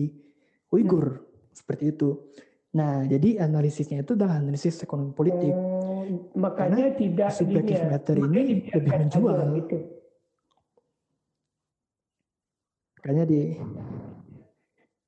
Uighur 0.71 1.19
hmm. 1.19 1.51
seperti 1.51 1.91
itu. 1.91 2.31
Nah, 2.71 3.03
jadi 3.03 3.43
analisisnya 3.43 3.99
itu 3.99 4.15
adalah 4.15 4.39
analisis 4.39 4.79
ekonomi 4.79 5.11
politik. 5.11 5.51
Hmm, 5.51 6.31
makanya 6.39 6.87
Karena 6.87 6.95
tidak 6.95 7.29
Black 7.43 7.67
Lives 7.67 7.87
Matter 7.91 8.15
ini 8.15 8.41
lebih 8.71 8.91
menjual. 8.95 9.39
Gitu. 9.59 9.77
Makanya 13.01 13.23
di 13.25 13.41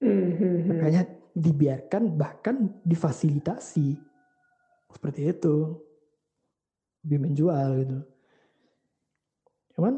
hmm, 0.02 0.30
hmm, 0.34 0.58
makanya 0.66 1.04
dibiarkan 1.34 2.04
bahkan 2.18 2.56
difasilitasi 2.84 3.96
seperti 4.92 5.22
itu 5.30 5.78
lebih 7.06 7.20
menjual 7.30 7.68
gitu. 7.80 7.98
Cuman 9.78 9.94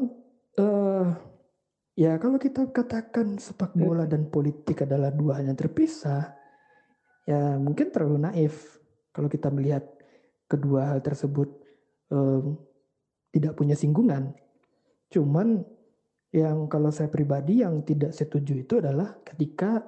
uh, 0.60 1.06
ya 1.96 2.20
kalau 2.20 2.36
kita 2.36 2.68
katakan 2.68 3.40
sepak 3.40 3.72
bola 3.72 4.04
dan 4.04 4.28
politik 4.28 4.84
adalah 4.84 5.08
dua 5.08 5.40
hal 5.40 5.48
yang 5.48 5.58
terpisah, 5.58 6.35
ya 7.26 7.58
mungkin 7.58 7.90
terlalu 7.90 8.22
naif 8.22 8.78
kalau 9.10 9.26
kita 9.26 9.50
melihat 9.50 9.82
kedua 10.46 10.94
hal 10.94 11.02
tersebut 11.02 11.50
um, 12.14 12.54
tidak 13.34 13.58
punya 13.58 13.74
singgungan. 13.74 14.32
Cuman 15.10 15.60
yang 16.30 16.70
kalau 16.70 16.94
saya 16.94 17.10
pribadi 17.10 17.66
yang 17.66 17.82
tidak 17.82 18.14
setuju 18.14 18.62
itu 18.62 18.74
adalah 18.78 19.18
ketika 19.22 19.82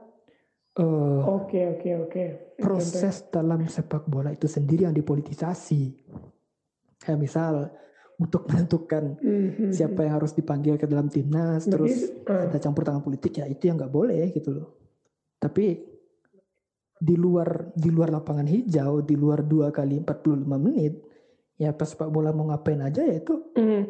oke 0.79 1.59
oke 1.75 1.91
oke 2.07 2.25
proses 2.63 3.27
dalam 3.35 3.67
sepak 3.67 4.07
bola 4.07 4.35
itu 4.35 4.51
sendiri 4.51 4.87
yang 4.91 4.95
dipolitisasi. 4.95 5.83
Kayak 6.99 7.19
misal 7.19 7.55
untuk 8.19 8.45
menentukan 8.51 9.15
mm-hmm. 9.19 9.71
siapa 9.71 10.03
yang 10.03 10.19
harus 10.19 10.35
dipanggil 10.35 10.75
ke 10.75 10.91
dalam 10.91 11.07
timnas 11.07 11.65
terus 11.71 12.11
uh, 12.27 12.51
ada 12.51 12.59
campur 12.59 12.83
tangan 12.83 13.03
politik 13.03 13.39
ya 13.39 13.47
itu 13.47 13.71
yang 13.71 13.79
nggak 13.79 13.95
boleh 13.95 14.35
gitu 14.35 14.59
loh 14.59 14.69
tapi 15.39 15.79
di 16.99 17.15
luar 17.15 17.71
di 17.79 17.89
luar 17.95 18.11
lapangan 18.11 18.47
hijau 18.47 19.07
di 19.07 19.15
luar 19.15 19.47
dua 19.47 19.71
kali 19.71 20.03
45 20.03 20.45
menit 20.59 20.99
ya 21.59 21.71
pas 21.75 21.87
sepak 21.87 22.11
bola 22.11 22.35
mau 22.35 22.51
ngapain 22.51 22.79
aja 22.83 23.07
ya 23.07 23.23
itu 23.23 23.35
mm. 23.55 23.83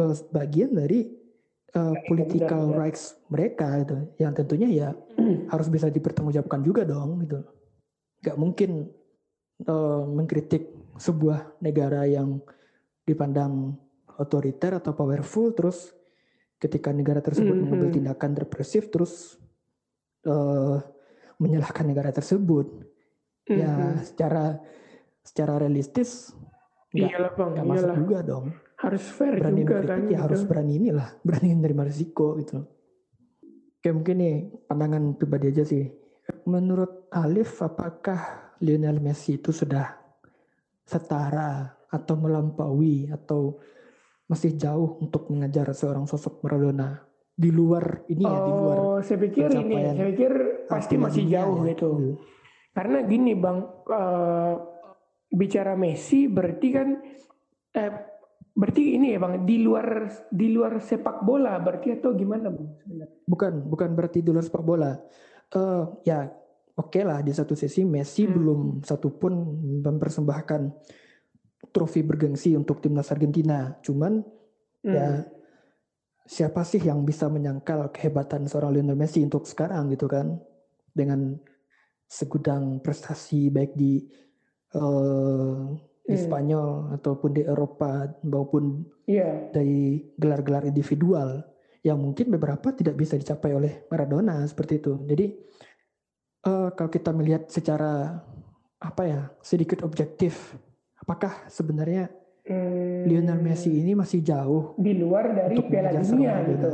uh, 0.00 0.14
bagian 0.32 0.76
dari 0.76 1.08
uh, 1.76 1.96
political 2.04 2.72
benar, 2.72 2.80
rights 2.84 3.16
mereka 3.32 3.68
itu 3.80 3.96
yang 4.20 4.32
tentunya 4.36 4.68
ya 4.68 4.88
mm. 4.92 5.48
harus 5.52 5.68
bisa 5.72 5.88
dipertanggungjawabkan 5.88 6.60
juga 6.64 6.84
dong 6.84 7.24
gitu 7.24 7.40
nggak 8.24 8.36
mungkin 8.40 8.70
uh, 9.68 10.04
mengkritik 10.04 10.72
sebuah 10.96 11.60
negara 11.60 12.08
yang 12.08 12.40
dipandang 13.04 13.76
otoriter 14.16 14.80
atau 14.80 14.96
powerful 14.96 15.52
terus 15.52 15.92
ketika 16.56 16.88
negara 16.88 17.20
tersebut 17.20 17.52
mm 17.52 17.60
-hmm. 17.60 17.68
mengambil 17.68 17.88
tindakan 17.92 18.32
represif 18.32 18.88
terus 18.88 19.36
uh, 20.24 20.80
menyalahkan 21.36 21.84
negara 21.86 22.10
tersebut 22.12 22.66
mm 22.70 23.50
-hmm. 23.50 23.58
ya 23.60 23.72
mm-hmm. 23.72 24.04
secara 24.04 24.44
secara 25.26 25.52
realistis 25.58 26.32
nggak 26.94 27.66
masuk 27.66 27.92
juga 28.06 28.18
dong 28.24 28.46
harus 28.76 29.04
fair 29.08 29.40
berani 29.40 29.60
juga 29.64 29.76
kan 29.84 30.00
ya 30.04 30.08
gitu. 30.08 30.22
harus 30.22 30.40
berani 30.44 30.72
inilah 30.76 31.08
berani 31.26 31.48
menerima 31.56 31.82
risiko 31.88 32.36
gitu 32.40 32.64
Oke 33.76 33.94
mungkin 33.94 34.18
nih 34.18 34.36
pandangan 34.66 35.14
pribadi 35.14 35.46
aja 35.54 35.62
sih 35.62 35.86
menurut 36.50 37.06
Alif 37.14 37.62
apakah 37.62 38.50
Lionel 38.58 38.98
Messi 38.98 39.38
itu 39.38 39.54
sudah 39.54 39.94
setara 40.82 41.70
atau 41.86 42.14
melampaui 42.18 43.06
atau 43.14 43.62
masih 44.26 44.58
jauh 44.58 44.98
untuk 44.98 45.30
mengajar 45.30 45.70
seorang 45.70 46.10
sosok 46.10 46.42
Maradona 46.42 47.05
di 47.36 47.50
luar 47.52 48.08
ini 48.08 48.24
ya 48.24 48.38
di 48.40 48.52
luar 48.52 48.76
oh 48.80 48.98
saya 49.04 49.18
pikir 49.20 49.52
ini 49.52 49.76
saya 49.92 50.06
pikir 50.08 50.32
pasti 50.64 50.94
masih 50.96 51.28
jauh 51.28 51.60
ya. 51.62 51.76
gitu 51.76 51.90
hmm. 51.92 52.14
karena 52.72 52.98
gini 53.04 53.32
bang 53.36 53.58
uh, 53.92 54.54
bicara 55.28 55.76
Messi 55.76 56.32
berarti 56.32 56.68
kan 56.72 56.88
eh, 57.76 57.92
berarti 58.56 58.96
ini 58.96 59.12
ya 59.12 59.20
bang 59.20 59.44
di 59.44 59.60
luar 59.60 60.08
di 60.32 60.48
luar 60.48 60.80
sepak 60.80 61.20
bola 61.28 61.60
berarti 61.60 62.00
atau 62.00 62.16
gimana 62.16 62.48
bang 62.48 62.68
sebenarnya 62.80 63.16
bukan 63.28 63.52
bukan 63.68 63.90
berarti 63.92 64.24
di 64.24 64.30
luar 64.32 64.44
sepak 64.48 64.64
bola 64.64 64.96
uh, 65.52 65.84
ya 66.08 66.24
oke 66.80 66.88
okay 66.88 67.04
lah 67.04 67.20
di 67.20 67.36
satu 67.36 67.52
sisi 67.52 67.84
Messi 67.84 68.24
hmm. 68.24 68.32
belum 68.32 68.60
satupun 68.80 69.32
mempersembahkan 69.84 70.62
trofi 71.76 72.00
bergengsi 72.00 72.56
untuk 72.56 72.80
timnas 72.80 73.12
Argentina. 73.12 73.76
Cuman 73.84 74.24
hmm. 74.80 74.94
ya 74.96 75.28
siapa 76.26 76.66
sih 76.66 76.82
yang 76.82 77.06
bisa 77.06 77.30
menyangkal 77.30 77.88
kehebatan 77.94 78.50
seorang 78.50 78.74
Lionel 78.74 78.98
Messi 78.98 79.22
untuk 79.22 79.46
sekarang 79.46 79.94
gitu 79.94 80.10
kan 80.10 80.42
dengan 80.90 81.38
segudang 82.06 82.82
prestasi 82.82 83.50
baik 83.50 83.78
di 83.78 84.02
uh, 84.74 85.70
di 86.06 86.14
hmm. 86.14 86.24
Spanyol 86.26 86.70
ataupun 86.98 87.30
di 87.34 87.42
Eropa 87.42 88.06
maupun 88.26 88.86
yeah. 89.10 89.50
dari 89.50 90.06
gelar-gelar 90.14 90.66
individual 90.66 91.42
yang 91.82 92.02
mungkin 92.02 92.30
beberapa 92.34 92.74
tidak 92.74 92.98
bisa 92.98 93.14
dicapai 93.14 93.54
oleh 93.54 93.86
Maradona 93.90 94.42
seperti 94.46 94.82
itu. 94.82 94.98
Jadi 95.06 95.26
uh, 96.46 96.74
kalau 96.74 96.90
kita 96.90 97.10
melihat 97.14 97.46
secara 97.50 98.22
apa 98.76 99.02
ya 99.02 99.20
sedikit 99.42 99.82
objektif 99.82 100.54
apakah 101.00 101.46
sebenarnya 101.50 102.10
hmm, 102.46 103.06
Lionel 103.06 103.40
Messi 103.42 103.70
ini 103.70 103.92
masih 103.92 104.22
jauh 104.22 104.74
di 104.78 104.94
luar 104.96 105.34
dari 105.34 105.56
Piala 105.60 105.90
Dunia 105.98 106.34
gitu? 106.46 106.70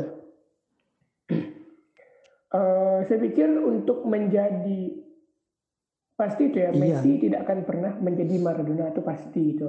Uh, 2.53 2.99
saya 3.09 3.19
pikir 3.19 3.49
untuk 3.61 4.05
menjadi 4.05 5.03
pasti 6.13 6.53
itu 6.53 6.59
ya 6.61 6.71
iya. 6.71 6.79
Messi 6.79 7.11
tidak 7.19 7.49
akan 7.49 7.59
pernah 7.67 7.93
menjadi 7.99 8.35
Maradona 8.39 8.93
itu 8.93 9.03
pasti 9.03 9.43
itu. 9.57 9.69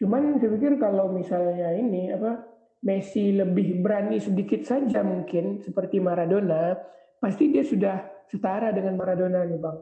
Cuman 0.00 0.38
saya 0.40 0.50
pikir 0.54 0.78
kalau 0.80 1.10
misalnya 1.12 1.74
ini 1.74 2.14
apa 2.14 2.54
Messi 2.84 3.32
lebih 3.32 3.80
berani 3.80 4.20
sedikit 4.20 4.60
saja 4.68 5.00
mungkin 5.00 5.64
seperti 5.64 6.04
Maradona, 6.04 6.76
pasti 7.16 7.48
dia 7.48 7.64
sudah 7.64 8.28
setara 8.28 8.76
dengan 8.76 9.00
Maradona 9.00 9.40
nih 9.48 9.56
bang. 9.56 9.78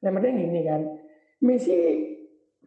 Nah 0.00 0.10
makanya 0.16 0.34
gini 0.40 0.60
kan, 0.64 0.82
Messi 1.44 1.76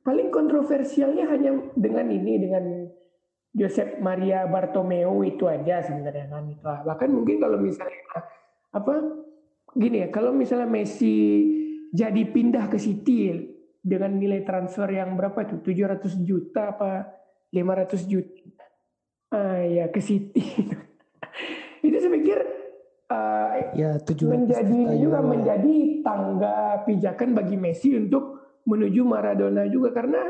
paling 0.01 0.33
kontroversialnya 0.33 1.29
hanya 1.29 1.51
dengan 1.77 2.09
ini 2.09 2.33
dengan 2.41 2.65
Josep 3.51 3.99
Maria 3.99 4.47
Bartomeu 4.47 5.21
itu 5.27 5.43
aja 5.45 5.83
sebenarnya 5.83 6.31
kan 6.31 6.47
itu. 6.47 6.63
Bahkan 6.63 7.09
mungkin 7.11 7.37
kalau 7.43 7.59
misalnya 7.59 7.99
apa 8.71 8.95
gini 9.75 10.03
ya 10.03 10.07
kalau 10.07 10.31
misalnya 10.31 10.71
Messi 10.71 11.43
jadi 11.91 12.23
pindah 12.31 12.71
ke 12.71 12.79
City 12.79 13.51
dengan 13.83 14.15
nilai 14.15 14.47
transfer 14.47 14.87
yang 14.87 15.19
berapa 15.19 15.43
tuh? 15.43 15.59
700 15.59 16.23
juta 16.23 16.71
apa 16.71 17.11
500 17.51 18.07
juta? 18.07 18.63
Ah 19.35 19.59
ya 19.67 19.91
ke 19.91 19.99
City. 19.99 20.43
Itu 21.85 21.97
saya 21.99 22.13
pikir 22.15 22.39
uh, 23.11 23.51
ya, 23.75 23.99
menjadi 24.31 24.79
juga 24.95 25.19
menjadi 25.19 25.75
tangga 26.07 26.87
pijakan 26.87 27.35
bagi 27.35 27.59
Messi 27.59 27.91
untuk 27.99 28.39
menuju 28.65 29.01
Maradona 29.05 29.65
juga. 29.67 29.93
Karena 29.93 30.21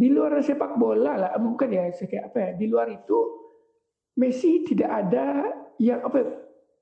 di 0.00 0.08
luar 0.08 0.40
sepak 0.40 0.80
bola 0.80 1.12
lah 1.18 1.30
bukan 1.36 1.68
ya 1.68 1.92
kayak 1.92 2.32
apa 2.32 2.38
ya 2.40 2.50
di 2.56 2.66
luar 2.72 2.88
itu 2.88 3.18
Messi 4.16 4.64
tidak 4.64 4.90
ada 4.90 5.44
yang 5.80 6.00
apa 6.04 6.18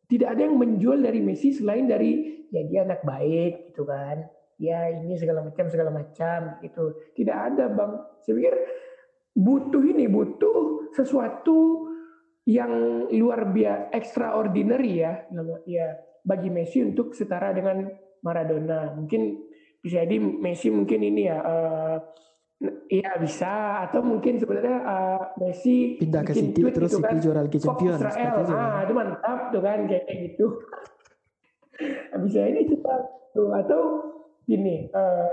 tidak 0.08 0.28
ada 0.34 0.42
yang 0.48 0.56
menjual 0.56 0.98
dari 0.98 1.20
Messi 1.20 1.52
selain 1.52 1.86
dari 1.86 2.46
ya 2.48 2.62
dia 2.64 2.80
anak 2.86 3.04
baik 3.04 3.72
gitu 3.72 3.84
kan. 3.84 4.26
Ya 4.58 4.90
ini 4.90 5.14
segala 5.14 5.46
macam 5.46 5.70
segala 5.70 5.90
macam 5.94 6.58
itu 6.66 7.14
tidak 7.14 7.36
ada 7.54 7.70
bang. 7.70 7.92
Saya 8.26 8.34
pikir 8.38 8.54
butuh 9.38 9.82
ini 9.86 10.10
butuh 10.10 10.90
sesuatu 10.96 11.86
yang 12.48 13.04
luar 13.12 13.52
biasa 13.52 13.92
extraordinary 13.92 15.04
ya 15.04 15.28
ya 15.68 15.94
bagi 16.24 16.48
Messi 16.50 16.82
untuk 16.82 17.14
setara 17.14 17.54
dengan 17.54 17.86
Maradona. 18.24 18.96
Mungkin 18.98 19.47
bisa 19.82 20.02
jadi 20.04 20.16
Messi 20.18 20.68
mungkin 20.68 21.00
ini 21.02 21.30
ya 21.30 21.38
uh, 21.38 21.96
Iya 22.90 23.14
bisa 23.22 23.86
atau 23.86 24.02
mungkin 24.02 24.34
sebenarnya 24.42 24.82
uh, 24.82 25.22
Messi 25.38 25.94
pindah 26.02 26.26
ke 26.26 26.34
City 26.34 26.58
terus 26.74 26.90
gitu 26.90 27.06
kan, 27.06 27.22
juara 27.22 27.46
Liga 27.46 27.62
Champions 27.62 28.02
Israel. 28.02 28.34
Ah, 28.50 28.82
itu 28.82 28.94
mantap 28.98 29.54
tuh 29.54 29.62
kan 29.62 29.86
kayak 29.86 30.10
gitu. 30.10 30.58
bisa 32.26 32.40
ini 32.50 32.66
kita 32.66 32.94
tuh 33.30 33.54
atau 33.54 33.82
ini 34.50 34.90
uh, 34.90 35.30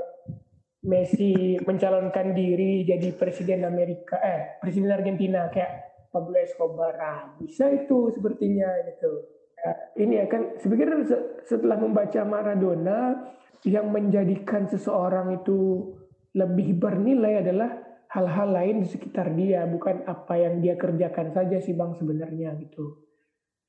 Messi 0.85 1.57
mencalonkan 1.65 2.37
diri 2.37 2.85
jadi 2.85 3.09
presiden 3.17 3.65
Amerika 3.65 4.21
eh 4.21 4.61
presiden 4.61 4.93
Argentina 4.93 5.49
kayak 5.49 6.05
Pablo 6.13 6.37
Escobar 6.37 6.93
ah, 7.01 7.21
bisa 7.41 7.73
itu 7.73 8.13
sepertinya 8.13 8.69
gitu 8.93 9.25
uh, 9.65 9.77
ini 9.97 10.21
ya 10.21 10.29
kan 10.29 10.61
sebenarnya 10.61 11.09
setelah 11.41 11.81
membaca 11.81 12.21
Maradona 12.21 13.17
yang 13.63 13.89
menjadikan 13.93 14.67
seseorang 14.67 15.39
itu 15.39 15.89
lebih 16.35 16.75
bernilai 16.75 17.39
adalah 17.39 17.71
hal-hal 18.11 18.51
lain 18.51 18.83
di 18.83 18.87
sekitar 18.91 19.31
dia 19.33 19.63
bukan 19.63 20.03
apa 20.07 20.35
yang 20.35 20.59
dia 20.59 20.75
kerjakan 20.75 21.31
saja 21.31 21.57
sih 21.63 21.75
bang 21.75 21.95
sebenarnya 21.95 22.55
gitu 22.59 23.05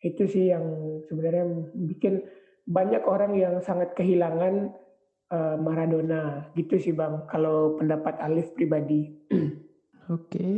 itu 0.02 0.28
sih 0.28 0.52
yang 0.52 0.66
sebenarnya 1.08 1.46
bikin 1.72 2.22
banyak 2.66 3.02
orang 3.06 3.32
yang 3.38 3.54
sangat 3.62 3.94
kehilangan 3.94 4.74
uh, 5.30 5.56
Maradona 5.58 6.50
gitu 6.58 6.76
sih 6.78 6.92
bang 6.92 7.24
kalau 7.30 7.78
pendapat 7.78 8.18
Alif 8.22 8.52
pribadi. 8.52 9.14
Oke. 10.10 10.30
Okay. 10.30 10.54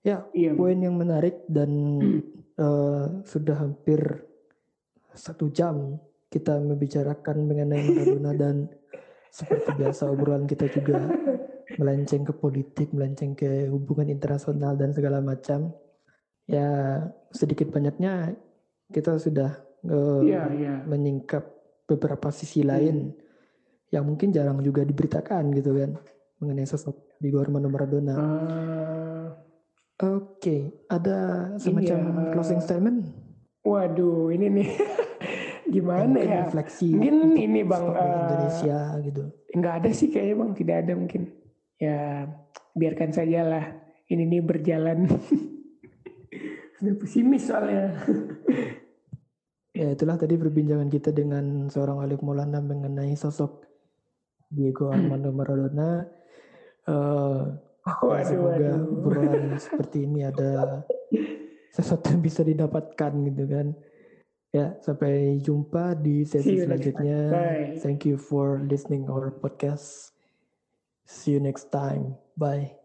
Ya, 0.00 0.24
iya, 0.32 0.56
poin 0.56 0.80
yang 0.80 0.96
menarik 0.96 1.44
dan 1.44 1.70
uh, 2.56 3.20
sudah 3.30 3.56
hampir 3.60 4.00
satu 5.12 5.52
jam 5.52 6.00
kita 6.30 6.56
membicarakan 6.62 7.36
mengenai 7.44 7.90
Maradona 7.90 8.32
dan 8.38 8.56
seperti 9.30 9.70
biasa 9.78 10.10
obrolan 10.10 10.46
kita 10.46 10.70
juga 10.70 11.10
melenceng 11.78 12.26
ke 12.26 12.32
politik, 12.34 12.94
melenceng 12.94 13.34
ke 13.34 13.66
hubungan 13.70 14.10
internasional 14.10 14.78
dan 14.78 14.94
segala 14.94 15.18
macam. 15.18 15.74
Ya 16.46 17.02
sedikit 17.30 17.70
banyaknya 17.70 18.34
kita 18.90 19.18
sudah 19.18 19.54
uh, 19.86 20.22
yeah, 20.22 20.50
yeah. 20.50 20.78
menyingkap 20.86 21.46
beberapa 21.86 22.30
sisi 22.34 22.66
lain 22.66 23.14
hmm 23.14 23.28
yang 23.90 24.06
mungkin 24.06 24.30
jarang 24.30 24.62
juga 24.62 24.86
diberitakan 24.86 25.50
gitu 25.50 25.74
kan 25.74 25.98
mengenai 26.38 26.64
sosok 26.64 27.18
Diego 27.20 27.42
Armando 27.42 27.68
Maradona. 27.68 28.14
Uh, 28.16 29.28
Oke, 30.00 30.40
okay. 30.40 30.60
ada 30.88 31.52
semacam 31.60 31.98
iya. 32.00 32.32
closing 32.32 32.64
statement? 32.64 33.04
Waduh, 33.60 34.32
ini 34.32 34.48
nih 34.48 34.68
gimana 35.70 36.18
ya? 36.18 36.50
Refleksi. 36.50 36.90
Mungkin 36.92 37.38
ini 37.38 37.60
bang 37.62 37.86
uh, 37.94 38.26
Indonesia 38.26 38.78
gitu. 39.06 39.22
Enggak 39.54 39.74
ada 39.82 39.90
sih 39.94 40.08
kayaknya 40.10 40.34
bang, 40.36 40.50
tidak 40.58 40.76
ada 40.84 40.92
mungkin. 40.98 41.22
Ya 41.80 41.98
biarkan 42.74 43.10
saja 43.14 43.40
lah. 43.46 43.64
Ini 44.10 44.26
nih 44.26 44.42
berjalan. 44.42 45.06
Sudah 46.76 46.94
pesimis 46.98 47.46
soalnya. 47.46 47.94
ya 49.70 49.94
itulah 49.94 50.18
tadi 50.18 50.34
perbincangan 50.34 50.90
kita 50.90 51.14
dengan 51.14 51.70
seorang 51.70 52.02
Alif 52.02 52.20
Maulana 52.20 52.58
mengenai 52.58 53.14
sosok 53.14 53.64
Diego 54.50 54.90
Armando 54.90 55.30
Maradona. 55.38 56.04
Uh, 56.90 57.54
waduh, 58.02 58.26
semoga 58.26 58.70
obrolan 58.82 59.54
seperti 59.60 60.08
ini 60.08 60.26
ada 60.26 60.82
sesuatu 61.70 62.10
yang 62.10 62.22
bisa 62.24 62.42
didapatkan 62.42 63.12
gitu 63.30 63.44
kan. 63.46 63.66
Ya, 64.50 64.74
sampai 64.82 65.38
jumpa 65.38 65.94
di 65.94 66.26
sesi 66.26 66.58
selanjutnya. 66.58 67.18
Thank 67.78 68.02
you 68.02 68.18
for 68.18 68.58
listening 68.66 69.06
our 69.06 69.30
podcast. 69.30 70.10
See 71.06 71.38
you 71.38 71.40
next 71.42 71.70
time. 71.70 72.18
Bye. 72.34 72.79